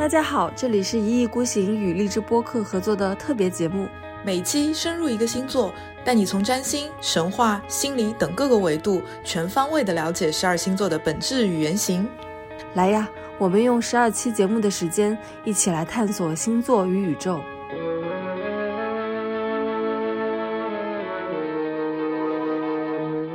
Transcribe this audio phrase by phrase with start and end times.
[0.00, 3.86] 大家好，这里是一意孤行与荔枝播客合作的特别节目，
[4.24, 12.08] 每期深入一个星座，带你从占星、神话、心理等各个维度，全方位的了解十二星座的本质与原型。
[12.72, 13.06] 来呀，
[13.36, 17.38] 我们用十二期节目的时间，一起来探索星座与宇宙。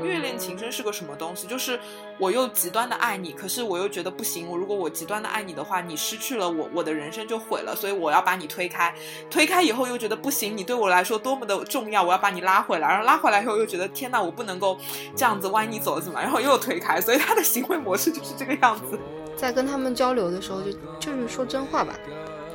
[0.03, 1.45] 月恋情深是个什么东西？
[1.45, 1.79] 就是
[2.17, 4.47] 我又极端的爱你，可是我又觉得不行。
[4.47, 7.75] 我如果我极端的爱你的话，你失去了我，我的人生就毁了。
[7.75, 8.93] 所以我要把你推开，
[9.29, 10.55] 推开以后又觉得不行。
[10.55, 12.87] 你对我来说多么的重要，我要把你拉回来。
[12.87, 14.77] 然后拉回来以后又觉得天哪，我不能够
[15.15, 16.21] 这样子，歪你走怎么？
[16.21, 17.01] 然后又推开。
[17.01, 18.97] 所以他的行为模式就是这个样子。
[19.35, 21.93] 在跟他们交流的时候，就就是说真话吧，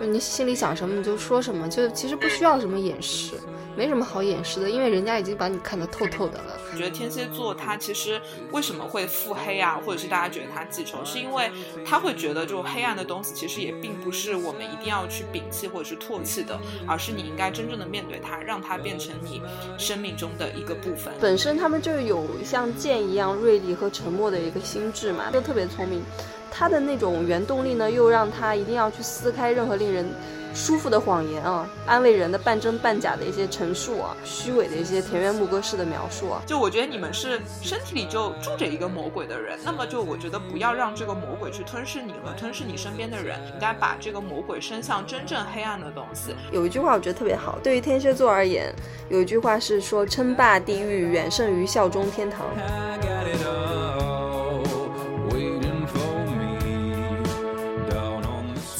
[0.00, 3.34] 就你心里想什么你就说什么，就其实不需要什么掩饰。
[3.76, 6.58] 没什么好掩饰的，因为人家已经把你看得透透的了。
[6.72, 11.50] 我觉得天蝎座他其实为什么会腹黑啊，或者是大家觉得他记仇，是因为
[11.86, 19.40] 他会觉得就黑暗的东西其实也并不是我们一定要去摒弃或者是唾弃的，而是你应该真正的面对它，让它变成你
[19.78, 21.14] 生命中的一个部分。
[21.20, 26.02] 本身他们就有像剑一样锐利和沉默的一个心智嘛，都特别聪明。
[26.50, 30.06] 他的那种原动力呢，又让他一定要去撕开任何令人。
[30.52, 46.34] 舒服的谎言啊，安慰人的半真半假的一些陈述啊，虚伪的一些田园牧歌式的描述啊，就我觉得你们是身体里就住着一个魔鬼的人，那么就我觉得不要让这个魔鬼去吞噬你和吞噬你身边的人，应该把这个魔鬼伸向真正黑暗的东西。
[46.50, 48.74] 有一句话我觉得特别好，对于天蝎座而言，
[49.08, 52.44] 有一句话是说称霸地狱远胜于效忠天堂。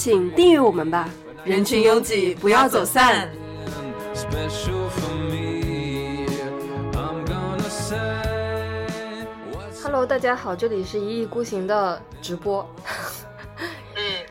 [0.01, 1.11] 请订阅我们吧。
[1.45, 3.31] 人群拥挤，不要走散。
[9.83, 12.67] Hello，大家好，这里是一意孤行的直播。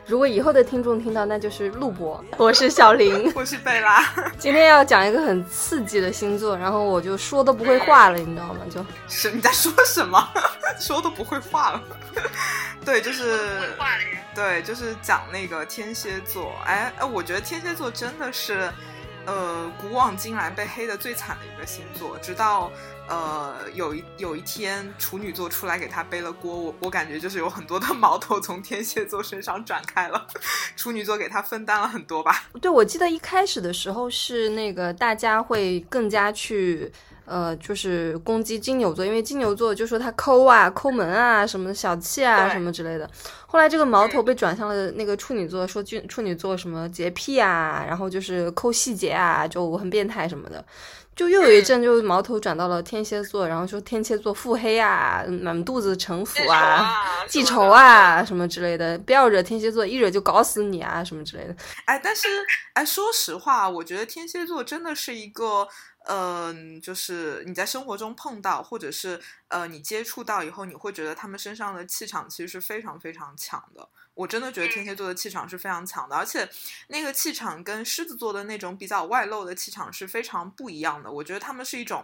[0.09, 2.23] 嗯，如果以后的听众听到，那就是录播。
[2.38, 4.03] 我是小林， 我是贝拉。
[4.38, 8.61] 今天要讲一个很刺激的星座，然后我就说都不会话了，你知道吗？
[8.69, 10.28] 就是你在说什么？
[10.79, 11.81] 说都不会话了。
[12.84, 13.61] 对，就是。
[14.35, 18.72] 对，就是讲那个天蝎座，哎哎，我觉得天蝎座真的是，
[19.25, 22.17] 呃，古往今来被黑的最惨的一个星座。
[22.19, 22.72] 直到
[23.09, 30.28] 呃有一有一天处女座出来给他背了锅，我我感觉就是有很多的矛头从天蝎座身上转开了，
[30.75, 32.46] 处女座给他分担了很多吧。
[32.62, 36.92] 对，我记得一开始的时候是那个大家会更加去。
[37.25, 43.08] 呃，就是攻击金牛座，因为金牛座就说他抠啊、抠门啊、什么小气啊、什么之类的。
[43.46, 50.66] 后来这个矛头被转向了那个处女座，说处处女座什么洁癖啊，然后就是抠细节啊，就很变态什么的。
[51.19, 61.53] 就又有一阵，就矛头转到了天蝎座，然后说天蝎座腹黑啊，满肚子城府啊、记仇啊什么之类的，不要惹天蝎座，一惹就搞死你啊什么之类的。
[61.84, 62.29] 哎，但是
[62.72, 65.68] 哎，说实话，我觉得天蝎座真的是一个。
[66.12, 73.88] 嗯，就是你在生活中碰到，或者是呃你接触到以后，你会觉得他们身上的气场其实是非常非常强的。
[74.16, 76.50] 我真的觉得天蝎座的气场是非常强的，而且
[76.88, 81.12] 那个气场跟狮子座的那种比较外露的气场是非常不一样的。
[81.12, 82.03] 我觉得他们是一种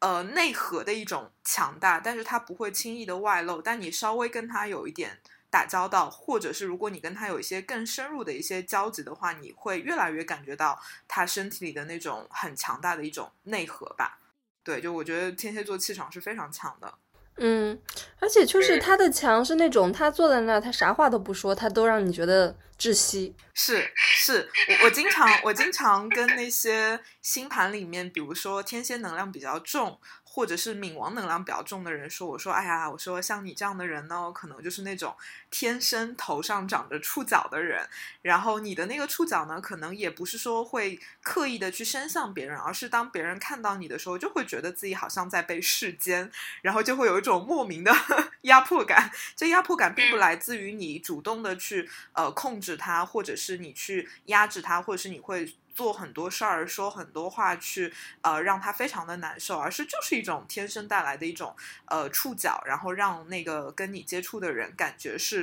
[0.00, 3.62] 呃内核的一种强大，但是他不会轻易的外露。
[3.62, 5.18] 但你稍微跟他有一点。
[5.50, 14.20] 打交道，或者是如果你跟他有一些更深入的一些交集的话，你会越来越感觉到他身体里的那种很强大的一种内核吧。
[14.62, 16.94] 对，就我觉得天蝎座气场是非常强的。
[17.38, 17.80] 嗯，
[18.20, 23.34] 而且就是他的强是那种他坐在那，他啥话都不说，他都让你觉得窒息。
[23.54, 29.98] 是是，我我经常我经常跟那些星盘里面，比如说天蝎能量比较重。
[30.32, 35.12] 或者是冥王能量比较重的人说：“我说，哎呀，我说像你这样的人呢，可能就是那种
[35.50, 37.88] 天生头上长着触角的人。
[38.22, 46.30] 然后你的那个触角呢，可能也不是说会刻意的去伸向别人，而是当别人看到你的时候，就会觉得自己好像在被世间，
[46.62, 47.92] 然后就会有一种莫名的
[48.42, 49.10] 压迫感。
[49.34, 57.90] 这压迫感并不来自于你主动的去呃控制他，或者是你去压制他，或者是你会。”做很多事儿，说很多话，去
[58.22, 65.39] 呃让他非常的难受，而是就是一种天生带来的一种呃触角，然后让那个跟你接触的人感觉是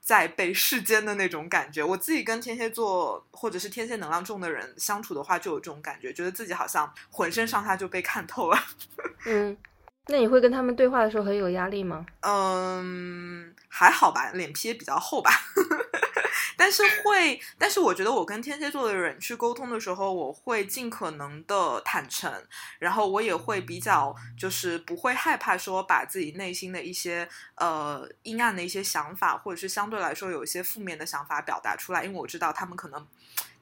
[0.00, 1.82] 在被世间的那种感觉。
[1.84, 8.58] 我自己跟天蝎座或者是天蝎能量重的人相处的话，就有这种感觉，觉得自己好像浑身上下就被看透了。
[9.26, 9.56] 嗯，
[10.06, 12.06] 那你会跟他们对话的时候很有压力吗？
[12.20, 15.30] 嗯，还好吧，脸皮也比较厚吧。
[16.56, 22.32] 但是会，但是我觉得我跟天蝎座的人去沟通的时候，我会尽可能的坦诚，
[22.78, 33.06] 然后我也会比较就是不会害怕说把自己内心的一些呃阴暗的一些想法，或者是相对来说有一些负面的想法表达出来，因为我知道他们可能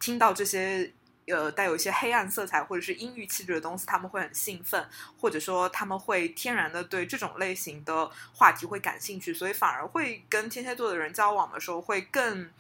[0.00, 0.93] 听到这些。
[1.26, 4.87] 呃，带有一些黑暗色彩或者是阴郁气质的东西，他们会很兴奋，
[5.20, 12.50] 或者说他们会天然的对这种类型的话题会感兴趣，所以反而会跟天蝎座的人交往的时候会更。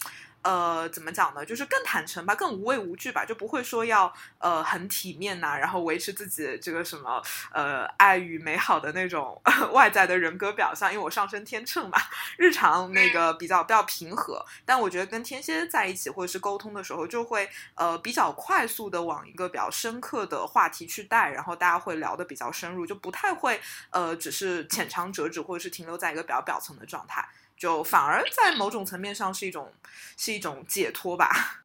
[0.46, 1.44] 呃，怎么讲呢？
[1.44, 7.20] 就是更坦诚吧，更无畏无惧吧，就不会说要呃很体面呐，然后维持自己这个什么
[7.50, 10.92] 呃爱与美好的那种 外在的人格表象。
[10.92, 11.98] 因为我上升天秤嘛，
[12.38, 23.60] 日常那个比较比较平和，但我觉得跟天蝎在一起或者是沟通的时候，就会呃比较快速的往一个比较深刻的话题去带，然后大家会聊得比较深入，就不太会
[23.90, 27.28] 呃只是浅尝辄止或者是停留在一个比较表层的状态。
[27.56, 29.72] 就反而在某种层面上是一种
[30.16, 31.64] 是一种解脱吧。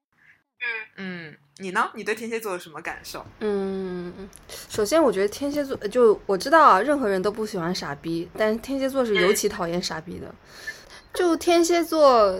[0.63, 0.67] 嗯
[0.97, 1.89] 嗯，你呢？
[1.95, 3.25] 你对天蝎座有什么感受？
[3.39, 4.29] 嗯，
[4.69, 10.33] 首先我觉得天蝎座就我知道啊，任何人都不喜欢傻逼，但是天蝎座是尤其讨厌傻逼的。
[11.15, 12.31] 就天蝎座，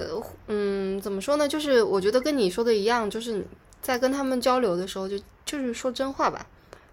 [0.47, 1.47] 嗯，怎么说呢？
[1.47, 3.43] 就是我觉得跟你说的一样，就是
[3.81, 6.45] 在跟他们交流的时候，就就是说真话吧。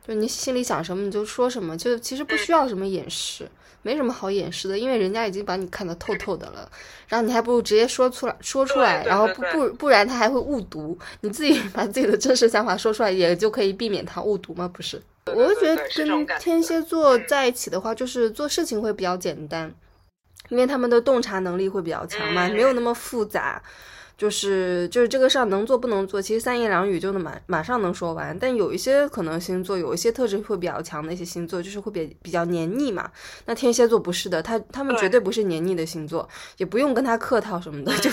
[0.07, 3.47] 就你心里想什么你就说什么，就其实不需要什么掩饰。
[3.83, 6.71] 没什么好掩饰的，因为人家已经把你看得透透的了，
[7.07, 14.69] 然后你还不如直接说出来，说出来，然后不不不然他还会误读，你自己 把自己的真实想法说出来，也就可以避免他误读吗？
[14.69, 19.73] 不是，我就觉得跟天蝎座在一起的话，就是做事情会比较简单，
[20.49, 23.63] 因为他们的洞察能力会比较强嘛，没有那么复杂。
[24.19, 28.37] 就是就是这个事儿能做不能做，其实三言两语就能马马上能说完。
[28.37, 33.09] 但有一些可能星座有一些特质会比较强的一些星座，就是会比比较黏腻嘛。
[33.47, 38.11] 那天蝎座不是的，他他们绝对不是黏腻的星座，也不用跟他客套什么的，就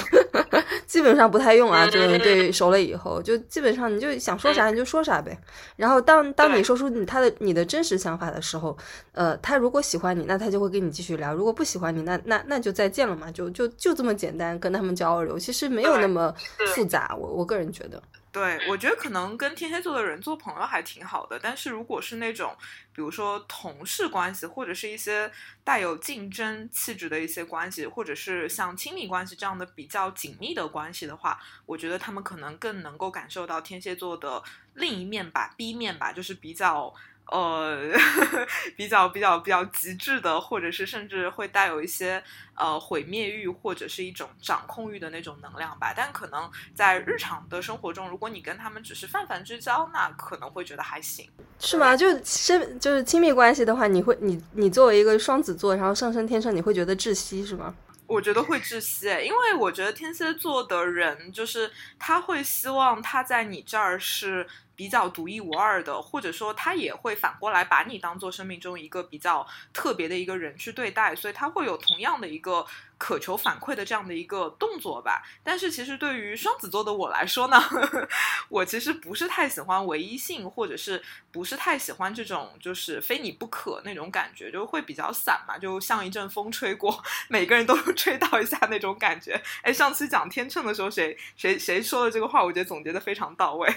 [0.86, 1.86] 基本上不太用啊。
[1.88, 5.38] 就是对熟了以后，就基本上你就想说啥你就说啥呗。
[5.76, 8.78] 然后当当你说出你他的你的真实想法的时候，
[9.12, 13.32] 呃，他如果喜欢你，那他就会跟你继续聊；如果不喜欢你，那那那就再见了嘛。
[13.32, 15.96] 就就就这么简单，跟他们交流，其实没有。
[15.96, 16.32] 那么
[16.76, 18.04] 复杂，我我个人觉得，
[18.36, 22.54] 对我觉得可能跟天蝎座的人做朋友还挺好的，但是如果是那种
[22.94, 25.32] 比如说同事关系，或者是一些
[25.64, 34.44] 带有竞争气质的一些关系，或者是像亲密关系这样的比较紧密的关系的话，我觉得他们可能更能够感受到天蝎座的
[34.74, 36.94] 另一面吧，B 面吧，就是比较。
[37.32, 37.92] 呃，
[38.78, 42.24] 比较比较比较极致的，或者是甚至会带有一些
[42.54, 45.92] 呃毁灭欲，或者是一种掌控欲的那种能量吧。
[45.98, 51.28] 但可能在日常的生活中，如果你跟他们只是泛泛之交，那可能会觉得还行，
[51.60, 51.98] 是吗？
[51.98, 57.74] 就身就是亲密关系的话，你会你你作为一个双子座，然后上升天秤，你会觉得窒息是吗？
[58.06, 64.46] 我觉得会窒息，因为我觉得天蝎座的人就是他会希望他在你这儿是。
[64.76, 72.66] 比较独一无二的，或者说他也会反过来把你当做生命中一个比较特别的一个人去对待，所以他会有同样的一个。
[72.98, 77.62] 渴求反馈的这样的一个动作吧，但是其实对于双子座的我来说呢，
[78.48, 89.44] 我其实不是太喜欢唯一性，或者是不是太喜欢这种就是非你不可那种感觉，就会比较散嘛，就像一阵风吹过，每个人都吹到一下那种感觉。
[89.62, 93.70] 哎，上次讲天秤的时候，谁谁谁说的这个话，我觉得总结的非常到位，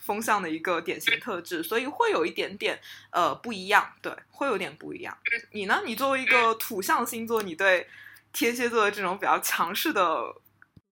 [0.00, 2.78] 风向的一个典型特质，所以会有一点点
[3.10, 5.16] 呃不一样，对，会有点不一样。
[5.52, 5.82] 你呢？
[5.84, 7.86] 你作为一个土象星座，你对？
[8.32, 10.02] 天蝎座的这种比较强势的，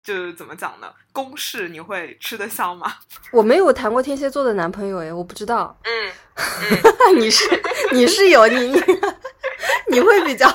[0.05, 0.93] 就是怎么讲呢？
[1.13, 2.95] 攻势你会吃得消吗？
[3.33, 5.77] 我没有谈过天蝎座的男朋友诶，我不知道。
[5.83, 8.81] 嗯， 你是你是有你你
[9.91, 10.49] 你会比较。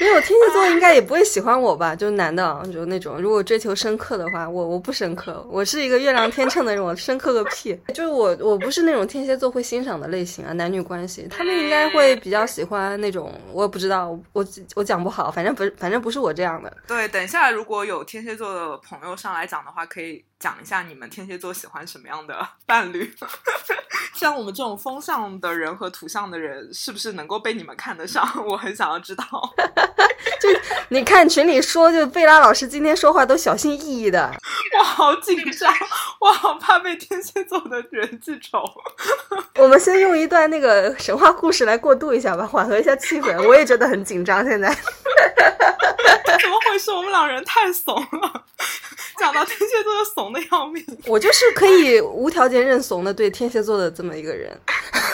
[0.00, 1.94] 没有天蝎座应该也不会喜欢我吧？
[1.96, 7.78] 就是男的，就那种如果追求深刻的话，我我不深刻，我是一个月亮天秤的人，我深刻个屁！
[7.92, 16.74] 就是我我不是那种天蝎座会欣赏的类型啊，男女关系，他们应该会比较喜欢那种，我也不知道，我我讲不好，反正不，反正不是我这样的。
[16.88, 20.24] 对，等一下如果有天蝎座的朋友上来讲的话，可以。
[20.40, 23.14] 讲一下你们天蝎座喜欢什么样的伴侣？
[24.16, 28.26] 像我们这种风象的人和土象的人，是不是能够被你们看得上？
[28.48, 29.24] 我很想要知道。
[30.40, 30.48] 就
[30.88, 34.34] 你看群里说，就贝拉老师今天说话都小心翼翼的。
[34.78, 35.70] 我好紧张，
[36.20, 38.64] 我好怕被天蝎座的人记仇。
[39.56, 43.46] 我们先用一段那个神话故事来过渡一下吧，缓和一下气氛。
[43.46, 44.74] 我也觉得很紧张，现在。
[46.24, 46.90] 怎么回事？
[46.90, 48.44] 我们两人太怂了。
[49.18, 50.84] 讲到天蝎座，怂的要命。
[51.06, 54.50] 我就是可以无条件认怂的，对天蝎座的这么一个人。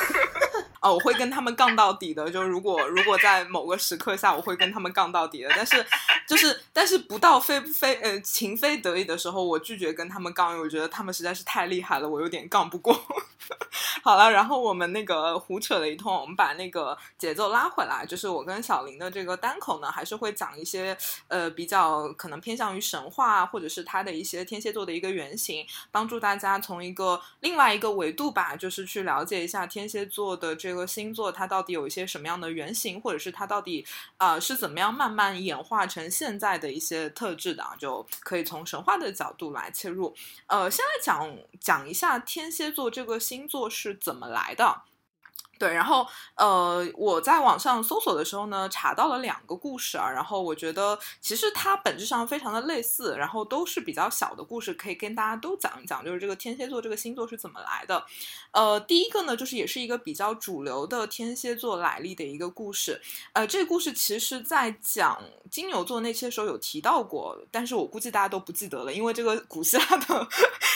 [0.92, 2.30] 我会跟他们杠到底的。
[2.30, 5.50] 就如果如果在某个时刻下，我会跟他们杠到底的。
[5.56, 5.84] 但是
[6.26, 12.98] 就是但是不到非非呃情非得已的时候，我拒绝跟他们杠，因为我觉得他们实在是太厉害了，我有点杠不过。
[14.02, 20.96] 好了，然后我们那个胡扯了一通，我们把那个节奏拉回来，就是我跟小林的这个单口呢，还是会讲一些
[21.28, 33.84] 呃比较可能偏向于神话或者是他的一些天蝎座的一个原型，帮助大家从一个另外一个维度吧，就是去了解一下天蝎座的这个个星座它到底有一些什么样的原型，或者是它到底
[34.18, 40.14] 啊是怎么样慢慢演化成现在的一些特质的，就可以从神话的角度来切入。
[40.46, 44.82] 呃，先来讲讲一下天蝎座这个星座是怎么来的。
[45.58, 58.04] 对，然后呃，我在网上搜索的时候呢，查到了两个故事啊，然后我觉得其实它本质上非常的类似，然后都是比较小的故事，可以跟大家都讲一讲，就是这个天蝎座这个星座是怎么来的。
[58.50, 63.00] 呃，第一个呢，就是也是一个比较主流的天蝎座来历的一个故事。
[63.32, 65.18] 呃，这个故事其实在讲
[65.50, 70.28] 金牛座那些时候有提到过，但是我估计大家都不记得了，因为这个 古希腊的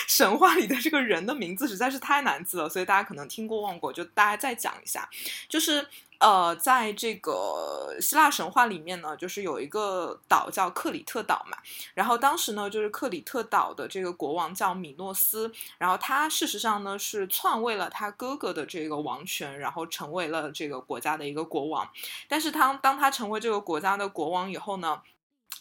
[0.09, 4.70] 神话里的这个人的名字实在是太难记了，所以大家可能听过忘过，就大家再讲。
[4.71, 5.09] 讲一下，
[5.49, 5.87] 就是
[6.19, 11.57] 呃，在这个希腊神话里面呢，就是有一个岛叫克里特岛嘛。
[11.95, 21.89] 然后当时呢，就是克里特岛的这个国王叫米诺斯，然后他事实上呢是篡位了他哥哥的这个王权，然后成为了这个国家的一个国王。
[22.29, 25.03] 但是他当他成为这个国家的国王以后呢？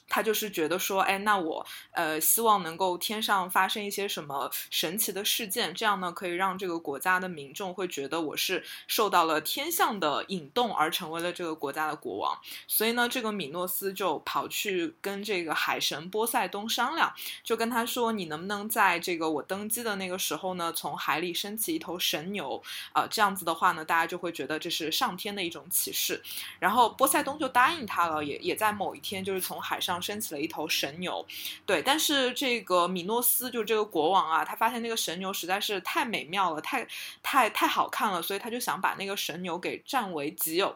[0.09, 12.35] 他就是觉得说，哎，那我呃希望能够天上发生一些什么神奇的事件，这样呢可以让这个国家的民众会觉得我是受到了天象的引动而成为了这个国家的国王。
[12.67, 17.13] 所以呢，这个米诺斯就跑去跟这个海神波塞冬商量，
[17.43, 22.59] 就跟他说，你能不能在这个我登基的那个时候呢，从海里升起一头神牛？
[22.93, 26.19] 啊，这样子的话呢，大家就会觉得这是上天的一种启示。
[26.59, 29.98] 然后波塞冬就答应他了，也也在某一天就是从海上。
[30.01, 31.25] 升起了一头神牛，
[31.65, 36.87] 对，但是这个米诺斯就这个国王啊，他发现那个神牛实在是太美妙了，太
[37.21, 40.75] 太太好看了，所以他就想把那个神牛给占为己有，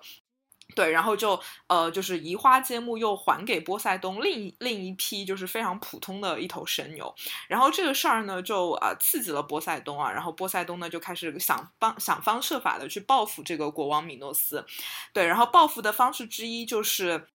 [0.76, 7.14] 对，然后就呃就是移花接木，又还给波塞冬另另一批就是非常普通的一头神牛，
[7.48, 14.66] 然后这个事儿呢就啊刺激了波塞冬啊，然后波塞冬呢就开始想方想方设法的去报复这个国王米诺斯，
[15.14, 17.28] 对，然后报复的方式之一就是。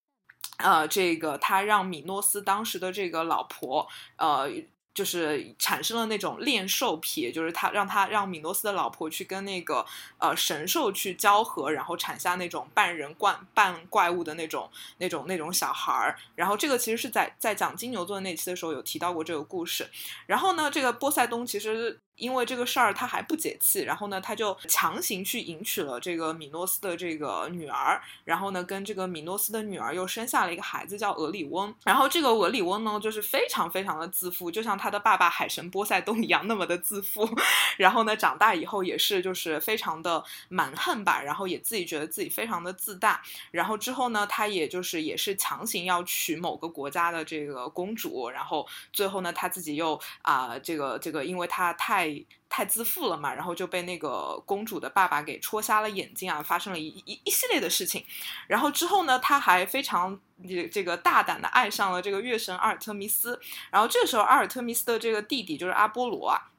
[0.58, 4.50] 呃，这个他让米诺斯当时的这个老婆，呃，
[4.92, 9.86] 就是产生了那种恋兽癖，就是他让他让米诺斯的老婆去跟那个
[10.18, 16.18] 呃神兽去交合，然后产下那种半人怪半怪物的那种那种那种小孩儿。
[16.34, 19.88] 然后这个其实是在在讲金牛座那期的时候有提到过这个故事。
[20.26, 22.00] 然后呢，这个波塞冬其实。
[22.18, 31.72] 因为这个事儿他还不解气，然后呢，他就强行去迎娶了这个米诺斯的这个女儿，然后呢，跟这个米诺斯的女儿又生下了一个孩子叫俄里翁。
[31.84, 37.28] 然后这个俄里翁呢，就是非常非常的自负，就像他的爸爸海神波塞冬一样那么的自负。
[37.76, 43.22] 然后呢，长大以后也是就是非常的蛮横吧，然后也自己觉得自己非常的自大。
[43.52, 52.07] 然后之后呢，他也就是也是强行要娶某个国家的这个公主，然后最后呢，他自己又啊这个这个，因为他太。
[52.48, 58.04] 太自负了嘛，然后就被那个公主的爸爸给戳瞎了眼睛啊，发生了一一一系列的事情。
[58.46, 63.40] 然后之后呢，他还非常这这个大胆的爱上了这个月神阿尔特弥斯。
[63.70, 66.50] 然后这时候，阿尔特弥斯的这个弟弟就是阿波罗啊。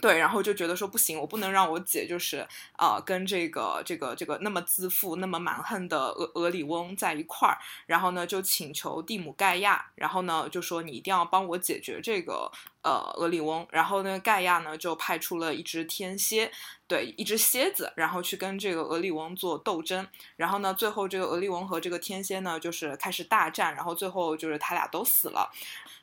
[0.00, 12.50] 对，然后就觉得说不行，我不能让我姐就是啊跟这个这个这个那么自负、那么蛮横的俄俄里翁在一块儿，然后呢就请求蒂姆盖亚，然后呢就说你一定要帮我解决这个
[12.82, 16.50] 呃俄里翁，然后呢盖亚呢就派出了一只天蝎，
[16.86, 25.50] 对，一只蝎子，然后去跟这个俄里翁做斗争，然后呢最后这个俄里翁和这个天蝎呢就是开始大战，然后最后就是他俩都死了。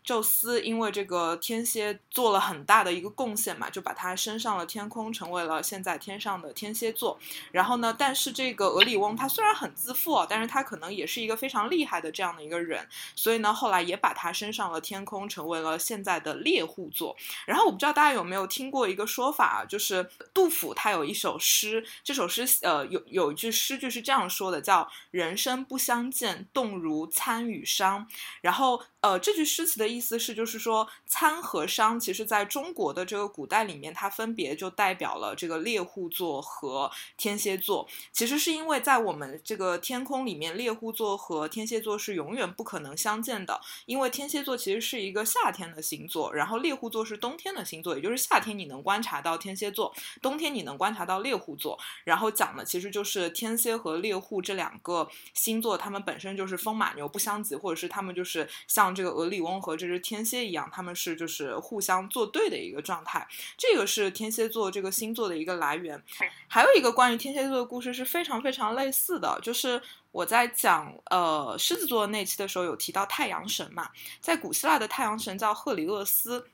[0.02, 7.20] 宙斯因为这个天蝎做了很大的一个贡献嘛，就把他升上了天空，成为了现在天上的天蝎座。
[7.52, 17.18] 然后呢，但是这个俄里翁他虽然很自负，但是他可能也是一个非常厉害的这样的一个人，所以呢，后来也把他升上了天空，成为了现在的猎互作。
[17.48, 28.08] 然后我不知道大家有没有听过一个说法，就是杜甫他有一首诗，这首诗呃有有一句诗句是这样说的，叫“人生不相见，动如参与商”。
[28.42, 37.88] 然后呃，这句诗词的意思是，就是说参和商，其实在中国的这个古代里面，它分别就代表了这个猎户座和天蝎座。
[38.12, 51.80] 其实是因为在我们这个天空里面，猎户座和天蝎座是永远不可能相见的，因为天蝎座其实是一个夏天的星座，然后猎户座是冬天的星座，也就是夏天你能观察到天蝎座，冬天你能观察到猎户座。
[52.04, 58.89] 然后讲的其实就是天蝎和猎户这两个星座，他们本身就是风马牛不相及，或者是他们就是像。
[58.94, 63.28] 这个俄里翁和这只天蝎一样，他们是就是互相作对的一个状态。
[63.58, 66.02] 这个是天蝎座这个星座的一个来源。
[66.48, 69.82] 还有一个关于天蝎座的故事是非常非常类似的，就是
[70.12, 76.50] 我在讲呃狮子座那期的时候有提到太阳神嘛，在古希腊的太阳神叫赫里厄斯。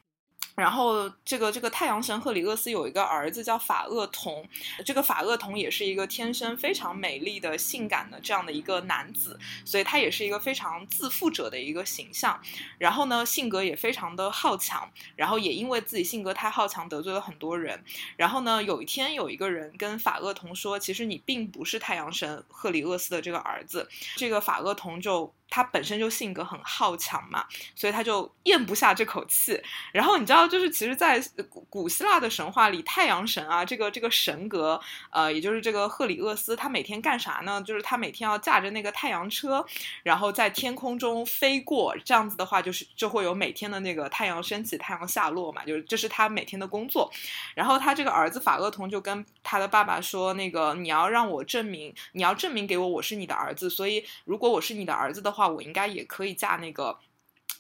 [0.55, 4.47] 然后，这个这个太阳神赫里厄斯有一个儿子叫法厄同，
[4.85, 12.39] 这个法厄同也是一个天生非常美丽的、性感的这样的一个男子，所以他也是一个非常自负者的一个形象。
[12.77, 17.83] 然后呢，性格也非常的好强，然后也因为自己性格太好强，得罪了很多人。
[18.15, 25.33] 然后呢，有一天有一个人跟法厄同说：“其实你并不是太阳神赫里厄斯的这个儿子。”这个法厄同就。
[25.55, 27.45] 他本身就性格很好强嘛，
[27.75, 29.57] 所以他就咽不下这口气。
[29.93, 31.17] 然后你知道，就是其实，在
[31.50, 34.77] 古古希腊的神话里，太阳神啊，这个这个神格，
[35.12, 37.63] 呃，也就是这个赫里厄斯，他每天干啥呢？
[37.65, 39.65] 就是他每天要驾着那个太阳车，
[40.03, 41.95] 然后在天空中飞过。
[42.03, 47.09] 这样子的话，就是就会有每天的那个太阳升起、太阳下落嘛，就是这是他每天的工作。
[47.53, 53.69] 然后他这个儿子法厄同就跟他的爸爸说：“那个你要让我证明，你要证明给我我是你的儿子。
[53.69, 56.98] 所以如果我是你的儿子的话。”我应该也可以驾那个。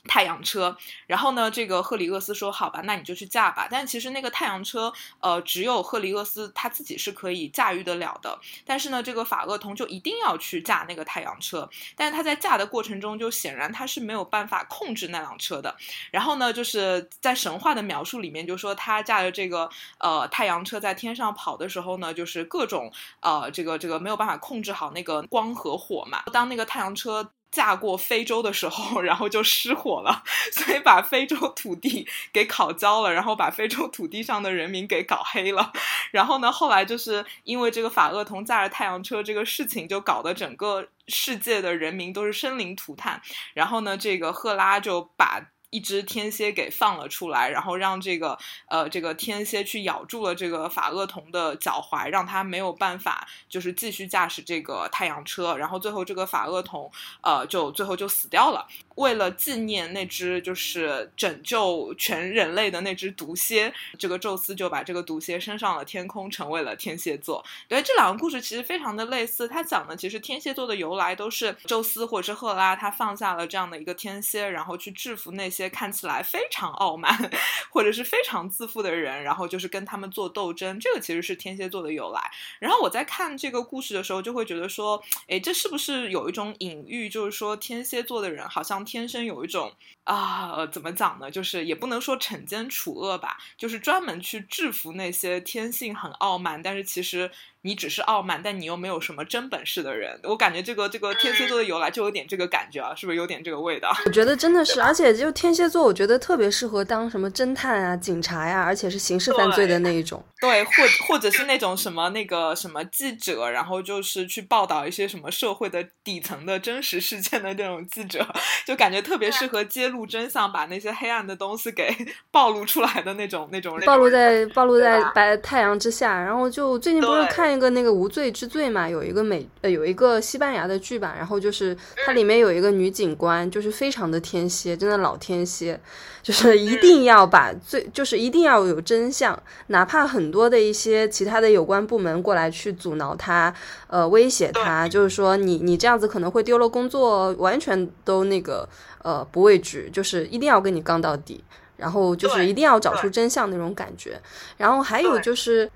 [0.07, 0.77] 太阳车，
[1.07, 8.39] 然后呢，这个赫里厄斯说：“好吧，那你就去驾吧。”但其实那个太阳车，呃，只有赫里厄斯他自己是可以驾驭得了的。
[8.63, 11.67] 但是呢，这个法厄同就一定要去驾那个太阳车。
[11.95, 15.75] 但是他在驾的过程中，就显然他是没有办法控制那辆车的。
[16.11, 26.21] 然后呢，就是在神话的描述里面，就说他驾着这个呃太阳车在天上跑的时候呢，就是各种呃这个这个没有办法控制好那个光和火嘛。
[26.31, 27.31] 当那个太阳车。
[27.55, 30.21] 嫁过非洲的时候，然后就失火了，
[30.51, 35.71] 所以把非洲土地给烤焦了，然后把非洲土地上的人民给搞黑了。
[36.11, 43.21] 然后呢，后来就是因为这个法厄同驾着太阳车这个事情，就搞得整个世界的人民都是生灵涂炭。
[43.53, 45.41] 然后呢，这个赫拉就把。
[45.69, 56.91] 一只天蝎给放了出来，然后让这个呃这个天蝎去咬住了这个法厄同的脚踝，让他没有办法就是继续驾驶这个太阳车，然后最后这个法厄同
[57.21, 58.65] 呃就最后就死掉了。
[58.95, 67.43] 为了纪念那只就是拯救全人类的那只毒蝎，这个宙斯就把这个毒蝎升上了天空，成为了天蝎座。
[67.67, 75.65] 对，这两个故事其实非常的类似，它讲的其实天蝎座的由来都是宙斯或者是赫拉，他放下了这样的一个天蝎，然后去制服那些。
[75.75, 77.29] 看起来非常傲慢
[77.69, 82.31] 或者是非常自负的人，然后就是跟他们做斗争，这个其实是天蝎座的由来。
[82.59, 89.73] 然后我在看这个故事的时候，就会觉得说，哎，这是不是有一种隐喻，就是说天蝎座的人好像天生有一种
[90.05, 91.29] 啊，怎么讲呢？
[91.29, 97.29] 就是也不能说惩奸除恶吧，就是专门去制服那些天性很傲慢，但是其实。
[97.65, 103.91] 你只是傲慢，但你又没有什么真本事的人，我感觉这个这个天蝎座的由来就有点这个感觉啊，是不是有点这个味道？
[104.05, 110.23] 我觉得真的是，而且就天蝎座，我觉得特别适合当什么侦探啊、警察呀，而且是刑事犯罪的那一种。
[110.39, 110.71] 对，或
[111.07, 118.23] 或者是那种什么那个什么记者，然后就是去报道一些什么社会的底层的真实事件的这种记者，
[118.63, 121.91] 就感觉特别适合揭露真相，把那些黑暗的东西给
[122.29, 123.79] 暴露出来的那种那种。
[123.87, 127.54] 暴露在暴露在白太阳之下，然后就最近不是看。
[127.55, 135.79] 那个那个无罪之罪嘛，有一个美呃有一个西班牙的剧吧，然后就是它里面有一个女警官，就是非常的天蝎，真的老天蝎，
[136.21, 143.53] 就是一定要把最就是一定要有真相，哪怕很多的一些其他的有关部门过来去阻挠他，
[143.87, 148.67] 呃威胁他，就是说你你这样子可能会丢了工作，完全都那个
[149.01, 151.41] 呃不畏惧，就是一定要跟你刚到底。
[151.77, 154.19] 然后就是一定要找出真相那种感觉，
[154.57, 155.69] 然后还有就是，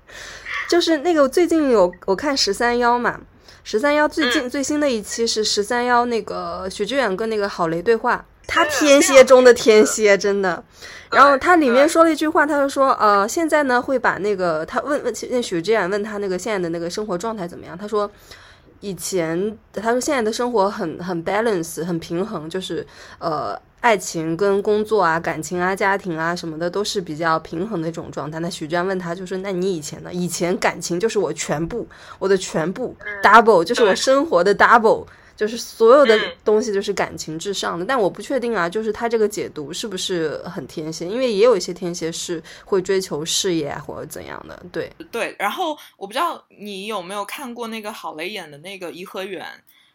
[0.68, 3.20] 就是那个最近有我看十三幺嘛，
[3.64, 10.64] 十三幺最近最新的一期是十三幺那个许知远跟那个郝雷对话，他天蝎中的天蝎真的，
[11.10, 18.10] 然后他里面说了一句话，他就说呃现在呢会把那个他问问那许知远问他那个现在的那个生活状态怎么样，他说
[18.80, 22.86] 以前他说现在的生活很很 balance 很平衡，就是
[23.18, 23.60] 呃。
[23.80, 28.38] 爱情跟工作啊、感情啊、家庭啊什么的都是比较平衡的一种状态。
[28.40, 30.12] 那许娟问他，就说：“那你以前呢？
[30.12, 31.88] 以前感情就是我全部，
[32.18, 37.84] 我的全部 double，就是我生活的 double，就是所有的嗯东西就是感情至上的。
[37.86, 44.62] 但我不确定啊，就是他这个解读是不是很天蝎，因为也有一些天蝎是会追求事业啊或者怎样的。
[44.70, 49.44] 对，对，然后我不知道你有没有看过那个郝蕾演的那个《颐和园》，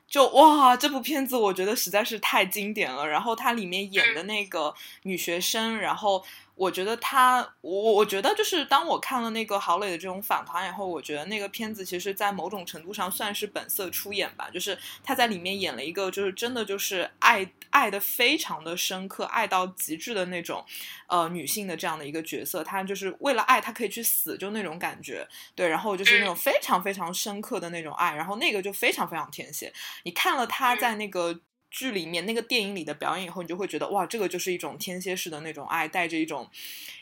[0.07, 3.07] 就哇，这部片子我觉得实在是太经典了。
[3.07, 6.23] 然后它里面演的那个女学生，然后
[6.55, 20.65] 我觉得她，我我觉得就是当我看了那个郝蕾的这种访谈以后，我觉得那个片子其实在某种程度上算是本色出演吧，就是她在里面演了一个就是真的就是爱爱的非常的深刻，爱到极致的那种
[21.07, 25.27] 呃女性的这样的一个角色，她就是为了爱她可以去死，就那种感觉。
[25.53, 29.73] 对，然后就是那种非常非常深刻的那种爱，然后那个就非常非常天蝎。
[30.03, 31.37] 你看了她在那个
[31.75, 36.49] 剧里面、那个电影里的表演以后，你就会觉得哇，这个就是一种天蝎式的那种爱，带着一种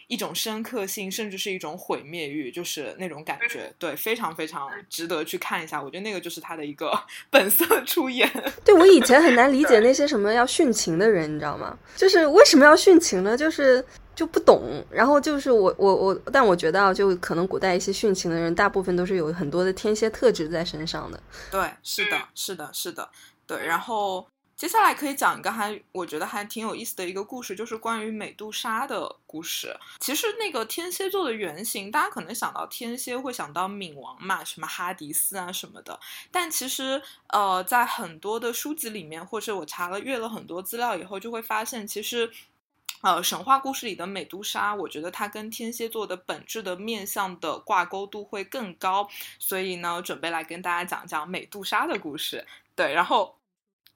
[0.07, 3.71] 一种深刻性，甚至是一种毁灭欲，就是那种感觉。
[3.77, 5.79] 对，非常非常值得去看一下。
[5.79, 6.91] 我觉得那个就是他的一个
[7.29, 8.27] 本色出演。
[8.65, 11.77] 对我以前很难理解那些什么要殉情的人，你知道吗？
[11.95, 13.37] 就是为什么要殉情呢？
[13.37, 14.83] 就是就不懂。
[14.89, 21.21] 然后就是我我我，但我觉得啊，就可能古代一些殉情的人，大部分都是有很多的天蝎特质在身上的。
[21.51, 23.07] 对，是的，是的，是的，
[23.45, 23.65] 对。
[23.65, 29.75] 然后接下来可以讲一个还我觉得还挺有意思的一个故事，就是关于美杜莎的故事。
[29.99, 35.99] 其实那个天蝎座的原型，大家可能想到天蝎会想到冥王嘛，什么哈迪斯啊什么的。
[36.31, 42.31] 但其实呃，在很多的书籍里面，或者我查了阅了很多资料以后，就会发现其实。
[43.01, 52.47] 呃，神话故事里的美杜莎，我觉得它跟天蝎座的本质的面相的挂钩度会更高，所以呢，准备来跟大家讲讲美杜莎的故事。
[52.75, 53.35] 对，然后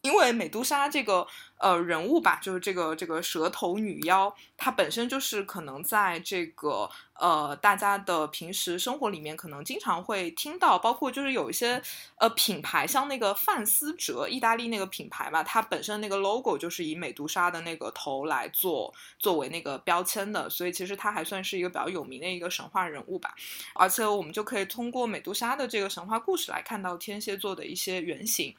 [0.07, 11.81] 因为美杜莎这个呃人物吧，就是这个这个蛇头女妖，她本身就是可能在这个呃大家的平时生活里面，可能经常会听到，包括就是有一些
[12.15, 23.35] 呃品牌，像那个范思哲，意大利那个品牌嘛，它本身那个 logo 就是以美杜莎的那个头来做作为那个标签的，所以其实它还算是一个比较有名的一个神话人物吧。
[23.73, 28.55] 而且我们就可以通过美杜莎的这个神话故事来看到天蝎座的一些原型。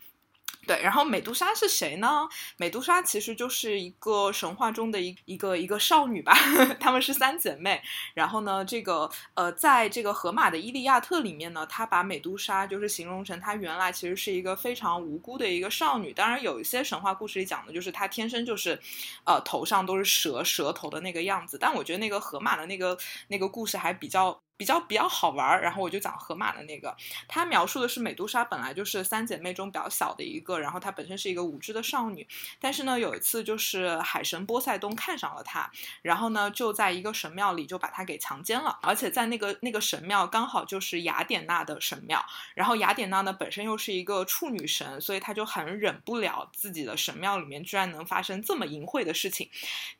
[0.66, 2.28] 对，然后美杜莎是谁呢？
[2.58, 6.34] 美杜莎其实就是一个神话中的一一个一个少女吧，
[6.78, 7.80] 她们是三姐妹。
[8.12, 16.12] 然后呢，这个呃，在这个荷马的《伊利亚特》里面呢，他把美杜莎就是形容成她原来其实是一个非常无辜的一个少女。
[16.12, 18.78] 当然，有一些神话故事里讲的就是她天生就是，
[19.24, 21.56] 呃，头上都是蛇蛇头的那个样子。
[21.58, 24.38] 但我觉得那个荷马的那个那个故事还比较。
[24.59, 26.94] 比较比较好玩儿，然后我就讲河马的那个，
[27.29, 32.27] 他描述的是美杜莎本来就是三姐妹中比较小的一个，然后她本身是一个无知的少女，
[32.61, 35.71] 但是呢有一次就是海神波塞冬看上了她，
[36.03, 42.21] 然后呢就在一个神庙里就把她给强奸了，而且在那个那个神庙刚好就是雅典娜的神庙，
[42.57, 49.49] 然后雅典娜呢本身又是一个处女神，所以她就很忍不了自己的神庙里面居然能发生这么淫秽的事情，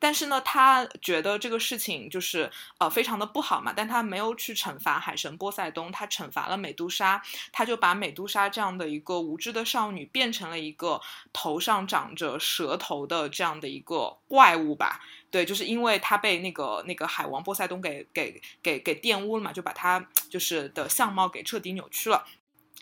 [0.01, 4.48] 但是呢她觉得这个事情就是呃非常的不好嘛，但她没有去。
[4.49, 10.99] 去惩罚海神波塞冬，他惩罚了美杜莎，他就把美杜莎这样的一个无知的少女变成了一个
[11.35, 15.01] 头上长着蛇头的这样的一个怪物吧。
[15.31, 22.27] 对，就是因为他被那个那个海王波塞冬给给给给玷污了嘛，就把他就是的相貌给彻底扭曲了。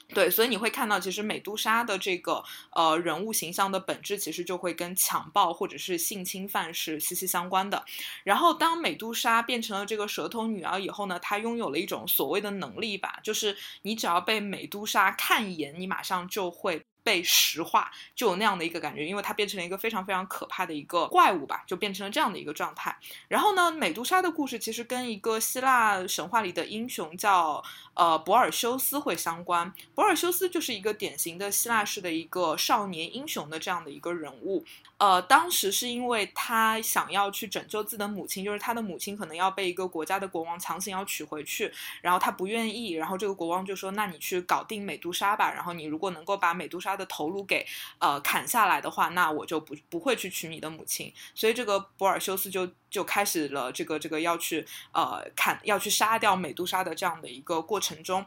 [0.09, 7.85] 对，所以你会看到，其实美杜莎的这个呃人物形象的本质，其实就会跟强暴或者是性侵犯是息息相关的。
[8.25, 16.83] 然后，当美杜莎变成了这个蛇头女儿以后呢，她拥有了一种所谓的能力吧，就是你只要被美杜莎看一眼，你马上就会。
[17.07, 22.99] 被石化，就有那样的一个感觉，因为它变成了一个非常非常可怕的一个怪物吧，就变成了这样的一个状态。
[23.29, 27.63] 然后呢，美杜莎的故事其实跟一个希腊神话里的英雄叫
[27.97, 29.73] 呃博尔修斯会相关。
[29.95, 34.65] 博尔修斯就是一个典型的希腊式的一个少年英雄的这样的一个人物。
[34.99, 47.67] 呃，当时是因为他想要去拯救自己的母亲，就是他的母亲可能要被一个国家的国王强行要娶回去，然后他不愿意，然后这个国王就说：“那你去搞定美杜莎吧，然后你如果能够把美杜莎的头颅给
[47.99, 58.25] 呃砍下来的话，那我就不不会去娶你的母亲。”所以这个博尔修斯就就开始了这个这个要去呃砍要去杀掉美杜莎的这样的一个过程中。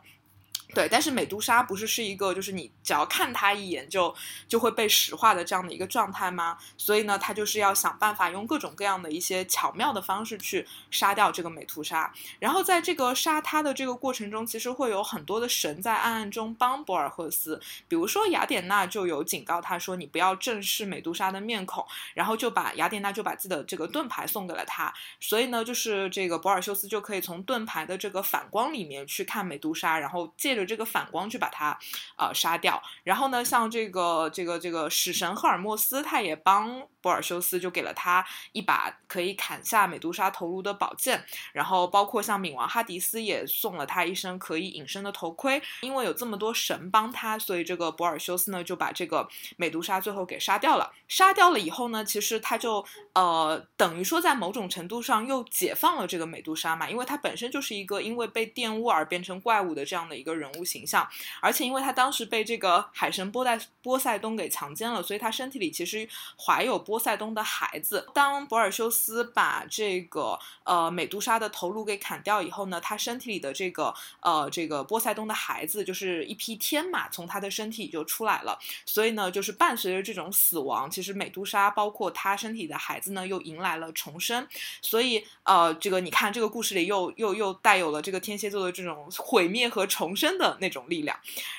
[0.71, 4.15] 对，但是美杜莎不是是一个，就是你只要看她一眼就
[4.47, 6.59] 就会被石化的这样的一个状态吗？
[6.77, 12.13] 所以呢，他就是要想办法用各种各样的一些巧妙的方式去杀掉这个美杜莎。
[12.37, 24.93] 然后在这个杀她的这个过程中，其实会有很多的神在暗暗中帮博尔赫斯，比如说雅典娜就有警告他说，你不要正视美杜莎的面孔，然后就把雅典娜就把自己的这个盾牌送给了他。
[25.19, 30.58] 所以呢，就是这个博尔修斯就可以从盾牌的这个反光里面去看美杜莎，然后借。
[30.59, 31.77] 着这个反光去把他
[32.17, 32.81] 呃杀掉。
[33.03, 41.23] 然后呢，像这个这个这个使神赫尔墨斯，他也帮波尔修斯就给了他一把可以砍下美杜莎头颅的宝剑。
[41.53, 45.61] 然后包括像冥王哈迪斯也送了他一身可以隐身的头盔。
[45.81, 50.91] 因为有这么多神帮他，所以这个博尔修斯呢就把这个美杜莎最后给杀掉了。
[51.07, 61.07] 杀掉了以后呢，其实他就呃等于说在某种程度上又解放了这个美杜莎嘛，因为他本身就是一个因为被玷污而变成怪物的这样的一个人人物形象，
[61.41, 66.07] 而且因为他当时被这个海神波塞波塞冬给强奸了，所以他身体里其实
[66.37, 68.07] 怀有波塞冬的孩子。
[68.13, 84.47] 当博尔修斯把这个呃美杜莎的头颅给砍掉以后呢，他身体里的这个呃这个波塞冬的孩子就是一匹天马从他的身体就出来了，所以呢，就是伴随着这种死亡，其实美杜莎包括他身体的孩子呢又迎来了重生，
[84.81, 91.15] 所以呃这个你看这个故事里又又又带有了这个天蝎座的这种毁灭和重生的那种力量，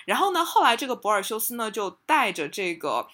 [0.07, 3.07] 然后呢，后来这个博尔修斯呢就带着这个。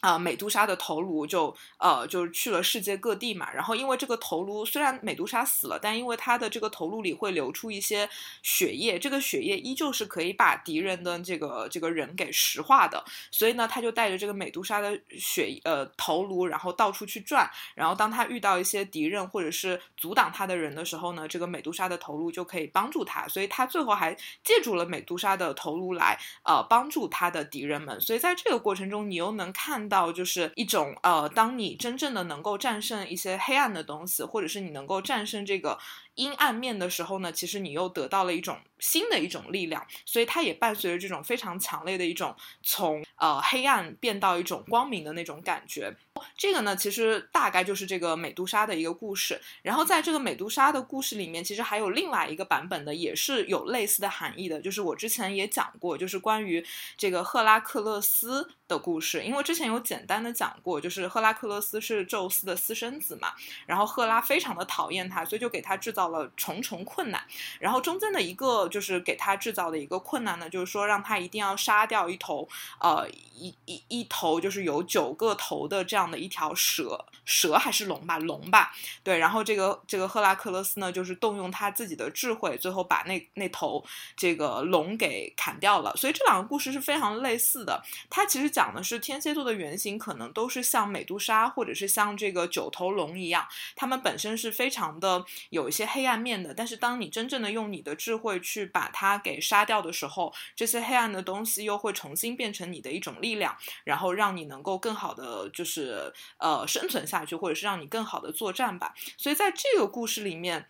[0.00, 3.52] 啊，美杜莎的头颅就呃就去了世界各地嘛。
[3.52, 8.08] 然后因为这个头颅虽然美杜莎死了，但因为她的这个头颅里会流出一些
[8.42, 13.04] 血液，这个血液依旧是可以把敌人的这个这个人给石化的。
[13.30, 17.50] 所以呢，他就带着这个美杜莎的血呃头颅，然后到处去转。
[17.74, 23.28] 然后当他遇到一些敌人或者是阻挡他的人的时候呢，这个美杜莎的头颅就可以帮助他。
[23.28, 28.00] 所以他最后还借助了美杜莎的头颅来呃帮助他的敌人们。
[28.00, 29.89] 所以在这个过程中，你又能看。
[29.90, 35.78] 到就是一种呃，当你真正的能够战胜一些黑暗的东西，或者是你能够战胜这个
[36.14, 45.94] 阴暗面的时候呢，其实你又得到了一种新的一种力量，所以它也伴随着这种非常强烈的一种从呃黑暗变到一种光明的那种感觉。
[46.36, 49.40] 这个呢，其实大概就是这个美杜莎的一个故事。
[49.62, 56.64] 然后在这个美杜莎的故事里面，其实还有另外一个版本的，也是有类似的含义的，就是我之前也讲过，就是关于
[56.96, 59.22] 这个赫拉克勒斯的故事。
[59.22, 63.32] 因为之前有简单的讲过，就是赫拉克勒斯是宙斯的私生子嘛，
[63.66, 67.22] 然后赫拉非常的讨厌他，所以就给他制造了重重困难。
[67.58, 72.48] 然后中间的一个就是给他制造的一个困难呢，就是说让他一定要杀掉一头，
[72.80, 76.10] 呃，一一一头就是有九个头的这样。
[76.10, 78.72] 的一条蛇，蛇还是龙吧，龙吧，
[79.04, 79.16] 对。
[79.18, 83.84] 然后这个这个赫拉克勒斯呢，就是动用他自己的智慧，最后把那那头
[84.16, 85.94] 这个龙给砍掉了。
[85.96, 87.80] 所以这两个故事是非常类似的。
[88.08, 96.52] 它其实讲的是天蝎座的原型，可能都是像美杜莎或者是像这个九头龙一样，他们本身是非常的有一些黑暗面的。
[96.52, 106.12] 但是当你真正的用你的智慧去去把它给杀掉的时候，这些黑暗的东西又会重新变成你的一种力量，然后让你能够更好的就是。
[106.38, 108.94] 呃，生存下去，或者是让你更好的作战吧。
[109.16, 110.66] 所以在这个故事里面，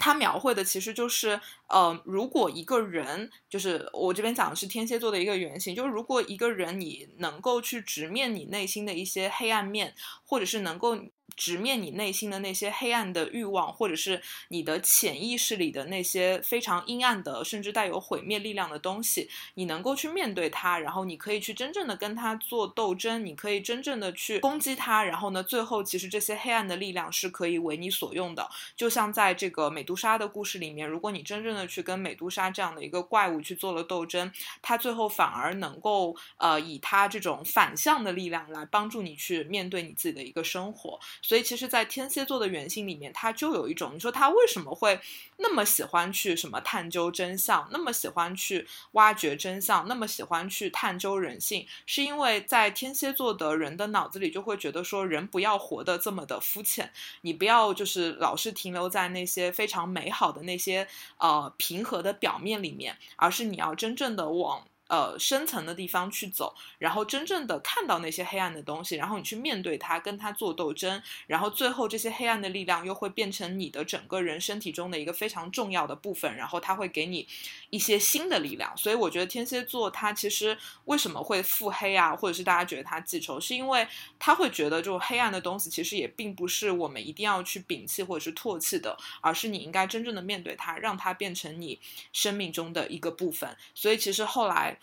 [0.00, 10.98] 他描绘的其实就是，呃，如果一个人，就是我这边讲的是天蝎座的一个原型，就是如果一个人你能够去直面你内心的一些黑暗面，或者是能够。
[11.36, 28.48] 直面你内心的那些黑暗的欲望，或者是你的潜意识里的那些非常阴暗的，甚至带有毁灭力量的东西，你能够去面对它，然后你可以去真正的跟它做斗争，你可以真正的去攻击它，然后呢，最后其实这些黑暗的力量是可以为你所用的。
[28.76, 34.30] 就像在这个美杜莎的故事里面，如果你真正的去跟美杜莎这样的一个怪物去做了斗争，
[34.62, 40.98] 它最后反而能够呃以它这种反向的力量来帮助你去面对你自己的一个生活。
[41.26, 45.00] 所以其实，在天蝎座的原型里面，他就有一种，你说他为什么会
[45.38, 64.66] 那么喜欢去什么探究真相，那么喜欢去挖掘真相，那么喜欢去探究人性，是因为在天蝎座的人的脑子里就会觉得说，人不要活得这么的肤浅，你不要就是老是停留在那些非常美好的那些呃平和的表面里面，而是你要真正的往。
[64.94, 77.26] 呃，深层的地方去走，然后真正的看到那些黑暗的东西，然后你去面对它，跟它做斗争，然后最后这些黑暗的力量又会变成你的整个人身体中的一个非常重要的部分，然后它会给你
[77.70, 78.72] 一些新的力量。
[78.76, 83.84] 所以我觉得天蝎座它其实为什么会腹黑啊，或者是大家觉得他记仇，是因为
[84.20, 91.80] 他会觉得这种黑暗的东西其实也并不是我们一定要去摒弃或者是唾弃的，而是你应该真正的面对它，让它变成你
[92.12, 93.56] 生命中的一个部分。
[93.74, 94.78] 所以其实后来。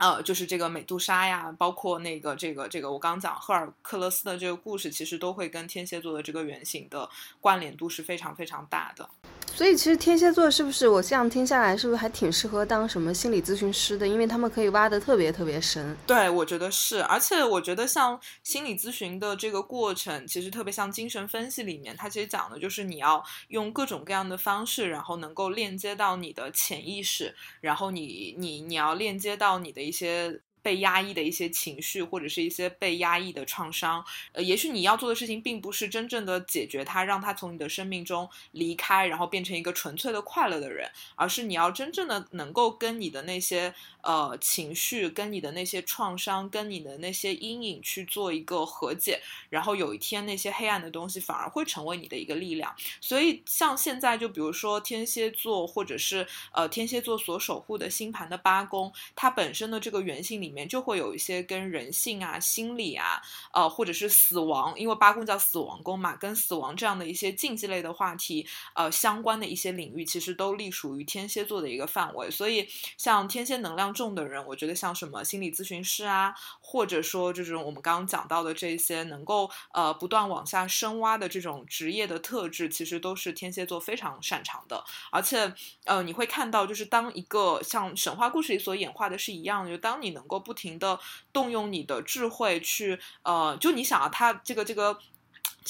[0.00, 7.06] 呃，就是这个美杜莎呀，包括那个这个这个，我刚讲赫尔克勒斯的这个故事，其实都会跟天蝎座的这个原型的
[7.38, 9.06] 关联度是非常非常大的。
[9.54, 14.08] 所以其实天蝎座是不是我这样听下来，是不是还挺适合当什么心理咨询师的？
[14.08, 15.94] 因为他们可以挖的特别特别深。
[16.06, 30.40] 对，我觉得是，而且我觉得像心理咨询的这个过程，其实特别像精神分析里面，它其实讲的就是你要用各种各样的方式，然后能够链接到你的潜意识，然后你你你要链接到你的一些。
[30.62, 52.74] 被压抑的一些情绪，或者是一些被压抑的创伤，呃，也许你要做的事情并不是真正的解决它，让它从你的生命中离开，然后变成一个纯粹的快乐的人，而是你要真正的能够跟你的那些呃情绪、跟你的那些创伤、跟你的那些阴影去做一个和解，然后有一天那些黑暗的东西反而会成为你的一个力量。
[53.00, 60.49] 所以像现在，就比如说天蝎座，或者是呃天蝎座所守护的星盘的八宫，它本身的这个原性里。
[60.50, 72.28] 里面就会有一些跟人性啊、心理啊，呃，或者是死亡，因为八宫叫死亡宫嘛，跟死亡这样的一些禁忌类的话题，呃，相关的一些领域，其实都隶属于天蝎座的一个范围。
[72.28, 84.82] 所以，像天蝎能量重的人，我觉得像什么心理咨询师啊，或者说这种我们刚刚讲到的这些能够呃不断往下深挖的这种职业的特质，其实都是天蝎座非常擅长的。
[85.12, 90.98] 而且，呃，你会看到，就是当一个像神话故事里所演化的是一样的，就当你能够不停的
[91.32, 94.98] 动用你的智慧去，呃，就你想啊，他这个这个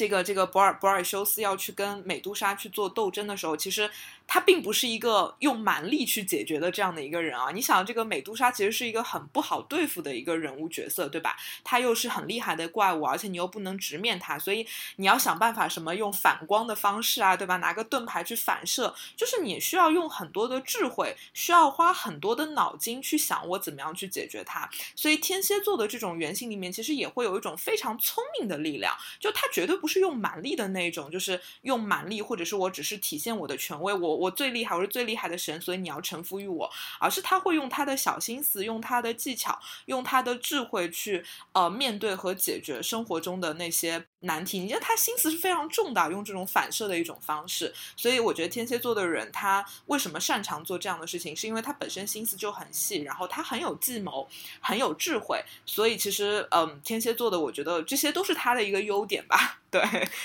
[0.00, 3.90] 这个这个博尔博尔修斯要去跟美杜莎去做斗争的时候，其实。
[4.32, 7.50] 他并不是一个用蛮力去解决的这样的一个人啊！
[7.52, 11.36] 你想，这个美杜莎其实是一个很不好对付的一个人物角色，对吧？
[11.64, 14.64] 他又是很厉害的怪物，而且你又不能直面他，所以
[14.98, 17.56] 你要想办法什么用反光的方式啊，对吧？
[17.56, 24.70] 拿个盾牌去反射，就是你需要用很多的智慧，需要花很多的脑筋去想我怎么样去解决它。
[24.94, 34.16] 所以天蝎座的这种原型里面，其实也会有一种非常聪明的力量，就他绝对不是用蛮力的那种，就是用蛮力，或者是我只是体现我的权威，我。
[34.20, 36.70] 我最厉害，我是最厉害的神，所以你要臣服于我。
[37.00, 44.58] 而是他会用他的小心思，用他的技巧，用他的智慧去呃面对和解决生活中的那些难题。
[44.58, 47.72] 你觉得他心思是非常重的，用这种反射的一种方式。
[47.96, 54.28] 所以我觉得天蝎座的人他为什么擅长做这样的事情，是因为他本身心思就很细，然后他很有计谋，
[54.60, 55.42] 很有智慧。
[55.64, 59.58] 所以其实嗯，天蝎座的我觉得这些都是他的一个优点吧。
[59.70, 59.80] 对，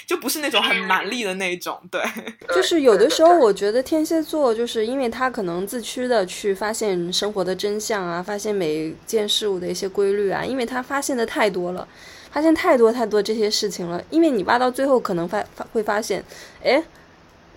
[0.07, 1.79] 就不是那种很蛮力的那种。
[1.91, 2.01] 对，
[2.49, 11.87] 就是有的时候我觉得天蝎座就是因为他可能自驱的去发现生活的真相啊，发现每件事物的一些规律啊，因为他发现的太多了，
[12.35, 14.03] 发现太多太多这些事情了。
[14.09, 16.21] 因为你挖到最后可能发发会发现，
[16.61, 16.83] 哎，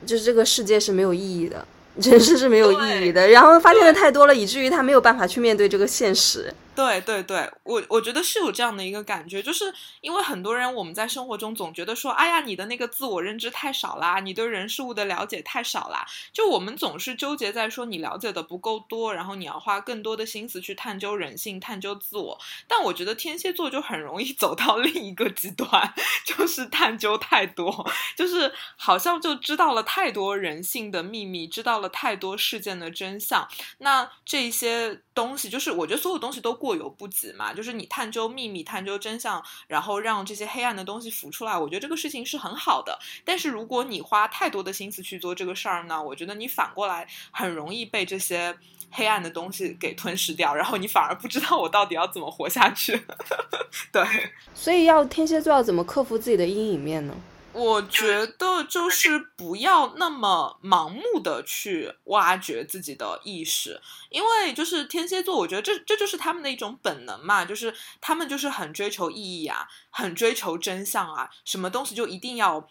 [0.06, 3.26] 就是这个世界是没有意义的，人生是没有意义的。
[3.26, 6.54] 然后发现的太多了，以至于他没有办法去面对这个现实。
[6.78, 22.38] 对对对，我我觉得是有这样的一个感觉，就是因为很多人我们在生活中总觉得说，哎呀，你的那个自我认知太少啦，你对人事物的了解太少啦，就我们总是纠结在说你了解的不够多，然后你要花更多的心思去探究人性、探究自我。
[22.68, 25.92] 但我觉得天蝎座就很容易 走到另一个极端，
[26.24, 33.48] 就是探究太多，就是好像就知道了太多人性的秘密，知道了太多事件的真相。
[33.78, 36.67] 那这些东西，就是我觉得所有东西都过。
[36.68, 42.98] 过犹不及嘛，就是你探究秘密、探究真相，然后让这些黑暗的东西浮出来，我觉得这个事情是很好的。
[43.24, 48.54] 但是如果你花太多的心思去做这个事儿呢，我觉得你反过来很容易被这些
[48.90, 53.00] 黑暗的东西给吞噬掉，然后你反而不知道我到底要怎么活下去。
[53.90, 54.04] 对，
[54.52, 57.14] 所以要天蝎座要怎么克服自己的阴影面呢？
[57.58, 72.68] 我觉得就是不要那么盲目的去挖掘自己的意识，因为就是天蝎座，我觉得这这就是他们的一种本能嘛，就是他们就是很追求意义啊，很追求真相啊，什么东西就一定要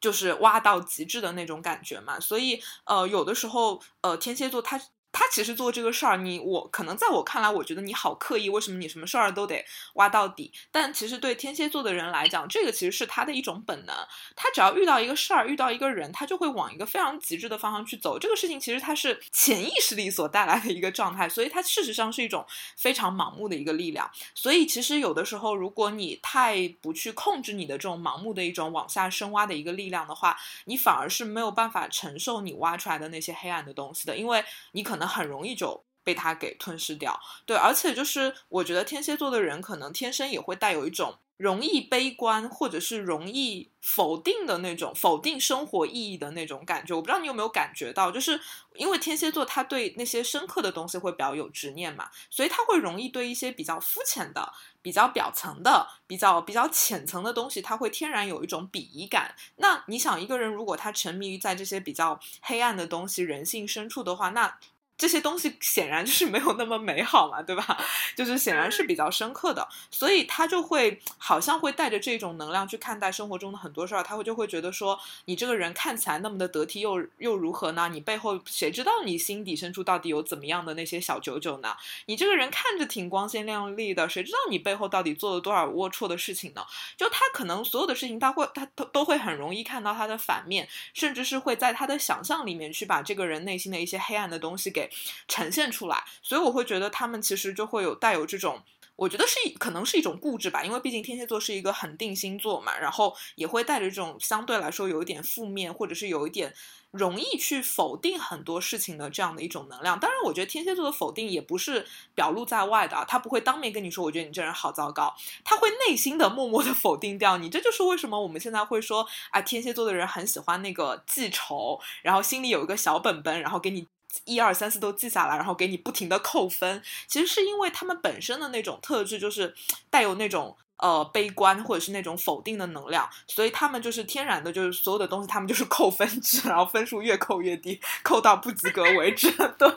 [0.00, 4.80] 就是挖到极致的那种感觉嘛，所以呃，有的时候呃，天蝎座他。
[5.18, 8.50] 他其实做这个事儿，你我可能在我看来，我觉得你好刻意。
[8.50, 10.52] 为什么你什么事儿都得挖到底？
[10.70, 13.96] 但其实对天蝎座的人来讲，这个其实是他的一种本能。
[14.36, 18.18] 他只要遇到一个事儿，遇到一个人，他就会往一个非常极致的方向去走。
[18.18, 22.44] 这个事情其实它是潜意识里所带来的一个状态，所以它事实上是一种
[22.76, 24.10] 非常盲目的一个力量。
[24.34, 35.05] 所以其实有的时候，如果你太不去控制你的这种盲目的一种往下深挖的一个力量的话，你反而是没有办法承受你挖出来的那些黑暗的东西的，因为你可能。
[35.06, 46.94] 很容易就被他给吞噬掉，对，而且就是我觉得天蝎座的人可能天生也会带有一种容易悲观或者是容易否定的那种否定生活意义的那种感觉。
[46.94, 48.40] 我不知道你有没有感觉到，就是
[48.76, 54.52] 因为天蝎座他对那些深刻的东西会比较有执念嘛，所以他会容易对一些比较肤浅的。
[54.80, 59.34] 比较表层的、比较比较浅层的东西，他会天然有一种鄙夷感。
[59.56, 64.56] 那你想，一个人如果他沉迷于在这些比较黑暗的东西、人性深处的话，那。
[64.98, 67.78] 这些东西显然就是没有那么美好嘛，对吧？
[68.16, 77.90] 就是显然是比较深刻的，所以他就会好像会带着这种能量去看待生活中的很多事儿，他会就会觉得说，你这个人看起来那么的得体，又又如何呢？
[77.92, 81.76] 你背后谁知道你心底深处到底有怎么样的那些小九九呢？
[82.06, 86.64] 你这个人看着挺光鲜亮丽的，谁知道你背后到底做了多少龌龊的事情呢？
[86.96, 94.85] 就他可能所有的事情，他会他都都会很容易看到他的反面，甚至是会在他的想象里面去把这个人内心的一些黑暗的东西给。
[95.28, 98.62] 呈现出来，所以我会觉得他们其实就会有带有这种，
[98.96, 106.54] 我觉得是可能是一种固执吧，因为毕竟天蝎座是一个很定星座嘛，然后也会带着这种相对来说有一点负面，或者是有一点
[106.92, 110.00] 容易去否定很多事情的这样的一种能量。
[110.00, 115.14] 当然，我觉得天蝎座的否定也不是表露在外的啊，他不会当面跟你说，我觉得你这人好糟糕，
[115.44, 117.50] 他会内心的默默的否定掉你。
[117.50, 123.86] 这就是为什么我们现在会说啊，天蝎座的人很喜欢那个记仇，然后心里有一个小本本，然后给你。
[124.24, 126.82] 一二三四都记下来，然后给你不停的扣分。
[127.06, 129.54] 其实是因为他们本身的那种特质，就是
[129.90, 139.30] 带有那种呃悲观或者是那种否定的能量，所以他们就是天然的，就是所有的东西他们就是扣分制，然后分数越扣越低，扣到不及格为止。
[139.58, 139.68] 对，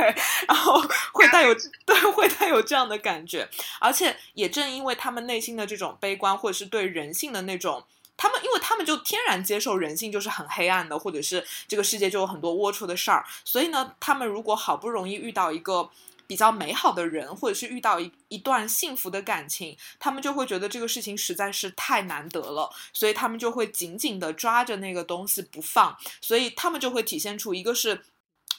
[0.48, 0.82] 然后
[1.14, 1.54] 会带有
[1.86, 3.48] 对会带有这样的感觉，
[3.80, 7.84] 而且也正因为他们内心的这种悲观，或者是对人性的那种。
[8.22, 15.90] 他们，因为他们就天然接受人性就是很黑暗的，或者是这个世界就有很多龌龊的事儿，所以呢，他们如果好不容易遇到一个
[16.28, 28.04] 比较美好的人，或者是遇到一一段幸福的感情，他们就会觉得这个事情实在是太难得了，所以他们就会紧紧的抓着那个东西不放，所以他们就会体现出一个是。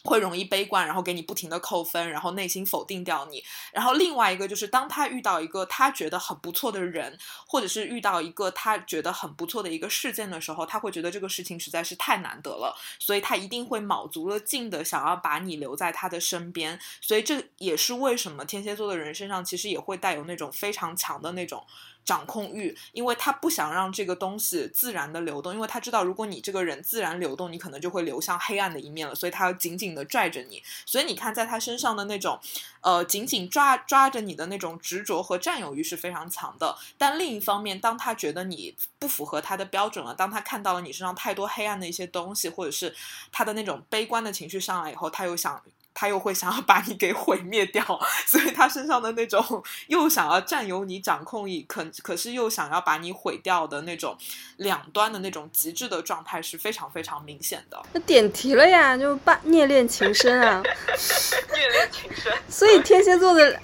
[0.05, 3.43] 会容易悲观，然后给你不停的扣分，然后内心否定掉你。
[3.73, 16.79] 然后另外一个就是，当他遇到一个他觉得很不错的人，或者是遇到一个他觉得很不错的一个事件的时候，他会觉得这个事情实在是太难得了，所以他一定会卯足了劲的想要把你留在他的身边。
[17.01, 21.65] 所以这也是为什么天蝎座的人身上其实也会带有那种非常强的那种。
[22.11, 30.61] 掌控欲，因为他不想让这个东西自然的流动，因为他知道，如果你这个人自然流动，你可能就会流向黑暗的一面了，所以他要紧紧的拽着你。
[30.85, 32.41] 所以你看，在他身上的那种，
[32.81, 36.77] 呃，紧紧抓抓着你的那种执着和占有欲是非常强的。
[36.99, 42.93] 但另一方面，当他觉得你不符合他的标准了，当他看到了你身上太多黑暗的一些东西，或者是
[43.31, 45.63] 他的那种悲观的情绪上来以后，他又想。
[46.01, 47.85] 他又会想要把你给毁灭掉，
[48.25, 54.17] 所以他身上的那种又想要占有你、掌控你，可可是又想要把你毁掉的那种
[54.57, 57.79] 两端的那种极致的状态是非常非常明显的。
[57.93, 60.63] 那点题了呀，就把虐恋情深啊，
[61.55, 62.33] 虐恋情深。
[62.49, 63.61] 所以天蝎座的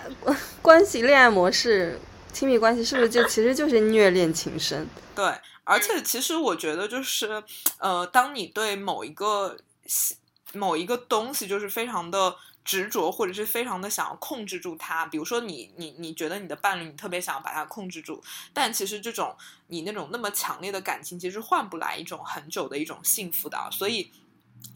[0.60, 1.98] 关系、恋爱模式、
[2.34, 4.86] 亲密关系是不是就其实就是虐恋情深？
[5.14, 5.24] 对，
[5.64, 7.42] 而且其实我觉得就是，
[7.78, 9.56] 呃，当你对某一个。
[10.52, 15.06] 某一个东西就是非常的执着，或者是非常的想要控制住它。
[15.06, 18.22] 比如说，你你你觉得你的伴侣，你特别想要把它控制住，
[18.52, 19.36] 但其实这种
[19.68, 23.68] 你那种那么强烈的感情，其实换不来一种很久的一种幸福的。
[23.70, 24.10] 所以，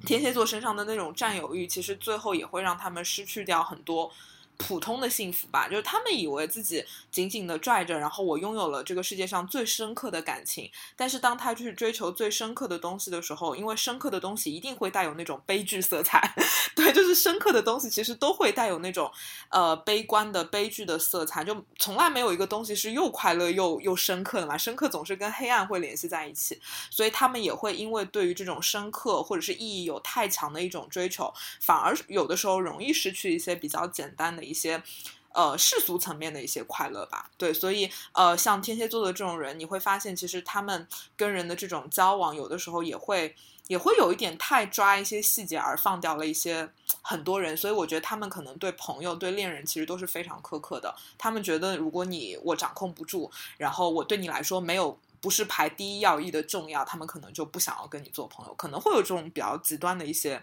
[0.07, 4.13] 天蝎座身上的那种占有欲，其实最后也会让他们失去掉很多。
[4.61, 10.71] 普通的幸福吧，就是他们以为自己紧紧的拽着，然后我拥有了这个世界上最深刻的感情。
[10.95, 16.21] 但是当他去追求最深刻的东西的时候，因为深刻的东西一定会带有那种悲剧色彩。
[16.77, 19.11] 对，就是深刻的东西其实都会带有那种
[19.49, 21.43] 呃悲观的悲剧的色彩。
[21.43, 26.61] 就从来没有一个东西是又快乐又又深刻的嘛，深刻总是跟黑暗会联系在一起。
[26.91, 34.50] 所以他们也会因为对于这种深刻或者是意义有太强的一种追求，反而有的时候容易失去一些比较简单的。
[34.51, 34.83] 一些
[35.33, 40.87] 呃世俗层面的一些快乐吧，对，所以呃像天蝎座的这种人，你会发现其实他们
[41.17, 43.37] 跟人的这种交往，有的时候也会
[43.69, 46.69] 也会有一点太抓一些细节，而放掉了一些
[47.01, 47.57] 很多人。
[47.57, 50.93] 所以我觉得他们可能对朋友、对恋人其实都是非常苛刻的。
[51.17, 60.43] 他们觉得如果你我掌控不住，然后我对你来说没有不是排第一要义的重要，他们可能就不想要跟你做朋友，可能会有这种比较极端的一些。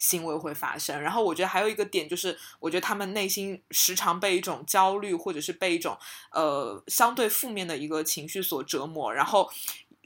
[0.00, 5.96] 行为会发生，然后我觉得还有一个点就是，我觉得他们内心时常被一种焦虑，或者是被一种
[6.32, 9.48] 呃相对负面的一个情绪所折磨，然后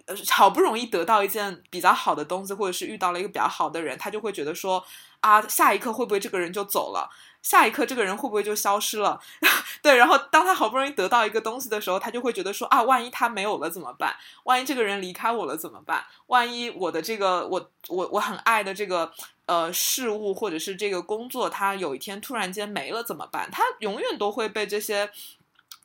[0.04, 4.84] 呃好不容易得到一件比较好的东西，或者是遇到了一个比较好的人，他就会觉得说
[5.20, 7.08] 啊，下一刻会不会这个人就走了？
[7.44, 9.20] 下一刻这个人会不会就消失了？
[9.80, 14.16] 对，然后当他好不容易得到一个东西的时候，他就会觉得说啊，万一他没有了怎么办？
[14.42, 16.04] 万一这个人离开我了怎么办？
[16.26, 19.12] 万一我的这个我我我很爱的这个。
[19.46, 23.46] 呃，事物或者是这个工作，他有一天突然间没了怎么办？
[23.52, 25.10] 他永远都会被这些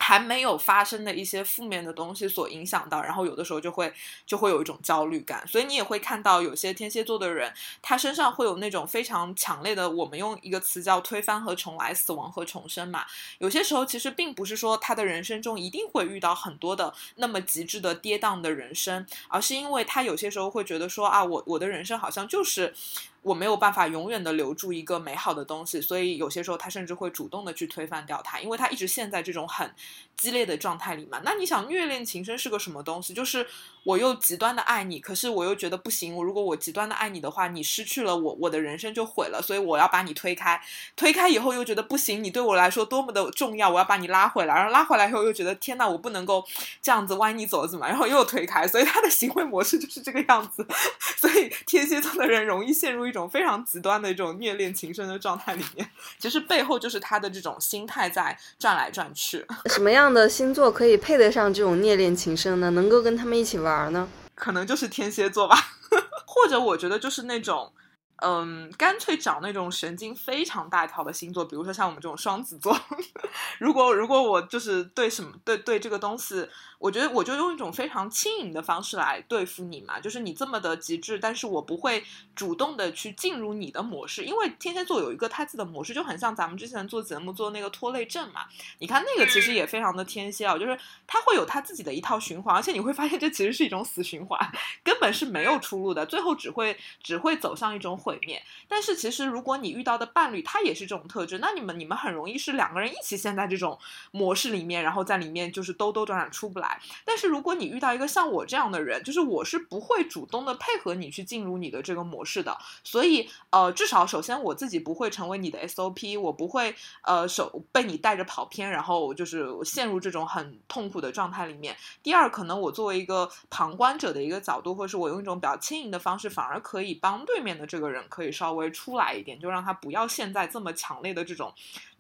[0.02, 3.94] 还没有发生的一些负面的东西所影响到，然后有的时候就会
[4.26, 13.06] 就会有一种焦虑感，所以你也会看到有些天蝎座的人，他身上会有那种非常强烈的，我们用一个词叫推翻和重来，死亡和重生嘛。
[13.38, 22.74] 有些时候其实并不是说他的人生中一定会遇到很多的那么极致的跌宕的人生，而是因为他有些时候会觉得说啊，我我的人生好像就是。
[23.22, 29.70] 我没有办法永远的留住一个美好的东西，所以有些时候他甚至会主动的去推翻掉它，因为他一直陷在这种很
[30.16, 31.20] 激烈的状态里嘛。
[31.24, 33.14] 那你想，虐恋情深是个什么东西？
[33.14, 33.46] 就是
[33.84, 36.16] 我又极端的爱你，可是我又觉得不行。
[36.16, 39.42] 我如果我极端的爱你的话，你失去了我，我的人生就毁了。
[39.42, 40.62] 所以我要把你推开，
[40.96, 44.56] 推开以后又觉得不行，你对我来说多么的重要，我要把你拉回来。
[44.56, 46.46] 然后拉回来以后又觉得天呐，我不能够
[46.82, 47.86] 这样子，万一你走怎么？
[47.86, 48.66] 然后又推开。
[48.66, 50.66] 所以他的行为模式就是这个样子。
[51.20, 53.10] 所以天蝎座的人容易陷入。
[53.10, 55.90] 一种非常极端的一种虐恋情深的状态里面，
[56.20, 59.46] 其实背后就是他的这种心态在转来转去。
[59.66, 62.70] 什么样的星座可以配得上这种虐恋情深呢？
[62.70, 64.08] 能够跟他们一起玩呢？
[64.36, 65.58] 可能就是天蝎座吧，
[66.28, 67.74] 或者我觉得就是那种。
[68.22, 72.78] 嗯，干脆找那种神经非常大条的星座，比如说像我们这种双子座。
[73.60, 76.46] 如果如果我就是对什么对对这个东西，
[76.80, 82.04] 我觉得我就用一种非常轻盈的方式来对付你嘛，就是你这么的极致，但是我不会
[82.34, 88.46] 主动的去进入你的模式，因为天蝎座有一个他自己的模式，就很像咱们之前做节目做那个拖累症嘛。
[88.80, 94.40] 你看那个其实也非常的天蝎啊，就是他会有他自己的一套循环，而且你会发现这其实是一种死循环，
[94.84, 97.90] 根本是没有出路的，最后只会只会走向一种。
[98.00, 103.78] 毁灭，但是其实如果你遇到的伴侣他也是这种特质，那你们你们很容易是两个人一起陷在这种
[104.12, 106.69] 模式里面，然后在里面就是兜兜转转出不来。
[107.06, 112.58] 但是如果你遇到一个像我这样的人，就是我是不会主动的配合你去进入你的这个模式的。
[112.84, 121.78] 所以呃，至少首先我自己不会成为你的 SOP，我不会呃手被你带着跑偏，然后就是陷入这种很痛苦的状态里面。
[122.02, 128.00] 第二，可能我作为一个旁观者的一个角度，或者是我用一种比较轻盈的方式，反而可以帮对面的这个人。
[128.10, 131.54] 可以稍微出来一点，就让他不要陷在这么强烈的这种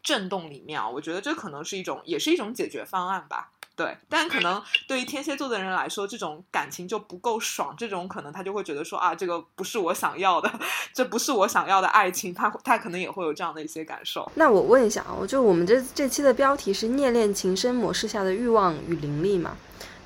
[0.04, 0.88] 震动里面啊！
[0.88, 3.52] 我觉得这可能是一种，也是一种解决方案吧。
[3.76, 10.52] 对，但可能对于天蝎座的人来说，这种感情就不够爽，这种可能他就会觉得说啊，这个不是我想要的，
[10.93, 14.30] 这不是我想要的爱情，他他可能也会有这样的一些感受。
[14.36, 19.56] 那我问一下啊，就我们这这期的标题是虐恋情深模式下的欲望与灵力嘛？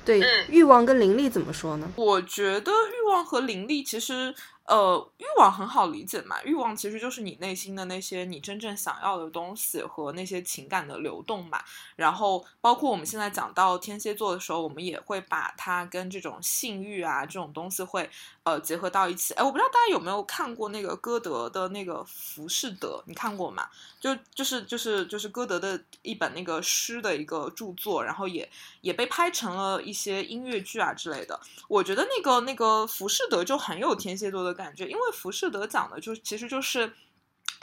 [0.04, 1.90] 对，欲望跟灵力怎么说呢？
[1.96, 4.32] 我觉得欲望和灵力其实。
[4.66, 11.62] 呃，欲望很好理解嘛，欲望其实就是你内心的那些你真正想要的东西和那些情感的流动嘛。
[11.96, 18.08] 然后，包括我们现在讲到天蝎座的时候，我们也会把它跟这种性欲啊这种东西会
[18.44, 19.34] 呃结合到一起。
[19.34, 23.68] 哎，我不知道大家有没有看过那个歌德的那个《浮士德》，你看过吗？
[24.00, 28.50] 就就是就是就是歌德的一本那个诗的一个著作，然后也
[28.80, 31.38] 也被拍成了一些音乐剧啊之类的。
[31.68, 34.53] 我觉得那个那个《浮士德》就很有天蝎座的。
[34.54, 36.92] 感觉，因为《浮士德》讲的就其实就是。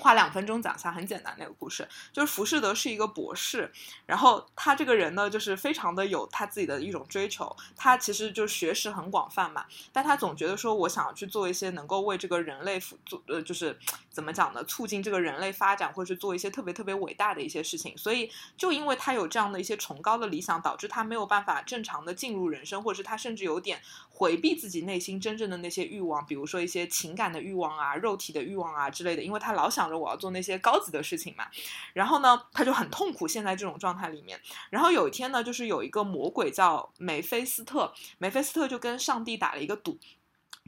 [0.02, 3.72] 花两分钟讲一下，很简单那个故事，就是浮士德是一个博士，
[4.08, 13.78] 然后他这个人呢，就是非常的有他自己的一种追求，他其实就学识很广泛嘛，但他总觉得说，我想要去做一些能够为这个人类做，呃，就是
[14.10, 23.80] 怎么讲呢，促进这个人类发展，或者是做一些特别特别伟大的一些事情，所以就因为他有这样的一些崇高的理想，导致他没有办法正常的进入人生，或者是他甚至有点
[24.10, 29.91] 回避自己内心真正的那些欲望，比如说一些情感的欲望啊、肉体的欲望啊之类的，因为他老想。
[29.98, 31.48] 我要做那些高级的事情嘛，
[31.94, 34.40] 然后呢，他就很痛苦，现在这种状态里面。
[34.70, 39.98] 然后有一天呢，就是有一个魔鬼叫梅菲斯特，梅菲斯特就跟上帝打了一个赌。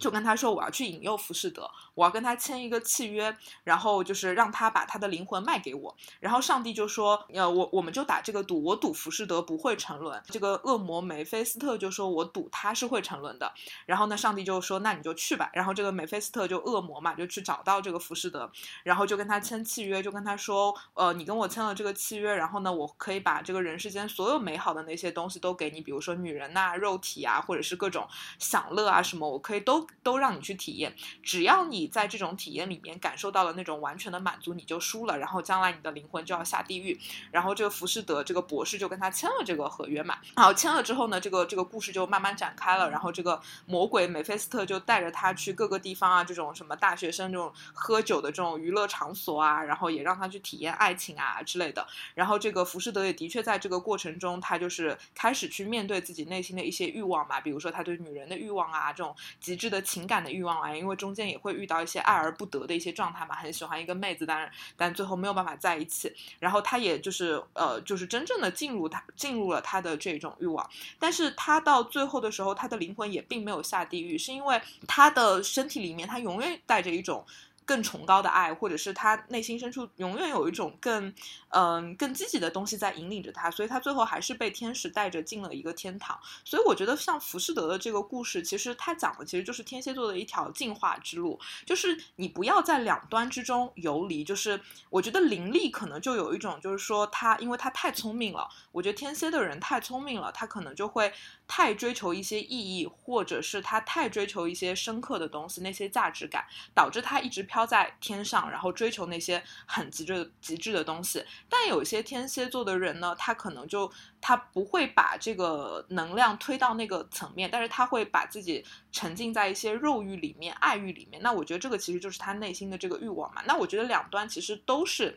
[0.04, 3.34] 就跟他说，我要去引诱浮士德，我要跟他签一个契约，
[3.64, 5.96] 然后就是让他把他的灵魂卖给我。
[6.20, 10.22] 然后上帝就说，呃，我我们就打这个赌，我赌浮士德不会沉沦。
[10.26, 13.54] 这个恶魔梅菲斯特就说，我赌他是会沉沦的。
[13.86, 15.50] 然后呢，上帝就说，那你就去吧。
[15.54, 18.52] 然后这个梅菲斯特就恶魔嘛，就去找到这个浮士德，
[18.84, 28.06] 然后就跟他签契约，就跟他说，呃，你跟我签了这个契约，然后呢，我可以把这个人世间所有美好的那些东西都给你，比如说女人呐、肉体啊，或者是各种
[28.38, 29.88] 享乐啊什么，我可以都。
[30.02, 35.18] 都让你去体验，只要你在这种体验里面感受到了那种完全的满足，你就输了。
[35.18, 37.00] 然后将来你的灵魂就要下地狱。
[37.32, 40.18] 然后这个浮士德这个博士就跟他签了这个合约嘛。
[40.36, 42.90] 好，签了之后呢，这个这个故事就慢慢展开了。
[42.90, 51.86] 然后这个魔鬼美菲斯特就带着他去各个地方啊，这种什么大学生这种喝酒的这种娱乐场所啊，然后也让他去体验爱情啊之类的。
[52.14, 59.84] 然后这个浮士德也的确在这个过程中，他就是开始去面对自己内心的一些欲望嘛，比如说他对女人的欲望啊，这种极致的。
[59.94, 70.68] 情感的欲望来，因为中间也会遇到一些爱而不得的一些状态嘛，很喜欢一个妹子，但是但最后没有办法在一起，然后他也就是呃就是真正的进入他进入了他的这种欲望，
[70.98, 77.24] 但是他到最后的时候，他的灵魂也并没有下地狱，是因为他的身体里面他永远带着一种。
[77.66, 81.14] 更崇高的爱，或者是他内心深处永远有一种更，
[81.54, 86.20] 嗯，更积极的东西在引领着他，所以他最后还是被天使带着进了一个天堂。
[86.44, 94.24] 所以我觉得像浮士德的这个故事，其实他讲的其实就是天蝎座的一条进化之路，就是你不要在两端之中游离。
[94.24, 101.14] 就是我觉得灵力可能就有一种，就是说他因为他太聪明了，我觉得天蝎的人太聪明了，他可能就会
[101.48, 106.44] 太追求一些意义，或者是他太追求一些深刻的东西，那些价值感，
[106.74, 107.44] 导致他一直。
[107.44, 111.24] 飘在天上，然后追求那些很极致、极致的东西。
[111.56, 121.22] 但有些天蝎座的人呢，他可能就他不会把这个能量推到那个层面，但是他会把自己沉浸在一些肉欲里面、爱欲里面。
[121.22, 123.44] 那我觉得这个其实就是他内心的这个欲望嘛。
[123.46, 125.16] 那我觉得两端其实都是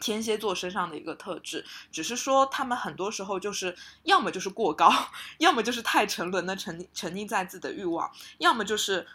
[0.00, 4.90] 天蝎座身上的一个特质，只是说他们很多时候就是要么就是过高，
[5.36, 9.06] 要么就是太沉沦的沉沉浸在自己的欲望，要么就是。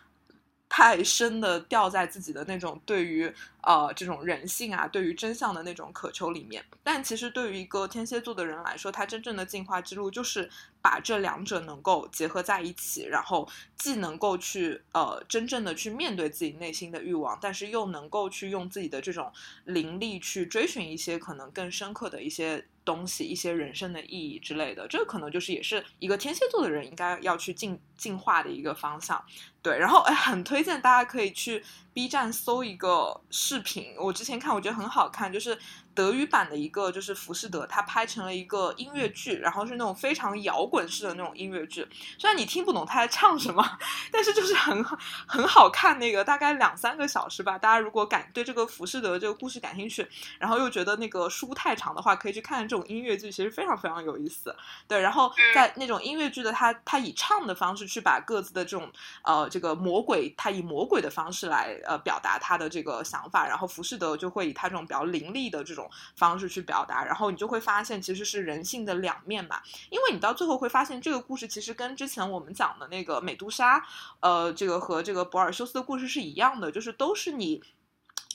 [0.68, 6.64] 太深的掉在自己的那种对于呃这种人性啊，对于真相的那种渴求里面。
[6.84, 10.50] 但其实对于一个天蝎座的人来说，他真正的进化之路就是
[10.82, 13.48] 把这两者能够结合在一起，然后
[13.78, 19.32] 既能够去呃真正的去面对自己内心的欲望，但是又能够去用自己的这种
[19.66, 22.66] 灵力去追寻一些可能更深刻的一些。
[22.86, 29.20] 东西一些人生的意义之类的，这个可能就是也是一个天蝎座的人应该要去进进化的一个方向，
[29.66, 29.80] 对。
[29.80, 35.58] 然后哎，很推荐大家可以去 B 站搜一个视频，我之前看我觉得很好看，就是。
[35.96, 41.88] 德语版的一个就是浮士德，他拍成了一个音乐剧，然后是那种非常摇滚式的那种音乐剧。
[42.20, 43.66] 虽然你听不懂他在唱什么，
[44.12, 45.98] 但是就是很很好看。
[45.98, 47.58] 那个大概两三个小时吧。
[47.58, 50.06] 大家如果感对这个浮士德这个故事感兴趣，
[50.38, 54.54] 然后又觉得那个书太长的话，可以去看这种音乐剧，其实非常非常有意思。
[54.90, 58.92] 对，然后在那种音乐剧的他他以唱的方式去把各自的这种
[59.24, 65.90] 呃这个魔鬼，他以魔鬼的方式来呃表达他的这个想法，然后浮士德就会以他这种比较凌厉的这种。
[66.16, 69.62] 方式去表达，然后你就会发现其实是人性的两面吧。
[69.90, 73.86] 因为你到最后会发现，这个故事其实跟之前我们讲的那个美杜莎，
[74.20, 77.62] 呃，这个和这个博尔修斯的故事是一样的，就是都是你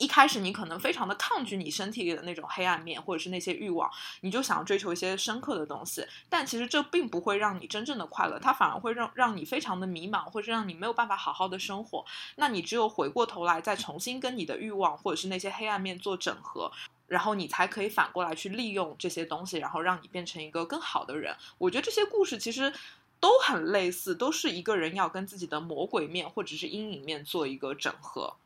[0.01, 3.89] 一开始你可能非常的抗拒你身体里的那种黑暗面，或者是那些欲望，
[4.23, 12.03] 你就想要追求一些深刻的东西，但其实这并不会让你真正的快乐，它反而会让让你非常的迷茫，或者让你没有办法好好的生活。
[12.37, 16.73] 那你只有回过头来，再重新跟你的欲望或者是那些黑暗面做整合。
[17.07, 21.37] 然后你才可以反过来去利用这些东西，然后让你变成一个更好的人。
[21.59, 22.73] 我觉得这些故事其实
[23.19, 28.37] 都很类似，都是一个人要跟自己的魔鬼面或者是阴影面做一个整合。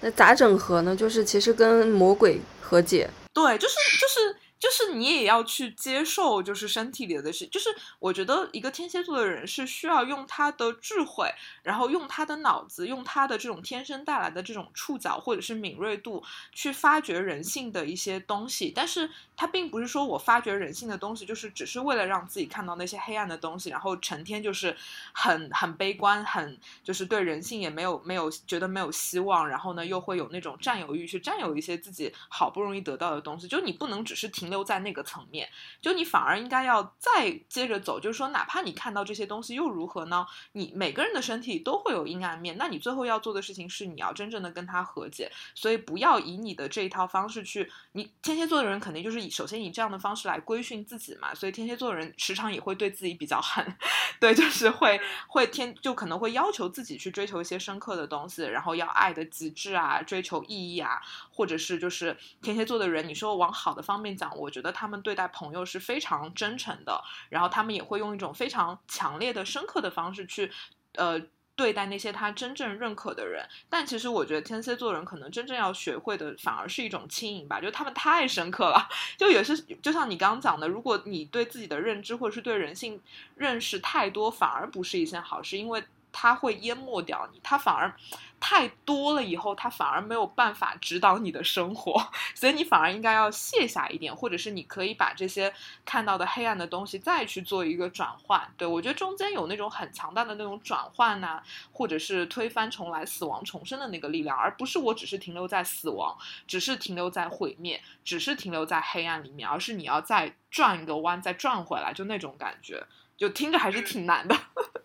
[0.00, 0.94] 那咋整合呢？
[0.94, 3.08] 就是其实跟魔鬼和解。
[3.32, 4.36] 对，就是就是。
[4.58, 7.46] 就是你也要去接受，就是身体里的事。
[7.48, 11.30] 就是我觉得一个天蝎座的人是需要用他的智慧，
[11.62, 18.72] 然后用他的脑子，用他的这种天生带来的这种触角或者是敏锐度去发掘人性的一些东西。
[18.74, 24.74] 但是他并不是说我发掘人性的东西，就是只是为了让自己看到那些黑暗的东西，然后成天就是
[25.12, 33.46] 很很悲观，很就是对人性也没有没有觉得没有希望，然后呢又会有那种占有欲去占有一些自己好不容易得到的东西。
[33.46, 34.45] 就你不能只是停。
[34.46, 35.48] 停留在那个层面，
[35.80, 40.24] 就你反而应该要再接着走，就是说，哪怕你看到这些东西又如何呢？
[40.52, 45.32] 你每个人的身体都会有阴暗面，那你最后要做的事情是，你要真正的跟他和解。
[45.56, 51.34] 所以不要以你的这一套方式去，你天蝎座的人肯定就是以首先以这样的方式来规训自己嘛。
[51.34, 53.76] 所以天蝎座的人时常也会对自己比较狠，
[54.20, 61.00] 对，就是会会天就可能会要求自己去追求一些深刻的东西，然后要爱的极致啊，追求意义啊，
[61.32, 64.35] 或者是就是天蝎座的人，你说往好的方面讲。
[64.36, 70.50] 我觉得他们对待朋友是非常真诚的，然后他们也会用一种非常强烈的、深刻的方式去，
[70.94, 71.20] 呃，
[71.54, 73.46] 对待那些他真正认可的人。
[73.68, 83.00] 但其实我觉得天蝎座人可能真正要学会的，反而是一种轻盈吧，就他们太深刻了， 就也是就像你刚刚讲的，如果你对自己的认知或者是对人性
[83.36, 85.82] 认识太多，反而不是一件好事，因为。
[86.18, 87.94] 他会淹没掉你，他反而
[88.40, 95.52] 太多了，以后他反而没有办法指导你的生活， 所以你反而应该要卸下一点，或者是你可以把这些
[95.84, 98.50] 看到的黑暗的东西再去做一个转换。
[98.56, 112.86] 对我觉得中间有那种很强大的那种转换呐，或者是推翻重来、死亡重生的那个力量，而不是我只是停留在死亡，只是停留在毁灭，只是停留在黑暗里面，而是你要再转一个弯，再转回来，就那种感觉，
[113.18, 114.36] 就听着还是挺难的。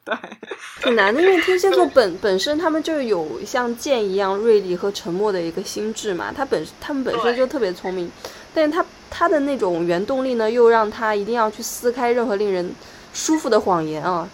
[0.03, 0.15] 对，
[0.81, 8.11] 挺难的，因为天蝎座本本身他们就有像剑一样锐利和沉默的一个心智嘛，他本他们本身就特别聪明，
[8.53, 12.73] 但是他他的那种原动力呢，又让他一定要去撕开任何令人
[13.13, 14.27] 舒服的谎言啊，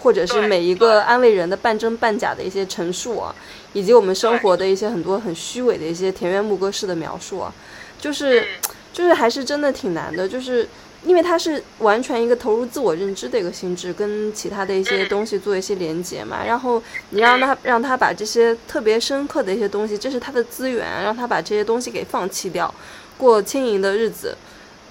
[0.00, 3.32] 或者是每一个安慰人的半真半假的一些陈述啊，
[3.72, 7.54] 以及我们生活的一些很多很虚伪的一些田园牧歌式的描述啊，
[7.96, 8.44] 就是
[8.92, 10.68] 就是还是真的挺难的，就是。
[11.04, 16.44] 因为他是完全一个投入自我认知的一个心智，跟其他的一些东西做一些连接嘛。
[16.44, 22.72] 然后你让他让他把这些特别深刻的一些东西，这是他的资源，让他把这些东西给放弃掉，
[23.18, 24.36] 过轻盈的日子。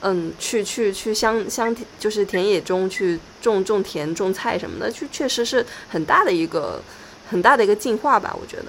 [0.04, 6.82] 嗯，去去去乡乡就是田野中去种种田、种菜什么的，去确实是很大的一个
[7.30, 8.66] 很大的一个进化吧，我觉得。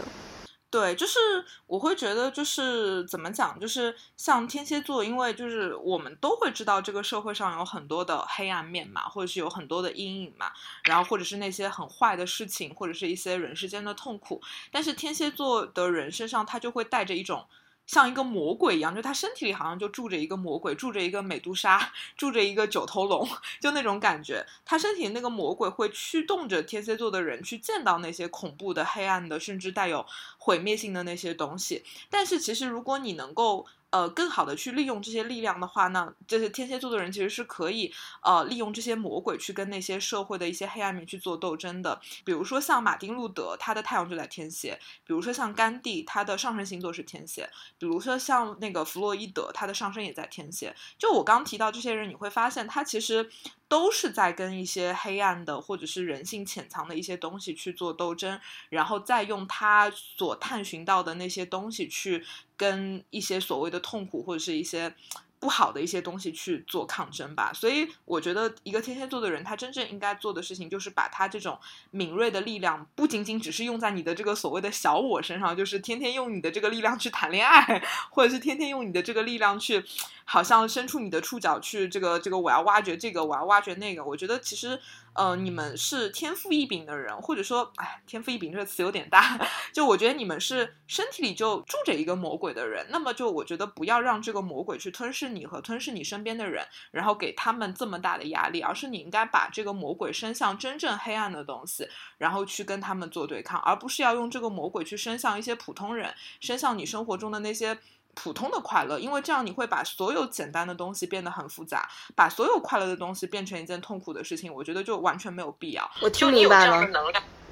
[0.72, 1.18] 对，就是
[1.66, 10.50] 我会觉得，就是怎么讲，就是像天蝎座，因为就是我们都会知道这个社会上有很多的黑暗面嘛，或者是有很多的阴影嘛，
[10.84, 17.46] 然后或者是那些很坏的事情，或者是一些人世间的痛苦，但是天蝎座的人身上，他就会带着一种。
[17.86, 23.28] 像一个魔鬼一样，就他身体里好像就住着一个魔鬼，住着一个美杜莎，住着一个九头龙，
[23.60, 24.46] 就那种感觉。
[24.64, 30.06] 他身体那个魔鬼会驱动着天蝎座的人去见到那些恐怖的、黑暗的，甚至带有
[30.38, 31.84] 毁灭性的那些东西。
[32.08, 33.66] 但是其实，如果你能够。
[33.92, 42.00] 呃，更好的去利用这些力量的话，呢这些天蝎座的人其实是可以，呃，利用这些魔鬼去跟那些社会的一些黑暗面去做斗争的。
[42.24, 44.72] 比如说像马丁路德，他的太阳就在天蝎；
[45.06, 47.44] 比如说像甘地，他的上升星座是天蝎；
[47.78, 50.74] 比如说像那个弗洛伊德，他的上升也在天蝎。
[50.98, 53.30] 就我刚提到这些人，你会发现他其实。
[53.72, 62.22] 都是在跟一些黑暗的或者是人性潜藏的一些东西去做斗争，然后再用他所探寻到的那些东西去
[62.54, 64.94] 跟一些所谓的痛苦或者是一些。
[65.42, 71.58] 不好的一些东西去做抗争吧，所以我觉得一个天蝎座的人，他真正应该做的事情就是把他这种
[71.90, 79.84] 敏锐的力量，不仅仅只是用在你的这个所谓的小我身上，就是天天用你的这个力量去谈恋爱，或者是天天用你的这个力量去，
[80.24, 84.04] 好像伸出你的触角去这个这个我要挖掘这个，我要挖掘那个。
[84.04, 84.80] 我觉得其实。
[85.14, 89.38] 呃，你们是天赋异禀的人，或者说，哎，天赋异禀这个词有点大。
[89.72, 101.88] 就我觉得你们是身体里就住着一个魔鬼的人，那么就我觉得不要让这个魔鬼去吞噬你和吞噬你身边的人，然后给他们这么大的压力，而是你应该把这个魔鬼伸向真正黑暗的东西，
[102.18, 107.78] 然后去跟他们做对抗，而不是要用这个魔鬼去伸向一些普通人，伸向你生活中的那些。
[108.14, 115.90] 普通的快乐，因为这样你会把所有简单的东西变得很复杂，把所有快乐的东西变成一件痛苦的事情，我觉得就完全没有必要。
[116.00, 116.86] 我听明白了。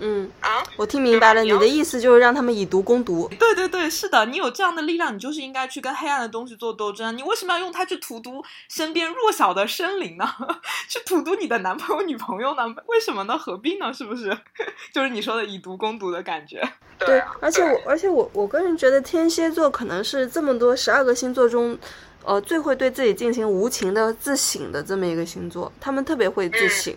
[0.03, 3.29] 嗯啊，我听明白了，你的意思就是让他们以毒攻毒。
[3.39, 7.15] 对对对，是的，你有这样的力量，你就是应该去跟黑暗的东西做斗争。
[7.19, 10.27] 你为什么要用它去荼毒身边弱小的生灵呢？
[10.89, 12.63] 去荼毒你的男朋友、女朋友呢？
[12.87, 13.37] 为什么呢？
[13.37, 13.93] 何必呢？
[13.93, 14.35] 是不是？
[14.95, 16.67] 就是你说的以毒攻毒的感觉。
[16.99, 21.79] 对，而且我，而且我，我个人觉得天蝎座可能是这么多十二个星座中，
[22.25, 25.73] 呃，最会对自己进行无情的自省的这么一个星座。
[25.81, 26.95] 他们特别会自省，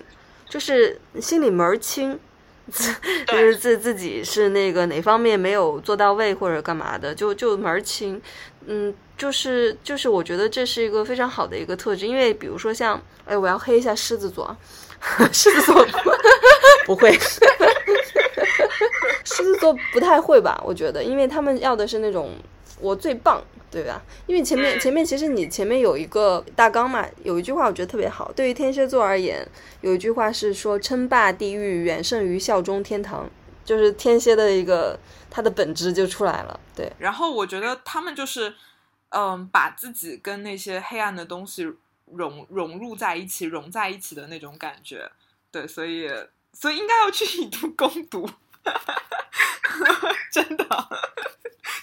[0.50, 2.20] 就是心里门儿清。
[3.28, 8.22] 就是自自己是那个哪方面没有做到位或者干嘛的，就就门儿清，
[8.66, 14.56] 嗯，就是就是我觉得这是一个非常好的一个特质，因为比如说像，哎，我要黑一下狮子座，
[15.34, 15.86] 狮子座
[16.86, 17.12] 不 会，
[19.26, 20.58] 狮子座不太会吧？
[20.66, 22.32] 我觉得，因为他们要的是那种
[22.80, 23.44] 我最棒。
[23.74, 24.00] 对吧？
[24.28, 28.32] 因为前面前面其实你前面有一个大纲嘛，有一句话我觉得特别好。
[28.34, 29.44] 对于天蝎座而言，
[29.82, 33.28] 有一句话是说：“称霸地狱远胜于效忠天堂。”
[33.66, 35.00] 就是天蝎的一个
[35.32, 36.60] 它的本质就出来了。
[36.76, 36.94] 对。
[37.00, 38.54] 然后我觉得他们就是，
[39.10, 41.68] 嗯，把自己跟那些黑暗的东西
[42.12, 45.10] 融融入在一起，融在一起的那种感觉。
[45.50, 46.08] 对，所以
[46.52, 48.30] 所以应该要去以毒攻毒，
[50.32, 50.66] 真的。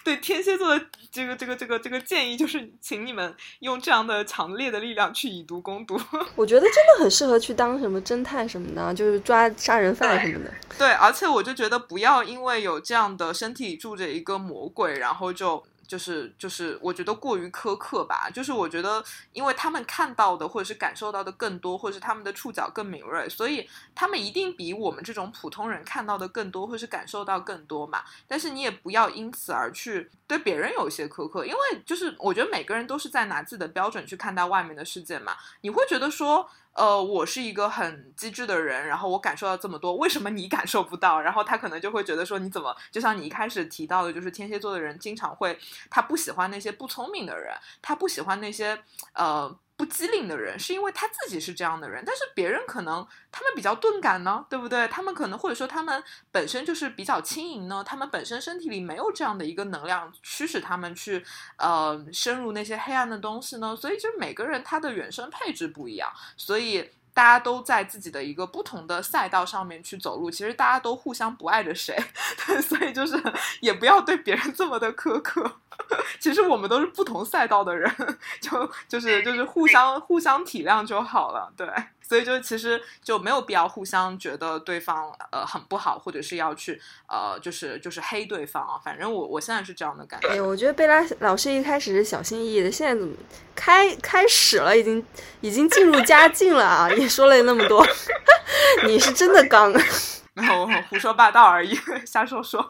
[0.02, 6.00] 对天蝎座的这个这个这个这个建议就是，请你们用这样的强烈的力量去以毒攻毒。
[6.34, 10.54] 我觉得真的很适合去当什么侦探什么的，就是抓杀人犯什么的。
[10.78, 15.62] 对，而且我就觉得不要因为有这样的身体里住着一个魔鬼，然后就。
[15.91, 18.30] 就是就是，我觉得过于苛刻吧。
[18.32, 28.05] 就是我觉得，因为他们看到的或者是感受到的更多，或者是他们的触角更敏锐，所以他们一定比我们这种普通人看到的更多，或是感受到更多嘛。
[28.28, 35.36] 但是你也不要因此而去对别人有一些苛刻，因为就是我觉得每个人都是在拿自己的标准去看待外面的世界嘛。
[35.62, 36.49] 你会觉得说。
[36.72, 41.20] 呃，我是一个很机智的人，然后我感受到这么多，为什么你感受不到？
[41.20, 45.58] 然后他可能就会觉得说，你怎么就像你一开始提到的，就是天蝎座的人经常会，
[45.90, 48.78] 他不喜欢那些不聪明的人，他不喜欢那些
[49.14, 49.54] 呃。
[49.80, 54.86] 不机灵的人，是因为他自己是这样的人，但是别人可能他们比较钝感呢，对不对？
[54.88, 61.24] 他们可能或者说他们本身就是比较轻盈呢，他们本身身体里没有这样的一个能量驱使他们去
[61.56, 66.90] 呃深入那些黑暗的东西呢，所以就是每个人他的原生配置不一样，所以。
[67.12, 71.96] 大家都在自己的一个不同的赛道上面去走路，其实大家都互相不爱着谁，
[72.46, 73.20] 对所以就是
[73.61, 75.58] 也不要对别人这么的苛刻。
[76.20, 77.90] 其实我们都是不同赛道的人，
[78.40, 81.66] 就就是就是互相互相体谅就好了，对。
[82.11, 88.74] 所以就其实就没有必要互相觉得对方呃很不好，或者是要去呃就是就是黑对方啊。
[88.84, 90.28] 反正我我现在是这样的感觉。
[90.28, 93.14] 哎，我觉得贝拉老师一开始是小心翼翼的，现在怎么
[93.54, 95.06] 开开始了，已经
[95.40, 96.90] 已经进入佳境了啊！
[96.90, 97.86] 也说了那么多，
[98.88, 99.72] 你是真的刚，
[100.34, 102.66] 没有胡说八道而已， 瞎说说。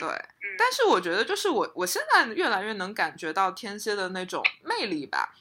[0.00, 0.08] 对，
[0.56, 5.34] 但是我觉得就是我我现在越来越能感觉到天蝎的那种魅力吧。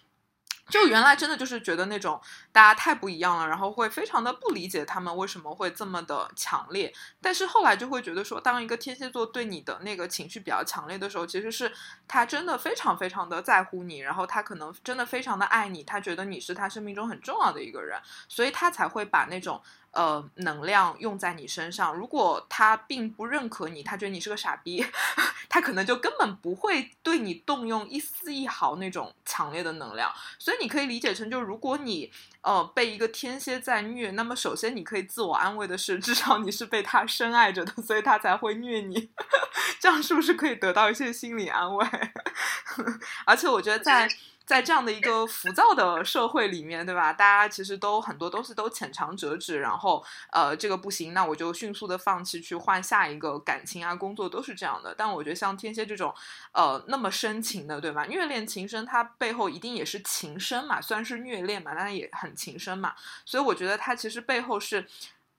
[0.70, 2.20] 就原来真的就是觉得那种
[2.58, 6.92] 大家太不一样了，然后会非常的不理解他们为什么会这么的强烈。
[7.22, 11.72] 但是后来就会觉得说，当一个天蝎座对你的那个情绪比较强烈的时候，其实是
[12.08, 19.62] 他真的非常非常的在乎你，然后他可能真的非常的爱你，他觉得你是他生命中很重要的一个人，所以他才会把那种。
[19.92, 21.92] 呃，能量用在你身上。
[21.92, 24.86] 如果他并不认可你，他觉得你是个傻逼，
[25.50, 30.14] 他可能就根本不会对你动用一丝一毫那种强烈的能量。
[30.38, 32.12] 所以你可以理解成，就如果你
[32.48, 39.10] 哦被一个天蝎在虐，那么首先你可以自我安慰的是，至少你是被他深爱着的，所以他才会虐你。
[39.80, 41.88] 这样是不是可以得到一些心理安慰？
[43.26, 44.08] 而且我觉得在。
[44.48, 47.12] 在这样的一个浮躁的社会里面，对吧？
[47.12, 54.96] 大家其实都很多东西都浅尝辄止，然后呃，这个不行，那我就迅速的放弃，去换下一个感情啊，工作都是这样的。
[54.98, 56.14] 但我觉得像天蝎这种，
[56.54, 58.06] 呃，那么深情的，对吧？
[58.06, 62.96] 虐恋情深，它背后一定也是情深嘛，虽然是虐恋嘛，但也很情深嘛。
[63.26, 64.88] 所以我觉得它其实背后是。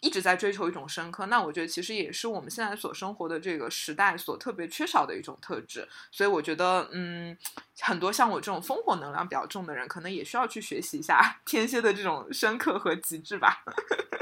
[0.00, 5.88] 一直在追求一种深刻，那我觉得其实也是我们现在所生活的这个时代所特别缺少的一种特质。
[6.12, 7.36] 所以我觉得，嗯，
[7.80, 13.64] 很多像我这种烽火能量比较重的人，可能也需要去学习一下天蝎的这种深刻和极致吧，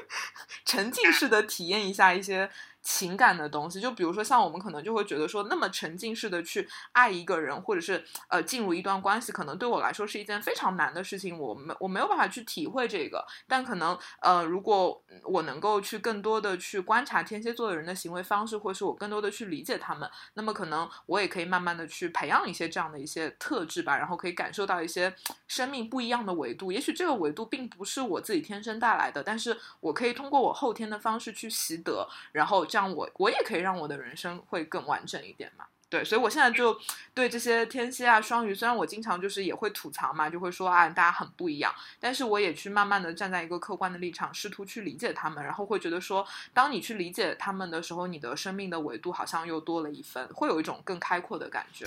[0.64, 2.50] 沉浸式的体验一下一些。
[2.88, 11.36] 情感的东西，就比如说像我们可能就会觉得说，那么沉浸式的去爱一个人，或者是呃进入一段关系，可能对我来说是一件非常难的事情。
[11.36, 25.12] 我没我没有办法去体会这个，但可能呃，如果我能够去更多的去观察天蝎座的人的行为方式，或是我更多的去理解他们，那么可能我也可以慢慢的去培养一些这样的一些特质吧，然后可以感受到一些
[25.48, 26.70] 生命不一样的维度。
[26.70, 32.64] 也许这个维度并不是我自己天生带来的，但是我可以通过我后天的方式去习得，然后。
[32.76, 35.64] 这样我我也可以让我的人生会更完整一点嘛？
[35.88, 36.78] 对，所以我现在就
[37.14, 51.86] 对这些天蝎啊、双鱼，虽然我经常就是也会吐槽嘛，就会说啊，大家很不一样，但是我也去慢慢的站在一个客观的立场，试图去理解他们，然后会觉得说，当你去理解他们的时候，你的生命的维度好像又多了一分，会有一种更开阔的感觉。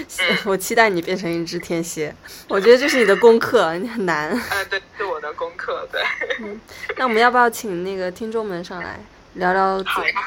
[0.46, 2.14] 我期待你变成一只天蝎，
[2.48, 4.30] 我觉得这是你的功课，你很难。
[4.30, 6.00] 啊，对，是我的功课，对。
[6.40, 6.58] 嗯，
[6.96, 8.98] 那我们要不要请那个听众们上来？
[9.34, 9.78] 聊聊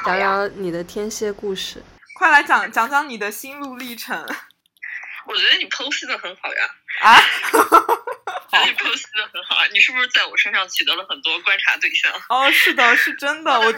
[0.06, 1.82] 聊聊你的天蝎故事，
[2.14, 4.16] 快来讲讲讲你的心路历程。
[5.26, 6.74] 我觉得你剖析的很好呀。
[7.00, 7.16] 啊？
[8.50, 9.66] 觉得你剖析的很好啊！
[9.72, 12.12] 你是不是在我身上取得了很多观察对象？
[12.28, 13.58] 哦，是的，是真的。
[13.58, 13.74] 我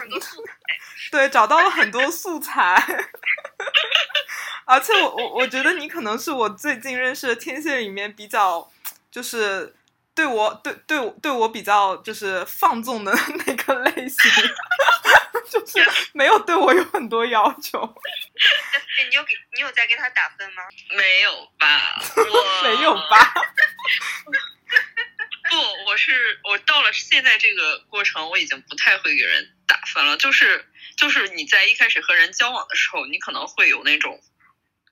[1.11, 2.85] 对找到了很多素材，
[4.67, 8.71] 而且我我我觉得你可能是我最近认识的天蝎里面比较
[9.11, 9.75] 就是。
[10.17, 13.13] 对我对对我对我比较就是放纵的
[13.47, 14.33] 那个类型，
[15.51, 17.79] 就是没有对我有很多要求。
[19.11, 20.63] 你有给你有在给他打分吗？
[20.97, 23.35] 没有吧， 我没有吧。
[25.51, 25.57] 不，
[25.87, 30.17] 我是我到了现在这个过程，我已经不太会给人打分了。
[30.17, 34.19] 就是就是你在一开始和人交往的时候，你可能会有那种。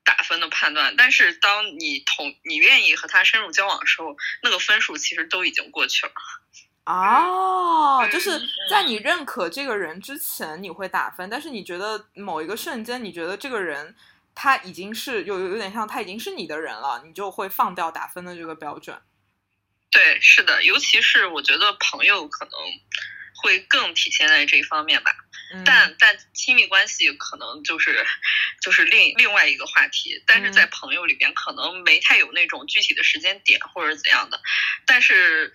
[0.05, 6.13] 打分的判断，但是当你同你愿意和他深入交往的时候，那个分数其实都已经过去了。
[6.85, 8.39] 哦，就是
[8.69, 13.97] 在你认可这个人之前，你会打分，但是你觉得某一个瞬间，你觉得这个人
[14.35, 19.01] 他已经是有有点像他已经是你的人了，你就会放掉打分的这个标准。
[19.91, 22.53] 对，是的，尤其是我觉得朋友可能
[23.45, 25.15] 会更体现在这一方面吧。
[25.65, 28.05] 但但亲密关系可能就是
[28.61, 34.41] 就是另另外一个话题，但是在朋友里边可能没太有那种具体的时间点或者怎样的，
[34.85, 35.53] 但是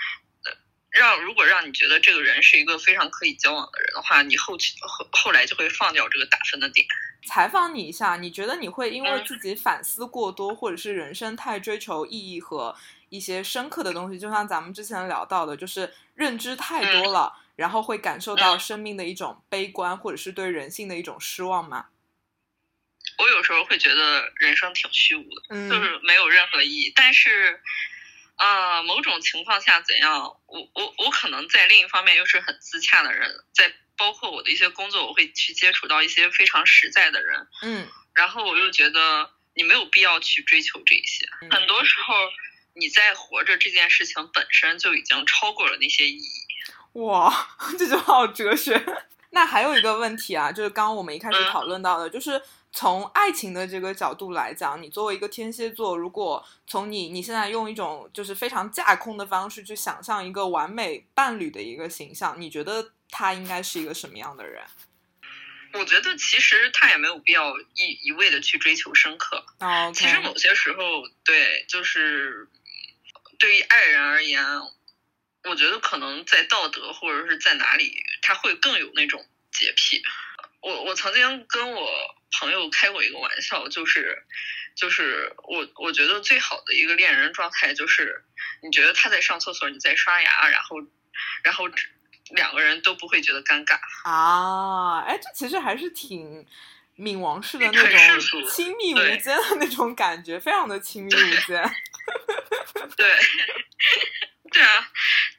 [0.89, 6.87] 让如果让你觉得这个人是一个非常可以交往的人的话，你后期后后来就会放掉这个打分的点。
[7.27, 12.73] 采访你一下，你觉得你会因为自己反思过多，或者是人生太追求意义和
[13.09, 21.87] 一些深刻的东西，就像咱们之前聊到的，就是认知太多了，然后会感受到生命的一种悲观，或者是对人性的一种失望吗？
[23.17, 26.93] 我有时候会觉得人生挺虚无的，就是没有任何意义。
[26.95, 27.61] 但是，
[28.35, 30.39] 啊，某种情况下怎样？
[30.45, 37.45] 我我我可能在另一方面又是很自洽的人，在包括我的一些工作，我会去接触到一些非常实在的人。
[37.63, 41.27] 嗯，然后我又觉得你没有必要去追求这些。
[41.51, 42.15] 很多时候，
[42.73, 46.48] 你在活着这件事情本身就已经超过了那些意义。
[46.93, 48.81] 哇，这句话好哲学。
[49.31, 52.41] 那还有一个问题啊，就是刚刚我们一开始讨论到的，就是。
[52.71, 64.63] 从爱情的这个角度来讲，你作为一个天蝎座，如果从你你现在用一种就是非常架空的方式去想象一个完美伴侣的一个形象，你觉得他应该是一个什么样的人？
[65.73, 69.43] 我觉得其实他也没有必要一一味的去追求深刻。
[69.61, 70.79] 哦，其实某些时候，
[71.25, 72.47] 对，就是
[73.39, 74.45] 对于爱人而言，
[75.43, 80.01] 我觉得可能在道德或者是在哪里，他会更有那种洁癖。
[80.61, 81.89] 我我曾经跟我
[82.39, 84.25] 朋友开过一个玩笑，就是
[84.75, 88.25] 就是我我觉得最好的一个恋人状态就是，
[88.61, 90.75] 你觉得他在上厕所，你在刷牙，然后
[91.43, 91.69] 然后
[92.35, 95.01] 两个人都不会觉得尴尬啊！
[95.07, 96.45] 哎，这其实还是挺
[96.99, 101.71] 冥王式的那种亲密无间的那种感觉， 非常的亲密无间。
[102.97, 103.15] 对。
[104.51, 104.89] 对啊，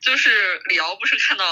[0.00, 1.44] 就是李敖不是看到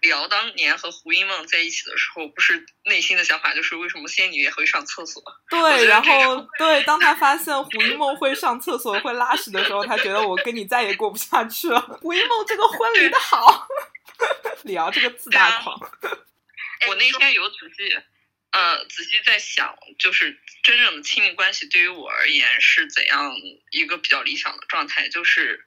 [0.00, 5.22] 李敖当年和胡因梦在一起的时候，不是内心的想法就是为什么仙女也会上厕所？
[5.48, 11.80] 对，然后对，当他发现胡因梦会上厕所会拉屎的时候，他觉得我跟你再也过不下去了。
[12.02, 13.68] 胡因梦这个婚离的好，
[14.64, 15.78] 李敖这个自大狂。
[16.88, 17.96] 我那天有仔细
[18.52, 23.34] 呃仔细在想，就是真正的亲密关系对于我而言是怎样
[23.70, 25.66] 一个比较理想的状态，就是。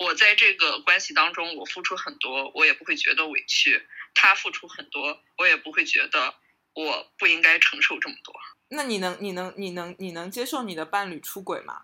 [0.00, 3.80] 我在这个关系当中，我付出很多，我也不会觉得委屈；
[4.14, 6.36] 他付出很多，我也不会觉得
[6.72, 8.32] 我不应该承受这么多。
[8.68, 11.82] 那你能、你能、你能、你能接受你的伴侣出轨吗？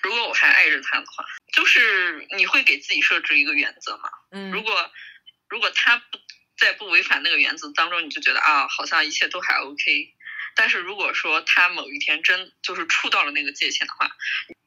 [0.00, 1.24] 如果我还爱着他的话，
[1.56, 4.10] 就是你会给自己设置一个原则吗？
[4.30, 4.52] 嗯。
[4.52, 4.92] 如果
[5.48, 6.20] 如果他不
[6.58, 10.14] 在不违反那个原则当中，你就觉得啊，好像一切都还 OK。
[10.54, 14.10] 但是如果说他某一天真就是触到了那个界限的话，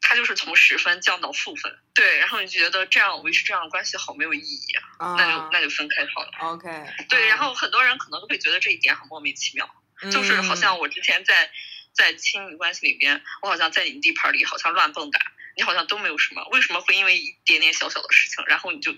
[0.01, 4.61] 他就是从十分降到负分，对，然后你就觉得这样维持这样的关系好没有意义
[4.99, 6.31] 啊，那就那就分开好了。
[6.53, 6.69] OK，
[7.09, 9.67] 对，然后很多人可能都会觉得这一点很莫名其妙，
[10.11, 11.49] 就是好像我之前在
[11.91, 15.19] 在亲密关系里边，我好像在你地盘里好像乱蹦跶，
[15.57, 18.95] 你好像都没有什么，为什么会因为一点点小小的事情，然后你就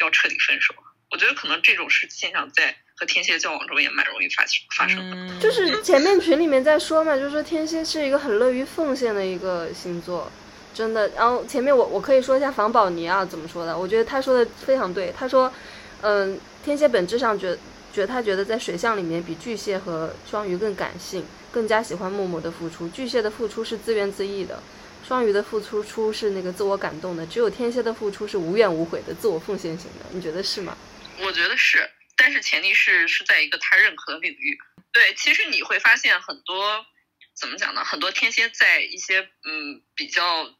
[0.00, 0.74] 要彻底分手？
[1.14, 4.44] 我觉得可能这种事现象在和天蝎交往中也蛮容易发
[4.76, 5.40] 发生的。
[5.40, 10.28] 就是前面群里面在说嘛，就是说天蝎是一个很乐于奉献的一个星座。
[10.74, 13.78] 真的，然后前面我我可以说一下房宝妮啊怎么说的？
[13.78, 15.14] 我觉得他说的非常对。
[15.16, 15.52] 他说，
[16.00, 17.56] 嗯，天蝎本质上觉
[17.92, 22.88] 觉得他觉得在水象里面比巨蟹和双鱼更感性，更加喜欢默默的付出。
[22.88, 24.60] 巨蟹的付出是自怨自艾的，
[25.06, 30.06] 双鱼的付出出是那个自我感动的，只有天蝎的付出是无怨无悔的自我奉献型的。
[30.10, 30.76] 你觉得是吗？
[31.18, 34.58] 我觉得是，但是前提是是在一个他认可的领域。
[34.92, 36.86] 对，其实你会发现很多
[37.34, 37.84] 怎么讲呢？
[37.84, 40.54] 很多天蝎在一些嗯比较。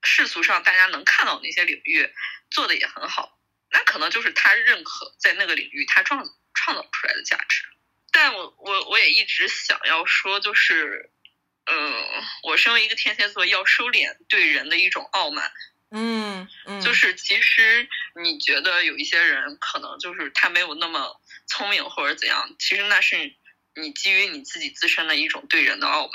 [0.00, 2.08] 世俗上大家能看到那些领域
[2.50, 3.36] 做的也很好，
[3.68, 6.24] 那可能就是他认可在那个领域他创
[6.54, 7.64] 创造出来的价值。
[8.12, 11.10] 但我我我也一直想要说，就是，
[11.66, 12.04] 嗯，
[12.44, 15.52] 我身为一个天蝎座，要收敛对人的一种傲慢。
[15.90, 17.88] 嗯嗯，就是其实
[18.22, 23.34] 你觉得有一些人可能就是他没有那么聪明或者怎样，其实那是
[23.74, 26.10] 你基于你自己自身的一种对人的傲慢。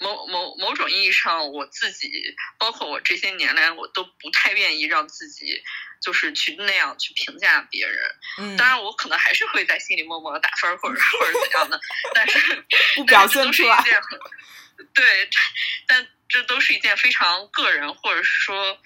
[0.00, 2.08] 某某某种意义上，我自己
[2.56, 5.60] 包括我这些年来，我都不太愿意让自己
[6.00, 7.98] 就是去那样去评价别人。
[8.38, 11.80] 嗯，当然我可能还是会在心里默默的打分或者或者怎样的，
[12.14, 13.84] 但是不表现出来。
[14.94, 15.28] 对，
[15.86, 18.78] 但这都是一件非常个人，或者是说，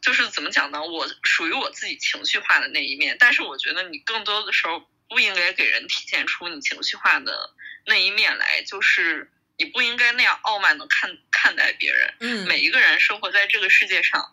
[0.00, 0.82] 就是怎么讲呢？
[0.82, 7.54] 我属于我自己情绪化的那一面，但是我觉得你更多的时候不应该给人体现出你情绪化的
[7.86, 9.30] 那一面来，就是。
[9.58, 12.14] 你不应该那样傲慢的看看待别人。
[12.18, 14.32] 嗯，每一个人生活在这个世界上，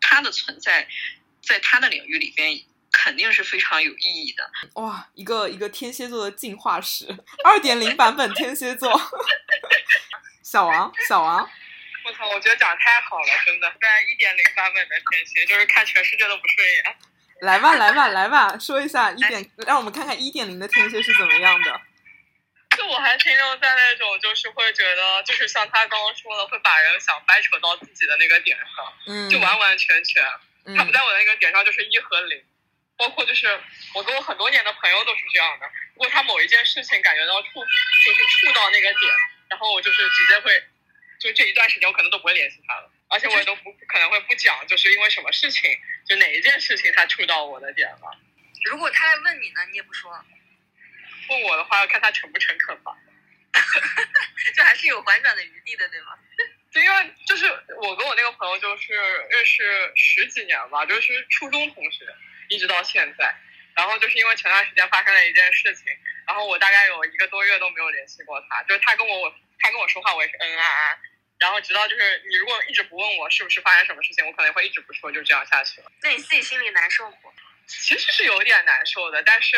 [0.00, 0.88] 他的存在，
[1.46, 2.58] 在他的领域里边
[2.90, 4.50] 肯定是非常有意义的。
[4.76, 7.06] 哇，一个一个天蝎座的进化史，
[7.44, 8.90] 二点零版本天蝎座。
[10.54, 11.50] 小王，小王，
[12.04, 13.66] 我操，我觉得讲太好了，真的。
[13.80, 16.96] 在一点零版本的天蝎，就是看全世界都不顺眼。
[17.40, 21.80] 来吧，来吧，来吧，说一下一点，让我们看看一点零的天蝎是怎么样的。
[22.78, 30.22] 就我我还停留在那种就是会觉得，就是像他刚刚说的，会把人想掰扯到自己的那个点上，嗯，就完完全全，
[30.66, 32.40] 嗯他不在我的那个点上就是一和零。
[32.96, 33.48] 包括就是
[33.92, 37.48] 我跟我很多年的朋友都是这样的，如果他某一件事情感觉到触，
[38.06, 39.12] 就是触到那个点，
[39.48, 40.64] 然后我就是直接会，
[41.18, 45.78] 就这一段时间我可能都不会联系他了，而且我也都不可能会不讲，就是因为什么事情，
[46.08, 48.18] 就哪一件事情他触到我的点了。
[48.64, 50.10] 如果他来问你呢，你也不说，
[51.30, 52.96] 问我的话要看他诚不诚恳吧。
[54.56, 56.18] 就还是有婉转的余地的，对吗？
[56.72, 57.46] 对因为就是
[57.80, 58.92] 我跟我那个朋友就是
[59.30, 62.04] 认识十几年吧，就是初中同学，
[62.48, 63.32] 一直到现在。
[63.74, 65.84] 然后就是因为前段时间发生了一件事情，
[66.26, 68.62] 然后我大概有一个多月都没有联系过他。
[68.64, 70.98] 就是他跟我我他跟我说话，我也是嗯啊啊。
[71.38, 75.90] 然后直到就是你如果一直不问我是不是发生什么事情，我可能会一直不说，就这样下去了。
[76.02, 77.32] 那你自己心里难受不？
[77.66, 79.56] 其实是有点难受的，但是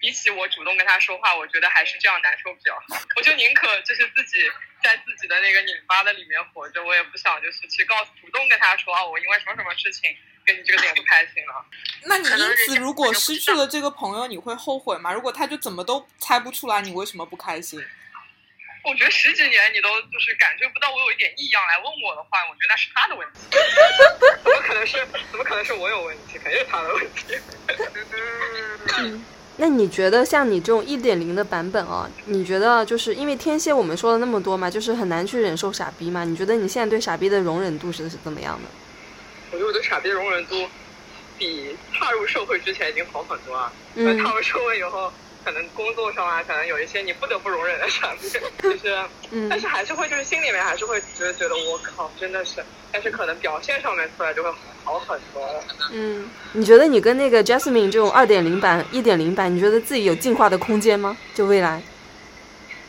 [0.00, 2.98] 比起我主动跟他说话，我觉得还是这样难受比较好。
[3.14, 4.50] 我就宁可就是自己
[4.82, 10.16] 在自己的那个拧巴的里面活着，我也不想就是去告诉主动跟他说啊，我因为什么什么事情
[10.46, 11.64] 跟你这个点不开心了。
[12.04, 15.12] 那你因此如果失去了这个朋友，你会后悔吗？
[15.12, 17.82] 如果他就怎么都猜不出来你为什么不开心，
[18.84, 23.40] 我觉得十几年你都就是感觉不到我有一点异样来问我的话，我觉得那是他的问题。
[24.44, 26.38] 怎么可能是怎么可能是我有问题？
[26.38, 27.38] 肯定是他的问题。
[28.98, 29.24] 嗯，
[29.56, 36.22] 那你觉得像你这种一点零的版本哦，你觉得就是因为天蝎我们说了那么多嘛，就是很难去忍受傻逼嘛？
[36.22, 38.68] 你觉得你现在对傻逼的容忍度是是怎么样的？
[39.50, 40.68] 我觉得我对傻逼容忍度
[41.38, 43.72] 比踏入社会之前已经好很多啊。
[43.94, 45.12] 嗯踏入社会以后，
[45.44, 48.28] 可能工作上啊，可能有一些你不得不容忍的傻逼，
[48.62, 48.96] 就是，
[49.30, 54.50] 嗯但是还是会就是心里面还是会觉得觉得我靠，真的是，但是可能表现上面出来就会
[54.84, 55.64] 好很多了。
[55.92, 61.16] 嗯，你觉得你跟那个 Jasmine 这种二点零版、一点零版，你觉得自己有进化的空间吗？
[61.34, 61.82] 就未来？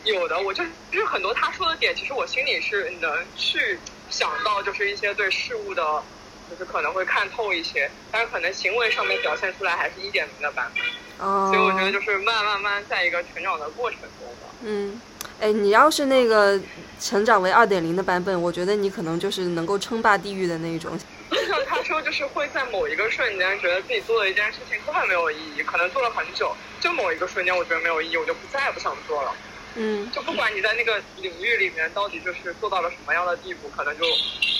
[0.04, 3.78] 有的，我就就是很多他说的点，其实我心里是能去
[4.10, 6.04] 想到，就是一些对事物的，
[6.50, 10.84] 就是可能会看透一些，但是可能行为上面表现出来还是一点零的版本。
[11.28, 14.54] 哦，所以我觉得就是慢慢慢在一个成长的过程中吧。
[14.64, 15.02] 嗯，
[15.40, 16.60] 哎，你要是那个
[17.00, 20.98] 成长为二点零的版本，我觉得你可能就是能够称霸地狱的那一种。
[21.30, 29.34] 就 像他说，就是会在某一个瞬间觉得自己做的一件事情根本没有意义，可能做了很久，就某一个瞬间我觉得没有意义，我就不再也不想做了。
[29.80, 34.04] 嗯就不管你在那个领域里面到底就是做到了什么样的地步，可能就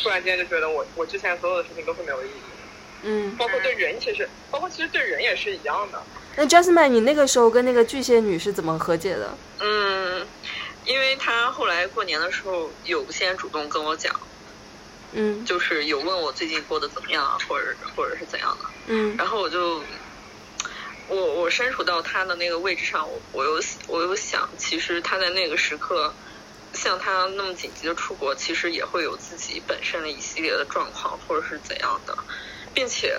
[0.04, 6.02] 突然间就觉得我我之前所有的事情都是没有意义的，嗯，包括对人其实，包括其实对人也是一样的。
[6.36, 9.36] 那 Jasmine，你那个时候跟那个巨蟹女是怎么和解的？
[9.60, 10.28] 嗯，
[10.86, 14.14] 因为她后来过年的时候有先主动跟我讲，
[15.14, 19.82] 嗯就是有问我最近过得怎么样啊，或者或者是怎样的，嗯然后我就，
[21.08, 26.18] 我我身处到他的那个位置上，我我有我有想，其实他在那个时刻，
[26.74, 32.16] 像他那么紧急的出国，其实也会有自己本身的一系列的状况，或者是怎样的，
[32.74, 33.14] 并且，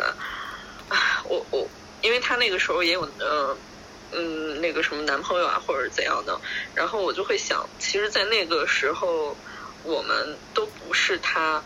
[0.89, 3.63] 唉我我因为他那个时候也有呃。
[4.11, 6.41] 嗯，那个什么男朋友啊，或者怎样的，
[6.75, 9.39] 然后我就会想，其实，在那个时候，
[9.83, 11.63] 我们都不是他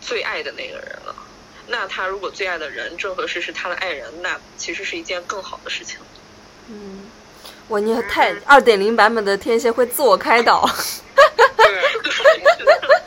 [0.00, 1.14] 最爱的那个人了。
[1.66, 5.98] 那他如果最爱的人正合适是他的爱人，那其实是一件更好的事情。
[6.68, 7.10] 嗯，
[7.68, 10.68] 哇，你太二点零版本的天蝎会自我开导。
[11.56, 11.82] 对，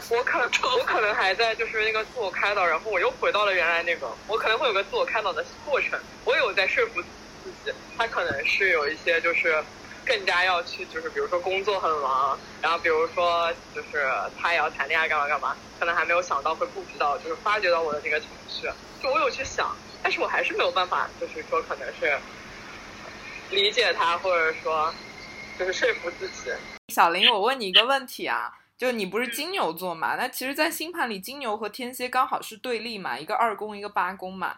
[0.17, 7.01] 我可我可能还在就是那个自我开导，然后我又回到了原来那个，我可能会有个自我开导的过程，我有在说服
[7.43, 9.63] 自己，他可能是有一些就是
[10.05, 14.07] 更加要去就是比如说工作很忙，然后比如说就是
[14.39, 18.67] 他也要谈恋爱干嘛干嘛，可能还没有想到会顾及到就是发掘到我的那个情绪，
[19.01, 22.17] 就我有去想，但是我还是没有办法就是说可能是
[23.49, 24.93] 理解他或者说
[25.57, 26.51] 就是说服自己。
[26.93, 30.15] 小林，我问你一个问题啊，就你不是金牛座嘛？
[30.15, 34.57] 那其实，在星盘里，金牛和天蝎刚好是对立嘛，一个二宫，一个八宫嘛。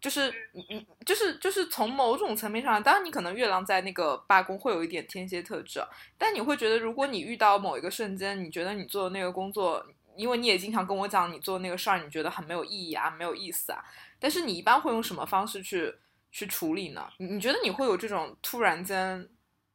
[0.00, 5.80] 就是你你就是就是从某种层面上，当然你可能月亮在那个八宫会有一点天蝎特质，
[6.16, 9.84] 但你会觉得，如果你遇到某一个瞬间，你觉得你做的那个工作，
[10.14, 13.84] 因为你也经常跟我讲，你做那个事儿，你觉得很没有意义啊，没有意思啊，
[14.20, 15.92] 但是你一般会用什么方式去
[16.30, 17.08] 去处理呢？
[17.18, 19.28] 你你觉得你会有这种突然间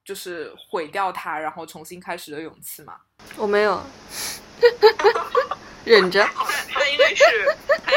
[0.05, 2.97] 就是毁掉它，然后重新开始的勇气吗？
[3.35, 3.81] 我没有，
[5.83, 6.25] 忍着。
[6.73, 7.23] 那应该是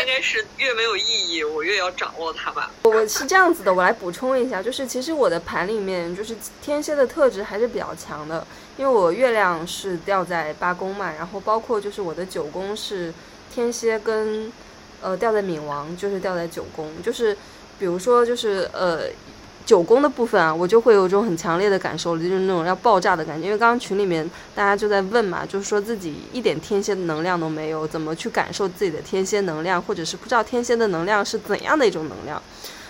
[0.07, 2.71] 应该是越没有意义，我越要掌握它吧。
[2.85, 8.47] 我是这样子的，我来补充一下，就是其实我的盘里面就是天蝎的特质还是比较强的，
[8.77, 13.13] 因为我月亮是掉在八宫嘛，然后包括就是我的九宫是
[13.53, 14.53] 天蝎跟
[15.03, 17.37] 呃掉在冥王，就是掉在九宫，就是
[17.77, 19.09] 比如说就是呃
[19.67, 23.47] 九宫的部分啊，我就会有一种很强烈的感受，就是那种要爆炸的感觉。
[23.47, 24.25] 因为刚刚群里面
[24.55, 32.41] 大家就在问嘛，就是说自己一点天蝎的能量都没有，怎么去感受自己的天蝎能量，或者是不知道天蝎的能量是怎样的一种能量。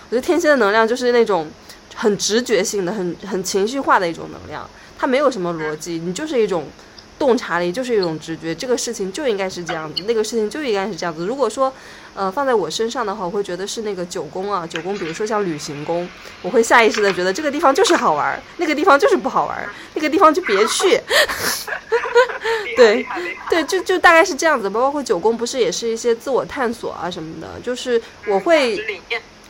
[0.09, 1.49] 我觉得天蝎的能量就是那种
[1.95, 4.69] 很直觉性的、很很情绪化的一种能量，
[4.99, 6.67] 它没有什么逻辑，你就是一种
[7.17, 11.25] 洞察力，就是一种直觉，这个事情就应该是这样子，那个事情就应该是这样子。
[11.25, 11.73] 如果说
[12.17, 16.09] 呃，放在我身上的话，我会觉得是那个九宫啊，九宫，比如说像旅行宫，
[16.41, 20.99] 我会下意识的觉得这个地方就是好玩，那个地方就是不好玩，那个地方就别去。
[22.75, 23.05] 对，
[23.51, 24.67] 对，就就大概是这样子。
[24.67, 28.83] 包括九宫不是也是一些自我探索啊什么的，就是我会。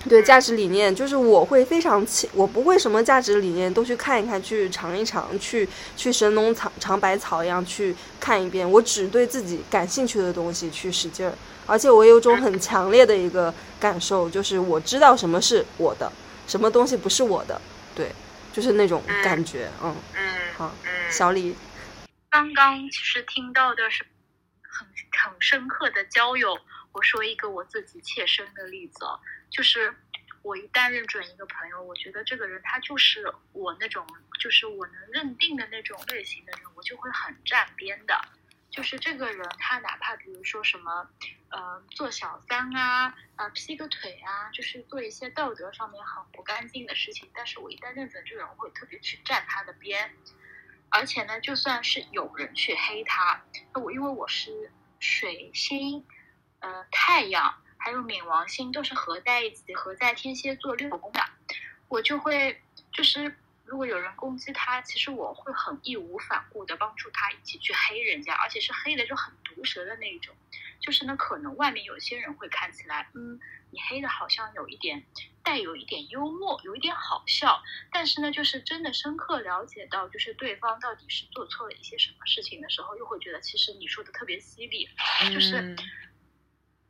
[0.07, 5.67] 对价值理念，就是我会非常清，我不会什么价值理念都去看一看，去尝一尝，去
[5.97, 8.69] 去神农尝尝百草一样去看一遍。
[8.71, 11.33] 我只对自己感兴趣的东西去使劲儿，
[11.67, 16.11] 而且我有种很强烈的一个感受，就是我知道什么是我的，
[16.47, 17.61] 什么东西不是我的。
[17.93, 18.11] 对，
[18.53, 19.69] 就是那种感觉。
[19.83, 20.73] 嗯嗯，好，
[21.09, 21.55] 小李，
[22.29, 24.05] 刚刚其实听到的是
[24.61, 26.57] 很很深刻的交友。
[26.93, 29.19] 我说一个我自己切身的例子哦。
[29.49, 29.93] 就是
[30.41, 34.05] 我一旦认准一个朋友，我觉得这个人他就是我那种，
[34.39, 38.19] 就是我能认定的那种类型的人，我就会很站边的。
[38.77, 41.09] 就是这个人，他哪怕比如说什么，
[41.49, 50.13] 呃，做小三啊，啊，劈个腿啊，就是做一些道德上面很不干净的事情，但是我一旦认准这个人，我会特别去站他的边。
[50.89, 53.41] 而且呢，就算是有人去黑他，
[53.73, 56.05] 我因为我是水星，
[56.59, 57.59] 呃，太阳。
[57.79, 61.21] 还有冥王星都是合在一起，合在天蝎座六宫的，
[61.87, 63.35] 我就会就是
[63.67, 70.35] 如果有人攻击他，其实我会很义无反顾的帮助他一起去黑人家，而且是黑的就很毒舌的那一种。
[70.79, 73.39] 就是呢，可能外面有些人会看起来，嗯，
[73.71, 75.03] 你黑的好像有一点
[75.43, 77.61] 带有一点幽默，有一点好笑，
[77.91, 84.87] 但是呢，就是真的深刻了解到，就是对方到底是做错了一些什么事情的时候，又会觉得其实你说的特别犀利，
[85.33, 85.75] 就是。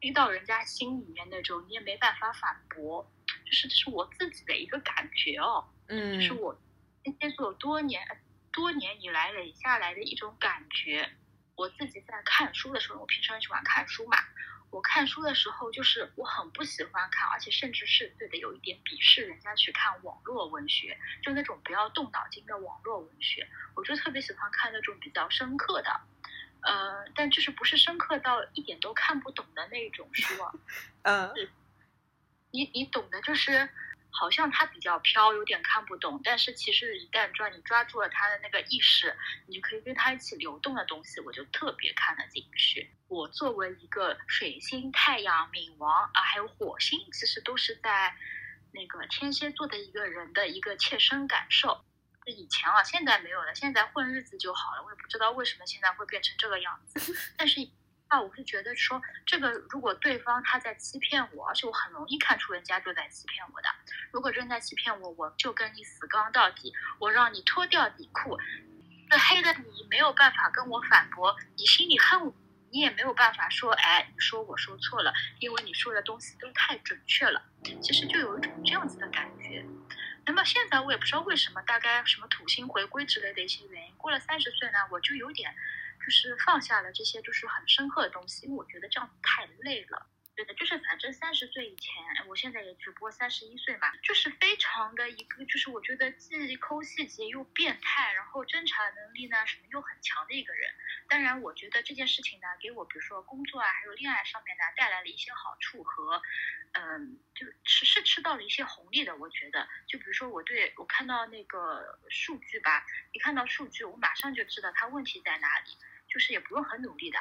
[0.01, 3.11] 遇到人家心里面那种，你也没办法反驳，
[3.43, 6.55] 就是这是我自己的一个感觉哦，嗯，就是我
[7.11, 8.01] 接触多年
[8.51, 11.09] 多年以来累下来的一种感觉。
[11.55, 14.17] 我自己在看书的时候，我平时很喜欢看书嘛，
[14.69, 26.01] 我看书的时候就是我很不喜欢看，而且甚至是对的有一点鄙视人家去看网络文学，就那种不要动脑筋的网络文学，我就特别喜欢看那种比较深刻的。
[26.61, 30.51] 呃，但就是不是深刻到一点都看不懂的那种书啊，
[31.03, 31.49] 嗯，
[32.51, 33.69] 你你懂的，就是
[34.09, 39.15] 好像它比较飘，有点看不懂，但是其实一旦抓你抓住了它的那个意识，
[39.47, 42.89] 你就可以跟它一起流动的东西，我就特别看得进去。
[43.07, 48.15] 我作为一个水星、太阳、冥王啊，还有火星，其实都是在
[48.71, 51.83] 那个天蝎座的一个人的一个切身感受。
[52.25, 53.55] 以前啊，现在没有了。
[53.55, 54.83] 现在混日子就好了。
[54.83, 57.15] 我也不知道为什么现在会变成这个样子。
[57.37, 57.61] 但是
[58.09, 63.69] 那，我是觉得说，这个如果对方他在欺骗我，而且我很容易看出人家就在欺骗我的。
[64.11, 68.39] 如果真在欺骗我，我就跟你死刚到底，我让你脱掉底裤。
[69.09, 72.33] 那黑的你没有办法跟我反驳，你心里恨我，
[72.71, 77.43] 你也没有办法说，哎，你说我说错了，因为你说的东西都太准确了。
[77.81, 79.65] 其实就有一种这样子的感觉。
[80.25, 85.55] 那么现在我也不知道为什么，大概什么土星回归之类的一些原因，过了三十岁呢，我就有点，
[86.07, 90.07] 就是放下了这些就是很深刻的东西，因为我觉得这样太累了。
[90.37, 91.91] 对的，就是反正三十岁以前，
[92.27, 100.69] 我现在也只不过三十一岁嘛，就是非常的一个，就是我觉得既抠细节又变态，然后侦查能力呢什么又很强的一个人。
[101.09, 106.21] 当然，我觉得这件事情呢，给我比如说工作啊，还有恋爱上面呢，带来了一些好处和，
[106.73, 109.15] 嗯，就是是吃到了一些红利的。
[109.17, 115.71] 我觉得，就比如说我对我看到那个数据吧，一看到数据，我马上就知道它问题在哪里，
[116.17, 117.19] 就是也不用很努力的。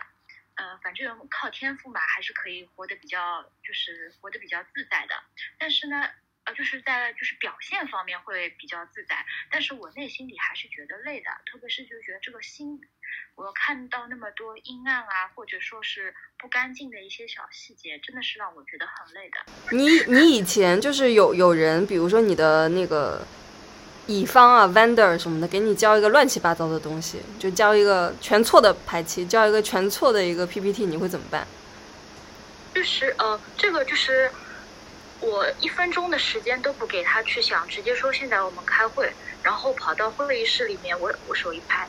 [0.55, 5.15] 呃，反正靠天赋嘛，还是可以活得比较，就是活得比较自在的。
[5.59, 6.09] 但是呢，
[6.45, 11.31] 呃，就是在就是表现方面会比较自在，但是我内心里还是觉得累的。
[11.45, 12.81] 特别是就觉得这个心，
[13.35, 19.37] 我看到那么多阴暗啊，或者说是不干净的一些小细节，真的是让我觉得很累的。
[19.73, 23.23] 你你以前就是有有人，比如说你的那个。
[24.07, 31.45] 乙方啊，vendor 什么的，给你交一个乱七八糟的东西，就交一个全错的排期，交一个全错的一个 PPT，你会怎么办？
[32.73, 34.31] 就是呃，这个就是
[35.19, 39.13] 我一分钟的时间都不给他去想，直接说现在我们开会，
[39.43, 41.89] 然后跑到会议室里面，我我手一拍，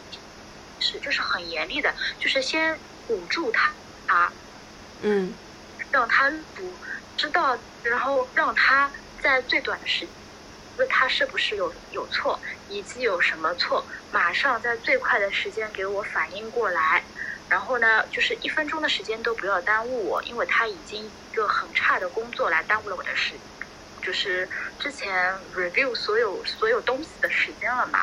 [0.79, 2.79] 是就是很严厉的，就是先
[3.09, 3.71] 捂住他
[4.07, 4.33] 啊，
[5.03, 5.33] 嗯，
[5.91, 6.63] 让他不
[7.15, 8.89] 知道，然后让他
[9.21, 10.07] 在最短的时。
[10.77, 17.05] 问他是不是有有错，以及有什么错，马上在最快的时间给我反应过来。
[17.49, 23.41] 然后呢，就是一分钟的时间都不要耽误我，因为他已经一个很差的工作来耽误了我的时，
[24.01, 27.99] 就是之前 review 所有所有东西的时间了嘛。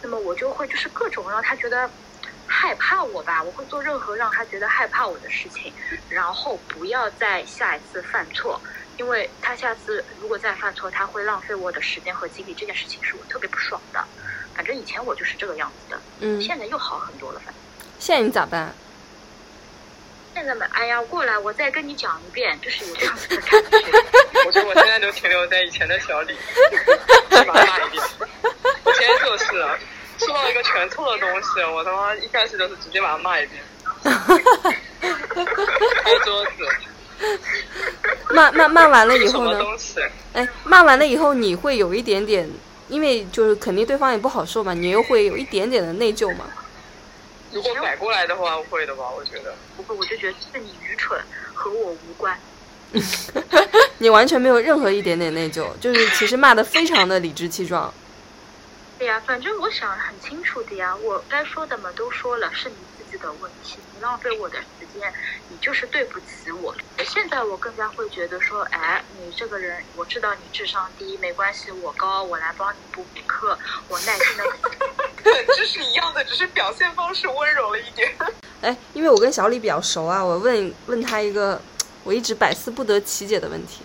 [0.00, 1.90] 那么我就会就是各种让他觉得
[2.46, 5.74] 害怕我吧，我会做任何让他觉得害怕我的事情，
[6.08, 8.62] 然后不要再下一次犯错，
[8.96, 14.04] 因为他下次如果再犯错，他会浪费我的时间和精力，这件事情是我特别不爽的。
[14.54, 17.54] 反正以前我就是这个样子的，嗯，现在又好很多了，反正。
[17.98, 18.72] 现在你咋办？
[20.32, 23.78] 现在嘛，哎呀，过来，我再跟你讲一遍，就是有这样子的感觉。
[24.46, 26.36] 我觉得我现在就停留在以前的小李，
[27.30, 28.02] 再把他骂一遍。
[28.84, 29.46] 我现在就是
[30.18, 33.62] 说到一个全错的东西，我他妈一开始就是直接把他骂一遍。
[36.04, 36.50] 拍桌子。
[38.30, 39.60] 骂骂骂完了以后呢？
[40.32, 42.48] 哎，骂完了以后你会有一点点，
[42.88, 46.44] 因为就是肯定对方也不好受嘛，你又会有一点点的内疚嘛。
[47.52, 49.04] 如果改过来的话，会的吧？
[49.16, 51.20] 我觉得不会，我就觉得是你愚蠢，
[51.52, 52.36] 和我无关。
[53.98, 57.92] 你完全没有任何一点点内疚，就是其实骂的非常的理直气壮。
[58.98, 65.12] 对呀，反正我想很清楚的呀，我该说的嘛都说了，是你自己的问题，你浪费我的时间，
[65.54, 66.74] 你就是对不起我。
[67.06, 73.56] 现在我更加会觉得说，哎，你这个人，我知道你智商低，没关系，我高，我来帮你补补课，
[73.88, 74.44] 我耐心的。
[75.22, 78.12] 本质是一样的，只是表现方式温柔了一点。
[78.62, 81.60] 哎，因为我跟小李比较熟啊，我问问他一个
[82.02, 83.82] 我一直百思不得其解的问题：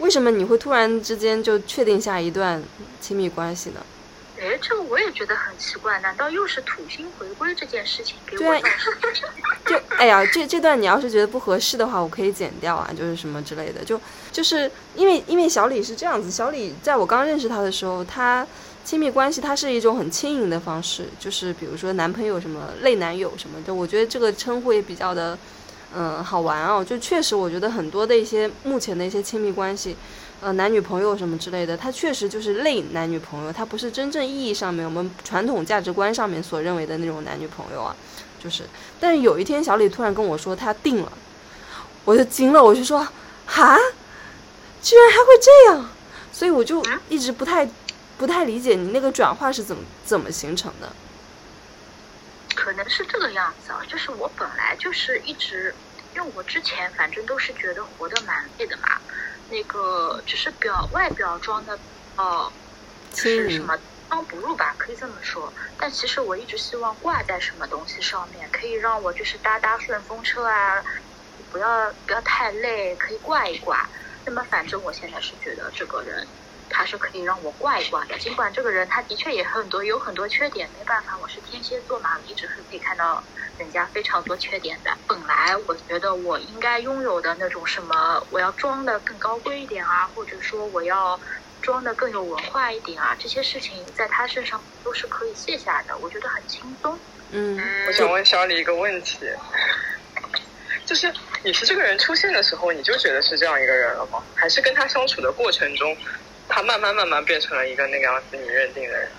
[0.00, 2.62] 为什么你会突然之间就确定下一段
[3.00, 3.80] 亲密关系呢？
[4.40, 8.60] 哎，这个我也觉得很奇怪，难道又是土星回归这件事情给我造
[9.14, 9.28] 成？
[9.66, 13.84] 就哎呀，这这段你要是觉得不合适的话，我可以剪掉啊，就是什么之类的。
[13.84, 14.00] 就
[14.30, 18.46] 就是因为因为小李是这样子，小李在我刚认识他的时候，他
[18.84, 25.36] 亲密关系他是一种很轻盈的方式，就是比如说男朋友什么类男友什么的，我觉得这个称呼也比较的
[25.94, 26.84] 嗯好玩哦。
[26.84, 29.96] 就确实我觉得很多的一些目前的一些亲密关系。
[30.42, 37.96] 呃，男女朋友什么之类的，他确实就是类男女朋友，他不是真正意义上面我们传统价值观上面所认为的那种男女朋友啊，
[38.38, 38.64] 就是。
[39.00, 41.10] 但是有一天，小李突然跟我说他定了，
[42.04, 42.98] 我就惊了，我就说，
[43.46, 43.78] 哈，
[44.82, 45.90] 居然还会这样，
[46.30, 47.66] 所以我就一直不太
[48.18, 50.92] 不太理解你那个转化是怎么怎么形成的。
[52.54, 55.74] 可能是这个样子啊，就是我本来就是一直，
[56.14, 59.00] 因为我之前反正都是觉得活得蛮累的嘛。
[59.48, 61.80] 那个只是表外表装的，
[62.16, 62.52] 哦，
[63.12, 63.78] 是什么
[64.08, 65.54] 装不入吧，可以这么说。
[65.76, 70.82] 但其实我一直希望挂在什么东西上面，可以让我就是搭搭顺风车啊，
[71.50, 73.90] 不要不要太累，可以挂一挂。
[74.24, 76.28] 那么反正我现在是觉得这个人。
[76.68, 83.22] 他是可以让我挂一挂的，尽管这个人他的确也很多有很多缺点，没办法，我是天蝎座嘛，一直是可以看到
[83.58, 84.90] 人家非常多缺点的。
[85.06, 91.18] 本来我觉得我应该拥有的那种什么，我要装的更高贵一点啊，或者说我要
[91.62, 96.98] 装的更有文化一点啊，这些事情在他身上都是可以卸下的，我觉得很轻松。
[97.30, 99.18] 嗯，我想问小李一个问题，
[100.84, 101.12] 就是
[101.42, 104.22] 你是这个人出现的时候，你就觉得是这样一个人了吗？
[104.34, 105.96] 还是跟他相处的过程中？
[106.48, 109.10] 他慢慢慢慢变成了一个那个样子，你认定的人。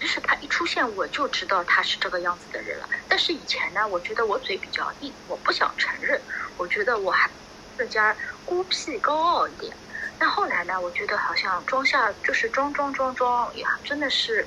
[0.00, 2.88] 就是他一出现，我就知道他是这个样子的人了。
[3.08, 6.20] 但是以前呢，我觉得我嘴比较硬，我不想承认。
[6.56, 7.30] 我觉得我还
[7.76, 9.74] 更加孤僻高傲一点。
[10.18, 14.46] 但后来呢，我觉得好像装下就是装装装装，也真的是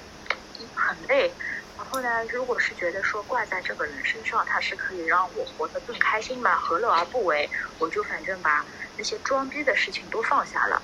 [0.73, 1.34] 很累。
[1.76, 7.49] 然后呢，如果是觉得说挂在这个人身上，他是可以让我活得更开心嘛，何乐而不为？
[7.80, 8.65] 我就反正把
[8.95, 10.81] 那些装逼的事情都放下了。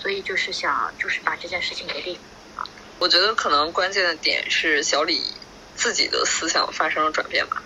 [0.00, 2.18] 所以就是想，就是把这件事情给定
[2.56, 2.66] 啊。
[2.98, 5.22] 我觉得可能关键的点是小李
[5.76, 7.62] 自己的思想发生了转变吧。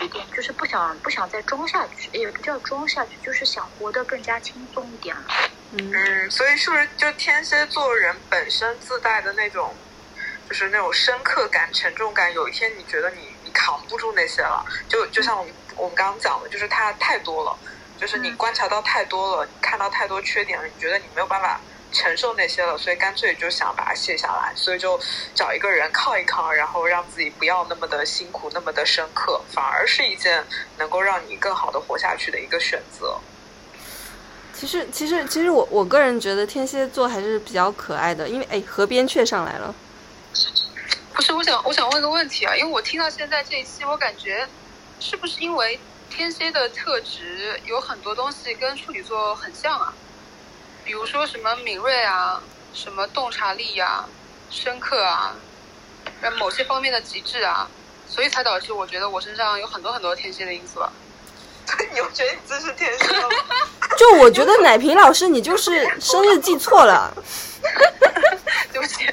[0.00, 5.24] 一点就是不想不想再装下去，也不叫装下去，就是想活得更加轻松一点了。
[5.72, 9.74] 嗯，所以是不是就天蝎座人本身自带的那种，
[10.48, 12.32] 就是那种深刻感、沉重感？
[12.32, 17.58] 有一天你觉得你你扛不住那些了，就就像我们我们刚刚讲的，就是它太多了。
[18.00, 21.60] 就是你观察到太多了，看到太多缺点了，你觉得你没有办法
[21.92, 24.98] 承受那些了，所以干脆就想把它卸下来，所以就
[25.34, 30.42] 找一个人靠一靠，然后让自己不要那么的辛苦，那么的深刻，反而是一件
[30.78, 33.20] 能够让你更好的活下去的一个选择。
[34.54, 39.74] 其实，其实，其实我我个人觉得天蝎座还是比较可爱的，因为哎，河边雀上来了。
[41.12, 44.48] 不是，我想我想问个问题啊，因为我听到现在这一期，我感觉
[44.98, 45.78] 是不是因为？
[46.10, 49.94] 天蝎的特质有很多东西跟处女座很像啊，
[50.84, 52.42] 比如说什么敏锐啊、
[52.74, 54.04] 什么洞察力呀、
[54.50, 55.34] 深刻啊，
[56.20, 57.66] 然后某些方面的极致啊，
[58.06, 60.92] 所以才导致我觉得我身上有很多很多天蝎的因素啊。
[61.92, 63.28] 你又觉得你自是天蝎吗？
[63.96, 67.14] 就我觉得奶瓶老师你就是生日记错了。
[68.72, 69.06] 对不起，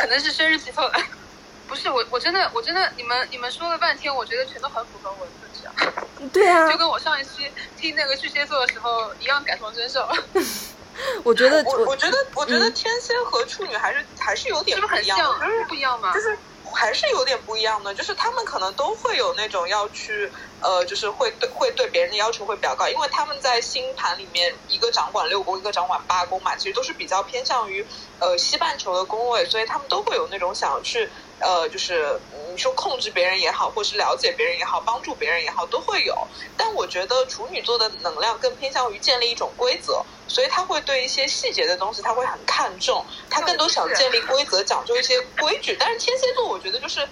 [0.00, 0.94] 可能是生日记错了。
[1.66, 5.47] 不是我，我真的，我真的，你们你们说了半天，我觉得全都很符合我的
[6.32, 10.08] 对啊就，跟我上一期听那个巨蟹座的时候一样，感同身受。
[11.22, 15.18] 我觉得我我觉得我觉得嗯天蝎和处女还是还是有点是不是很一样？
[15.40, 16.12] 就是不一样吗？
[16.12, 16.36] 就是
[16.74, 20.30] 还是有点不一样的，就是他们可能都会有那种要去
[20.60, 27.86] 呃，就是会对会对别人的要求会比较高，因为他们在星盘里面一个掌管六宫，一个掌管八宫嘛，其实都是比较偏向于
[28.18, 31.08] 呃西半球的宫位，所以他们都会有那种想要去
[31.40, 32.20] 呃，就是
[32.52, 36.14] 你说控制别人也好，或是了解别人也好，帮助别人也好，都会有。
[36.56, 45.76] 但我觉得处女座的能量更偏向于建立一种规则，所以他会对一些细节的东西他会很看重，他更多想建立规则，讲究一些规矩。
[45.78, 47.08] 但是天蝎座，我觉得就是。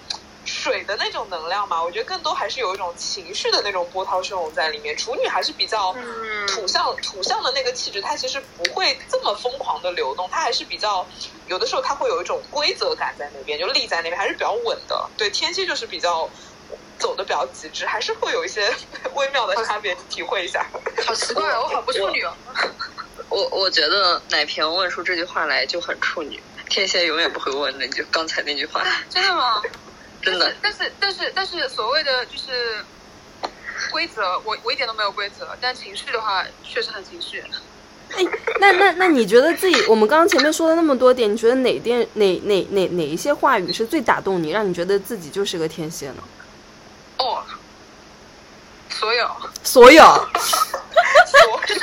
[0.57, 4.97] 水的那种能量嘛，我觉得更多还是有一种情绪的那种波涛汹涌在里面。
[4.97, 11.07] 处女还是比较嗯土象，土象的那个气质，它其实不会这么疯狂的流动，它还是比较
[11.45, 15.09] 有的时候它会有一种规则感在那边，就立在那边，还是比较稳的。
[15.15, 16.27] 对，天蝎就是比较
[16.97, 18.73] 走的比较极致，还是会有一些
[19.13, 20.65] 微妙的差别，体会一下。
[21.05, 22.33] 好奇怪，我好不处女哦。
[23.29, 29.61] 我我觉得奶瓶问出这句话来就很处女，天蝎永远不会问那句刚才那句话，真的吗？
[30.21, 30.53] 真的。
[30.61, 32.83] 但是但是但是所谓的就是
[33.91, 37.43] 规则，我我一点都没有规则，但情绪的话确实很情绪。
[38.13, 38.23] 哎，
[38.59, 46.23] 那那那你觉得自己，我们刚刚前面说了那么多点，你觉得哪点哪哪哪哪一些话语是最打动你，让你觉得自己就是个天蝎呢？
[47.17, 47.43] 哦，
[48.89, 49.29] 所有
[49.61, 50.29] 所有，
[51.67, 51.81] 就是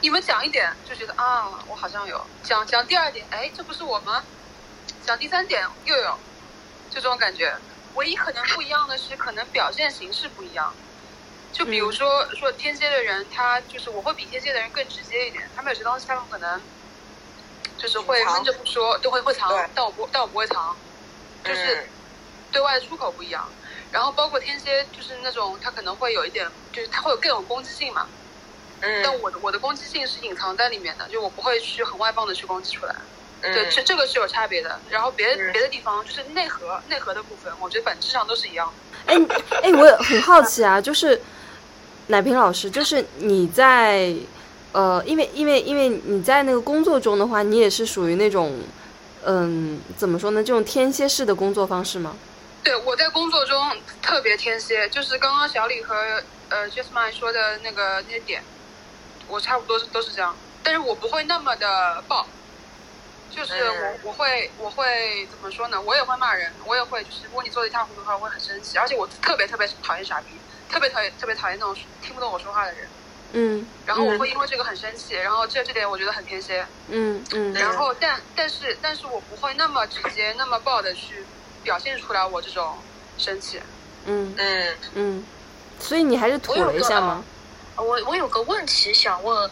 [0.00, 4.22] 你们讲一点就觉得啊，我好像有讲讲第二点，哎，这不是我吗？
[5.04, 6.18] 讲第三点又有，
[6.88, 7.52] 就这种感觉。
[7.94, 10.72] 唯一可能不一样的是，可能表现形式不一样。
[11.52, 16.60] 就比如说、说天蝎的人，他就是我会比天蝎的人更直接一点，他们有些东西他们可能
[17.78, 20.76] 就是会闷着不说，都会会藏对，但我不但我不会藏，
[21.44, 21.88] 就是嗯
[22.50, 23.48] 对外的出口不一样。
[23.92, 28.08] 然后包括天蝎，就是那种他可能会有一点，就是他会有更有攻击性嘛。
[28.80, 32.96] 嗯但嗯我的我的攻击性是隐藏在里面的，就我不会去很外放的去攻击出来。
[33.52, 34.80] 对，嗯这这个是有差别的。
[34.88, 39.12] 然后别嗯别的地方就是内核内核的部分，我觉得本质上都是一样的。
[39.12, 39.14] 哎
[39.62, 41.20] 哎，我也很好奇啊，就是
[42.06, 44.14] 奶瓶老师，就是你在
[44.72, 48.60] 呃，因为因为因为你在那个工作中的话，你也是属于那种
[49.24, 52.16] 嗯，怎么说呢，这种天蝎式的工作方式吗？
[52.62, 58.42] 对，我在工作中特别天蝎，就是刚刚小李和呃 Jasmine 说的那个那些点，
[59.28, 62.26] 我差不多都是这样，但是我不会那么的爆，
[63.34, 65.80] 就是我、嗯我会我会怎么说呢？
[65.80, 70.26] 我也会骂人，我也会就是如果你做的一塌糊涂的话，我会很生气，而且我特别特别讨厌傻逼，
[70.70, 72.88] 特别讨厌特别讨厌那种听不懂我说话的人，
[73.32, 81.24] 嗯，然后我会因为这个很生气，然后这这点我觉得很天蝎，嗯嗯嗯然后但但是但是我不会那么直接那么暴的去
[81.62, 82.76] 表现出来我这种
[83.18, 83.60] 生气。
[84.06, 85.24] 嗯嗯嗯，
[85.80, 87.24] 所以你还是吐了一下吗？
[87.76, 89.50] 我我有个问题想问，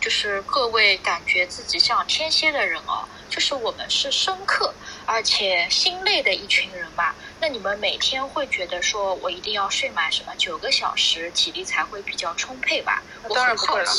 [0.00, 4.74] 就是各位感觉自己像天蝎的人哦，就是我们是深刻
[5.06, 7.14] 而且心累的一群人吧。
[7.40, 13.02] 那你们每天会觉得说我一定要睡满什么九个小时，体力才会比较充沛吧？
[13.22, 13.92] 我当然不会了。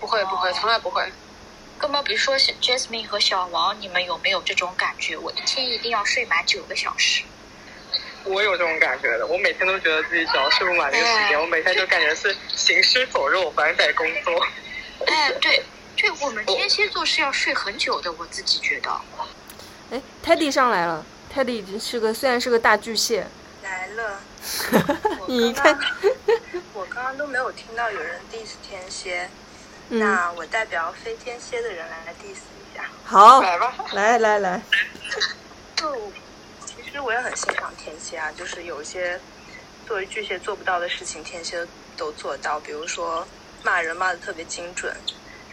[0.00, 1.02] 不会不会，从来不会。
[1.80, 5.16] 那么，比如说 Jasmine 和小王，你们有没有这种感觉？
[5.16, 7.24] 我一天一定要睡满九个小时。
[8.24, 14.46] 我有这种感觉的，我每天都觉得自己只要睡不满这个时间，我每天就感觉是行尸走肉，反正在工作。
[15.06, 15.62] 哎，对，
[15.96, 18.90] 对我们天蝎座是要睡很久的，我自己觉得。
[19.90, 23.26] 哎，Teddy 上来了，Teddy 是个虽然是个大巨蟹，
[23.62, 24.20] 来了。
[25.20, 29.28] 我你刚看刚，我刚刚都没有听到有人 diss 天蝎，
[29.88, 32.84] 嗯，那我代表非天蝎的人来 diss 一下。
[33.04, 34.62] 好，来吧，来来来，
[35.76, 36.12] 就
[36.66, 39.18] 其实我也很欣赏天蝎啊，就是有一些
[39.86, 41.66] 作为巨蟹做不到的事情，天蝎
[41.96, 42.60] 都做到。
[42.60, 43.26] 比如说
[43.62, 44.94] 骂人骂的特别精准，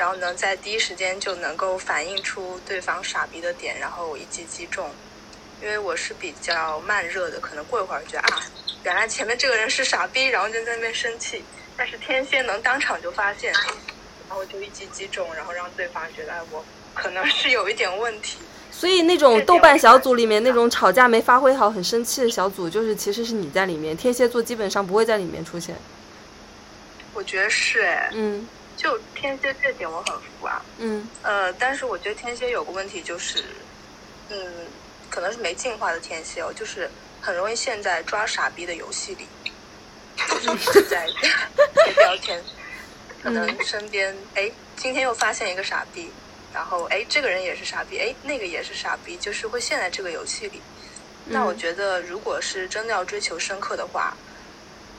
[0.01, 4.89] 然后呢，在第一时间就能够反映出对方傻逼的点，然后一击击中。
[5.61, 8.41] 因为我是比较慢热的，可能过一会儿觉得啊，
[8.83, 11.43] 原来前面这个人是傻逼，然后就在那边生气。
[11.77, 13.53] 但是天蝎能当场就发现，
[14.27, 16.65] 然后就一击击中，然后让对方觉得哎，我
[16.95, 18.39] 可能是有一点问题。
[18.71, 25.75] 所以那种豆瓣小组里面那种吵架没发挥好、很生气的小组，就是其实是你在里面，天蝎座基本上不会在里面出现。
[27.13, 30.61] 我觉得是哎，嗯就天蝎这点我很服啊。
[30.77, 31.07] 嗯。
[31.21, 33.43] 呃，但是我觉得天蝎有个问题就是，
[34.29, 34.67] 嗯，
[35.09, 36.89] 可能是没进化的天蝎哦，就是
[37.21, 39.27] 很容易陷在抓傻逼的游戏里，
[40.41, 41.05] 就是在
[41.83, 42.43] 贴标签。
[43.21, 46.09] 可能身边哎，今天又发现一个傻逼，
[46.51, 50.59] 然后哎，这个人也是傻逼，哎，那个也是傻逼，就是会陷在这个游戏里。
[51.23, 54.17] 那我觉得，如果是真的要追求深刻的话，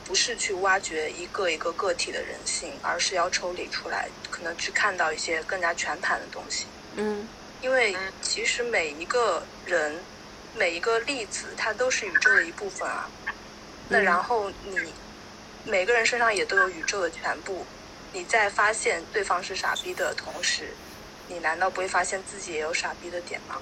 [0.05, 6.65] 不是去挖掘一个一个个体的人性，而是要抽离出来，可能去看到一些更加全盘的东西。
[6.95, 7.27] 嗯，
[7.61, 10.05] 因为其实每一个人，
[10.53, 13.09] 每一个粒子，它都是宇宙的一部分啊。
[13.89, 14.93] 那然后你
[15.65, 17.65] 每个人身上也都有宇宙的全部。
[18.11, 20.69] 你在发现对方是傻逼的同时，
[21.27, 23.59] 你难道不会发现自己也有傻逼的点吗？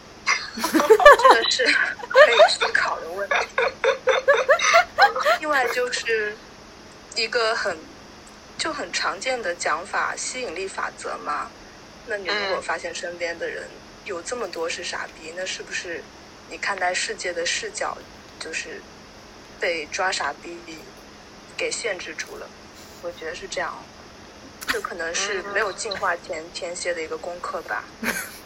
[0.55, 3.35] 这个是可以思考的问题。
[5.39, 6.35] 另外就是
[7.15, 7.77] 一个很
[8.57, 11.49] 就很常见的讲法——吸引力法则嘛。
[12.07, 13.67] 那你如果发现身边的人
[14.05, 16.03] 有这么多是傻逼，那是不是
[16.49, 17.97] 你看待世界的视角
[18.39, 18.81] 就是
[19.59, 20.57] 被抓傻逼
[21.55, 22.49] 给限制住了？
[23.03, 23.73] 我觉得是这样。
[24.67, 27.83] 这可能是没有进化前天蝎的一个功课吧。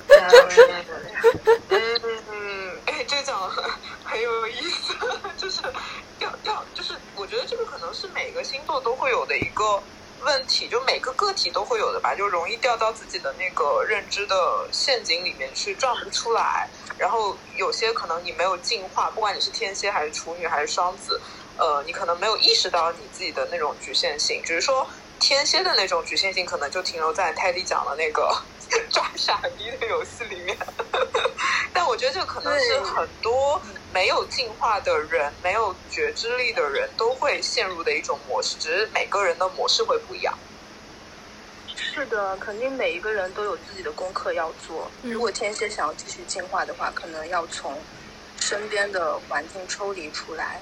[1.70, 2.02] 嗯，
[2.32, 3.64] 嗯哎，这个讲的很
[4.04, 4.94] 很有意思，
[5.38, 5.62] 就是
[6.20, 9.82] 要要，就是我觉得这个可能是每个星座都会有的一个
[10.22, 16.70] 问题，就每个个体都会有的吧，就容易掉到自己的那个认知的陷阱里面去，转不出来。
[16.98, 21.20] 然后有些可能你没有进化，不管你是天蝎还是处女还是双子，
[21.58, 24.88] 呃，你可能没有意识到你自己的那种局限性，只是说。
[25.18, 28.38] 天蝎的那种局限性，可能就停留在泰迪讲的那个
[28.92, 30.58] 抓傻逼的游戏里面。
[31.74, 33.62] 但我觉得这可能是很多
[33.94, 40.38] 没有进化的人、没有觉知力的人都会陷入的一种模式，只是每个人的模式会不一样。
[41.76, 44.90] 是的，肯定每一个人都有自己的功课要做。
[45.02, 47.78] 如果天蝎想要继续进化的话，可能要从
[48.40, 50.62] 身边的环境抽离出来，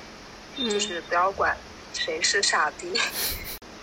[0.57, 1.55] 就是不要管
[1.93, 2.99] 谁是傻逼。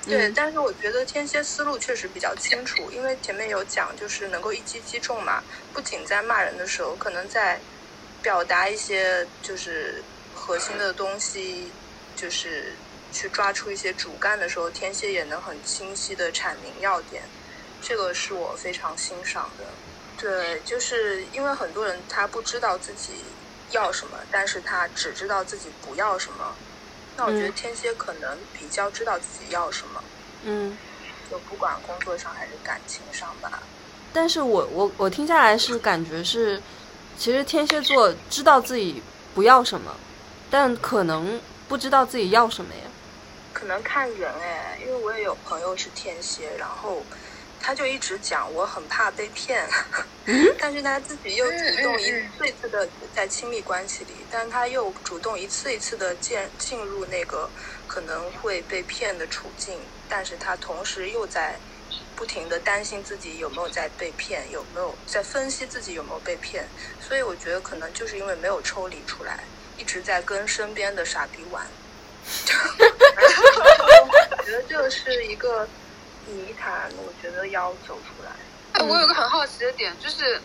[0.07, 5.43] 对，但是我觉得天蝎思路确实比较清楚，因为前面有讲，就是能够一击击中嘛。
[5.73, 7.65] 不仅在骂人的时候，可能在
[8.23, 11.79] 表达一些就是核心的东西，
[12.15, 17.31] 就是去抓出一些主干的时候，天蝎也能很清晰的阐明要点。
[17.79, 19.81] 这个是我非常欣赏的。
[20.17, 23.39] 对，就是因为很多人他不知道自己
[23.73, 26.61] 要什么，但是他只知道自己不要什么。
[27.17, 30.03] 那我觉得天蝎可能比较知道自己要什么，
[30.45, 30.77] 嗯，
[31.31, 33.63] 就不管工作上还是感情上吧。
[34.13, 36.61] 但是我我我听下来是感觉是，
[37.19, 39.03] 其实天蝎座知道自己
[39.35, 39.95] 不要什么，
[40.51, 42.81] 但可能不知道自己要什么呀。
[43.53, 47.03] 可能看人哎，因为我也有朋友是天蝎，然后。
[47.63, 49.69] 他就一直讲我很怕被骗，
[50.59, 52.07] 但是他自己又主动一
[52.37, 57.49] 次一次的在亲密关系里，但他又主动一次一次的进进入那个
[57.87, 59.79] 可能会被骗的处境，
[60.09, 61.55] 但是他同时又在
[62.17, 66.67] 不停的担心自己有没有在被骗，有没有在分析自己有没有被骗，
[67.07, 69.45] 所以我觉得可能就是因为没有抽离出来，
[69.77, 71.67] 一直在跟身边的傻逼玩，
[74.39, 75.69] 我觉得这是一个。
[76.31, 78.31] 泥潭，我觉得要走出来。
[78.73, 80.41] 哎，我有个很好奇的点，就是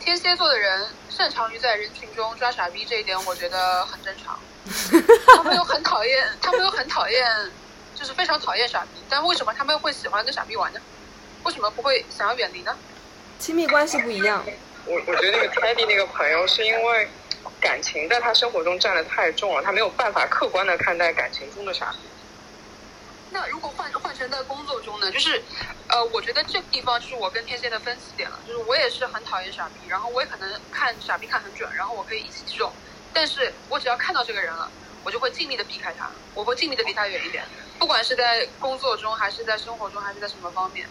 [0.00, 4.38] 天蝎座的人擅长于在人群中抓傻逼，这一点我觉得很正常。
[5.36, 7.24] 他们又很讨厌， 他们又很讨厌，
[7.94, 9.02] 就是非常讨厌傻逼。
[9.08, 10.80] 但为什么他们会喜欢跟傻逼玩呢？
[11.44, 12.76] 为什么不会想要远离呢？
[13.38, 14.44] 亲密关系不一样。
[14.84, 17.08] 我我觉得那个 Teddy 那个朋友是因为
[17.60, 21.98] 感情在他生活中占的太重了，他没有办法客观的看待感情中的傻逼。
[23.36, 25.12] 那如果换换成在工作中呢？
[25.12, 25.44] 就是，
[25.88, 28.42] 呃，我觉得这个地方是我跟天蝎的分歧点了。
[28.46, 32.74] 就是我也是很讨厌傻逼，然后我也可能看傻逼看很准，然后我可以一击即中。
[33.12, 34.72] 但是我只要看到这个人了，
[35.04, 37.44] 我就会尽力的避开他，我会尽力的离他远一点。
[37.78, 40.88] 不管是在工作中，还是在生活中，还是在什么方面。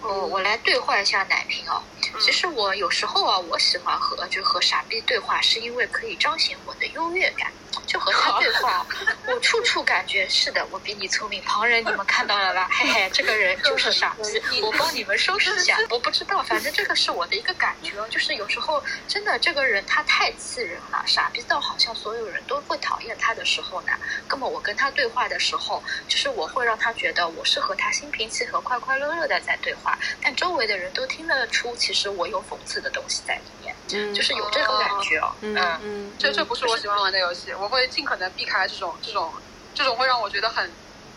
[0.00, 1.82] 我我来对话一下奶瓶哦。
[2.20, 7.50] 其实我有时候啊，我喜欢和就和傻逼对话，是因为可以彰显我的优越感。
[7.86, 8.84] 就和他对话，
[9.26, 11.40] 我处处感觉是的，我比你聪明。
[11.42, 12.68] 旁人你们看到了吧？
[12.72, 14.14] 嘿嘿，这个人就是傻
[14.50, 14.60] 逼。
[14.62, 15.78] 我帮你们收拾一下。
[15.88, 23.92] 我不知道，反正这个是我的一个感觉，就是有时候真的这个人他太气人了，傻逼到好像所有人都会讨厌他的时候呢。
[24.28, 29.87] 那么我跟他对话的时候，就是我会让他觉得我是和他心平气和、快快乐乐的在对话，
[30.22, 33.74] 但周围的人都听得出，其实我有讽刺的东西在里面，
[34.14, 35.32] 就是有这种感觉哦。
[35.40, 39.32] 嗯嗯，这这不是我喜欢玩的游戏，我会尽可能避开这种这种
[39.74, 40.70] 这种会让我觉得很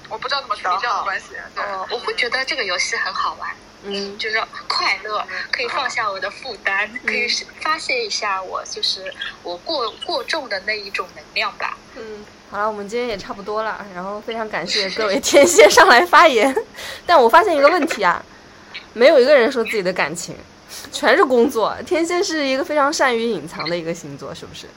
[0.09, 1.27] 我不知道怎么处理这样的关系。
[1.55, 3.49] 对，我会觉得这个游戏很好玩。
[3.83, 7.27] 嗯，就是快乐，可以放下我的负担，可以
[7.61, 9.11] 发泄一下我就是
[9.41, 11.75] 我过过重的那一种能量吧。
[11.95, 16.55] 嗯，好了，我们今天也差不多了，然后非常感谢 各位天蝎上来发言。
[17.07, 18.23] 但我发现一个问题啊，
[18.93, 20.35] 没有一个人说自己的感情，
[20.91, 21.75] 全是工作。
[21.85, 24.67] 天蝎是一个非常善于隐藏的一个星座，是不是？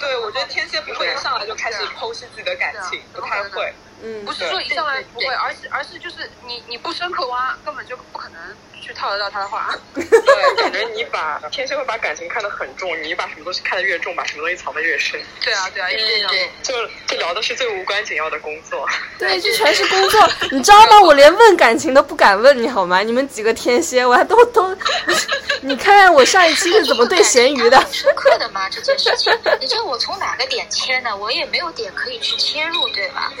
[0.00, 3.72] 对，我觉得天蝎不会上来就开始剖析自己的感情，不太会。
[4.02, 8.38] 嗯，不是说一上来不会，而是而是就是你你不深刻挖，根本就不可能
[8.80, 9.74] 去套得到他的话。
[9.94, 10.04] 对，
[10.56, 15.20] 感觉你把天蝎会把感情看得很重，你把什么东西看得越重，把什么东西藏得越深。
[15.42, 16.74] 对啊，对啊，对对对，就
[17.06, 18.86] 就聊的是最无关紧要的工作。
[19.18, 21.00] 对，这全是工作，你知道吗？
[21.00, 23.00] 我连问感情都不敢问你好吗？
[23.02, 24.76] 你们几个天蝎，我还都都，
[25.62, 27.86] 你看看我上一期是怎么对咸鱼的？
[27.90, 28.68] 深刻的吗？
[28.68, 31.16] 这件事情，你叫我从哪个点切呢？
[31.16, 33.32] 我也没有点可以去切入，对吧？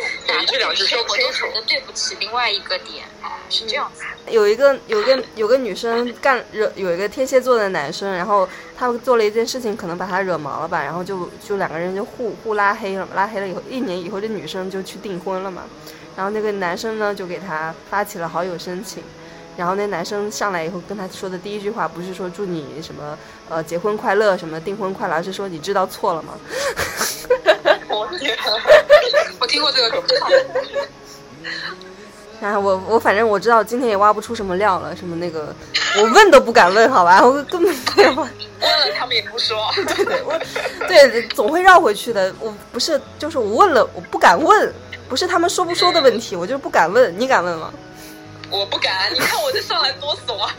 [0.54, 1.46] 这两句说不清楚。
[1.66, 3.04] 对不起，另外一个点
[3.50, 4.04] 是这样子。
[4.30, 8.48] 有一个有个有个女生干惹，有一个天蝎座的男生，然后
[8.78, 15.64] 他做了一件事情，可能把他惹毛了吧，然后就就两个人就互互拉黑了，拉黑了以后，一年以后这女生就去订婚了嘛。
[16.14, 19.02] 然后那个男生呢，就给他发起了好友申请。
[19.56, 23.16] 然后那男生上来以后跟他说的第一句话，不是说祝你什么
[23.48, 26.34] 呃结婚快乐什么订婚快乐，而是说你知道错了吗？
[27.88, 28.36] 我天，
[29.38, 30.02] 我听过这个梗。
[32.42, 35.54] 啊，我我反正我知道今天也挖不出什么料了，什么那个
[35.96, 38.16] 我问都不敢问，好吧，我根本不问。
[38.16, 39.56] 问了他们也不说，
[39.96, 40.38] 对 对，我
[40.86, 42.34] 对总会绕回去的。
[42.40, 44.72] 我不是，就是我问了，我不敢问，
[45.08, 47.18] 不是他们说不说的问题，我就是不敢问。
[47.18, 47.72] 你敢问吗？
[48.56, 50.54] 我不敢，你看我这上来多怂啊！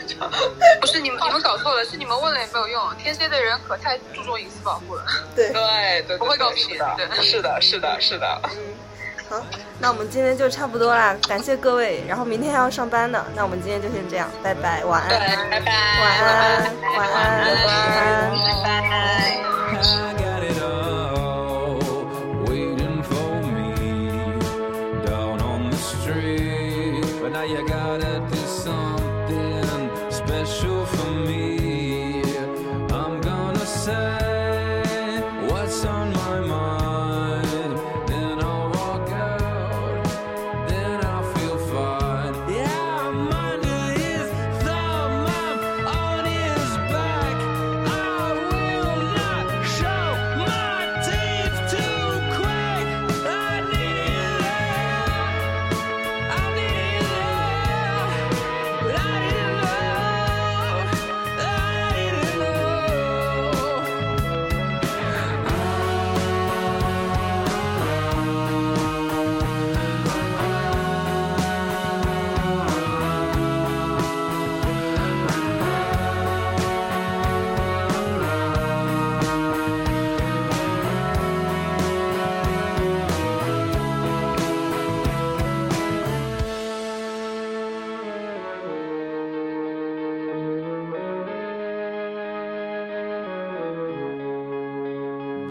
[0.80, 2.82] 不是你们，你们搞错了，是你们问了也没有用。
[2.96, 5.02] 天蝎的人可太注重隐私保护了。
[5.34, 6.86] 对对对，不会告诉你的。
[7.22, 8.40] 是的，是的，是的。
[8.44, 8.50] 嗯，
[9.30, 9.42] 好，
[9.78, 12.04] 那我们今天就差不多啦，感谢各位。
[12.06, 15.10] 然后明天还要上班呢，那我们今天就先这样，拜拜，晚安，
[15.50, 18.30] 拜拜，晚安，晚安，晚安，
[18.62, 18.96] 拜拜。
[27.48, 28.45] you gotta do.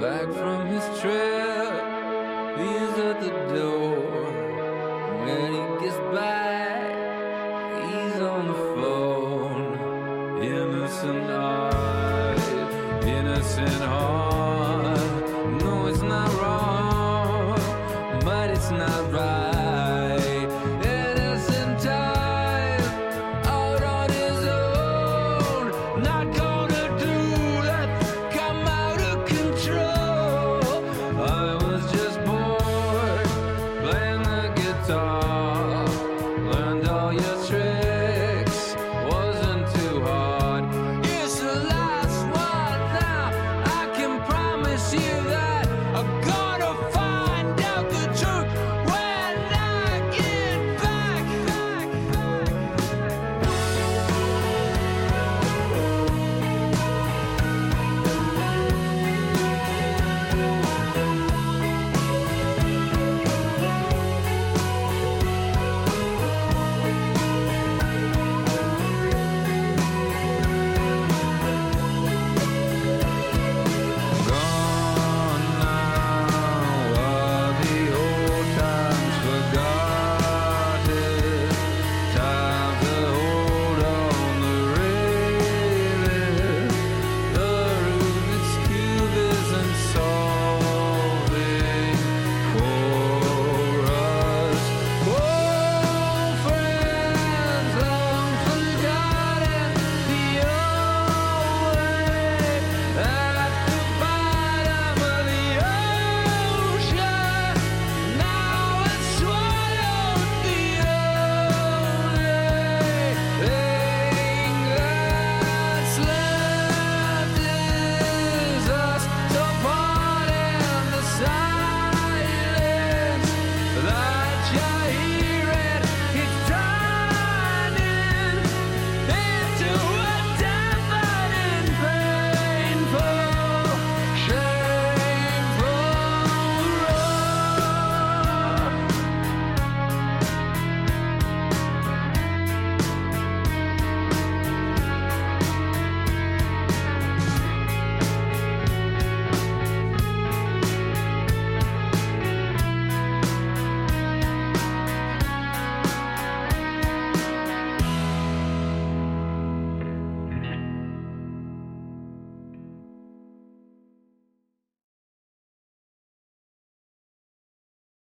[0.05, 1.73] Back from his trip.
[2.59, 4.24] He's at the door.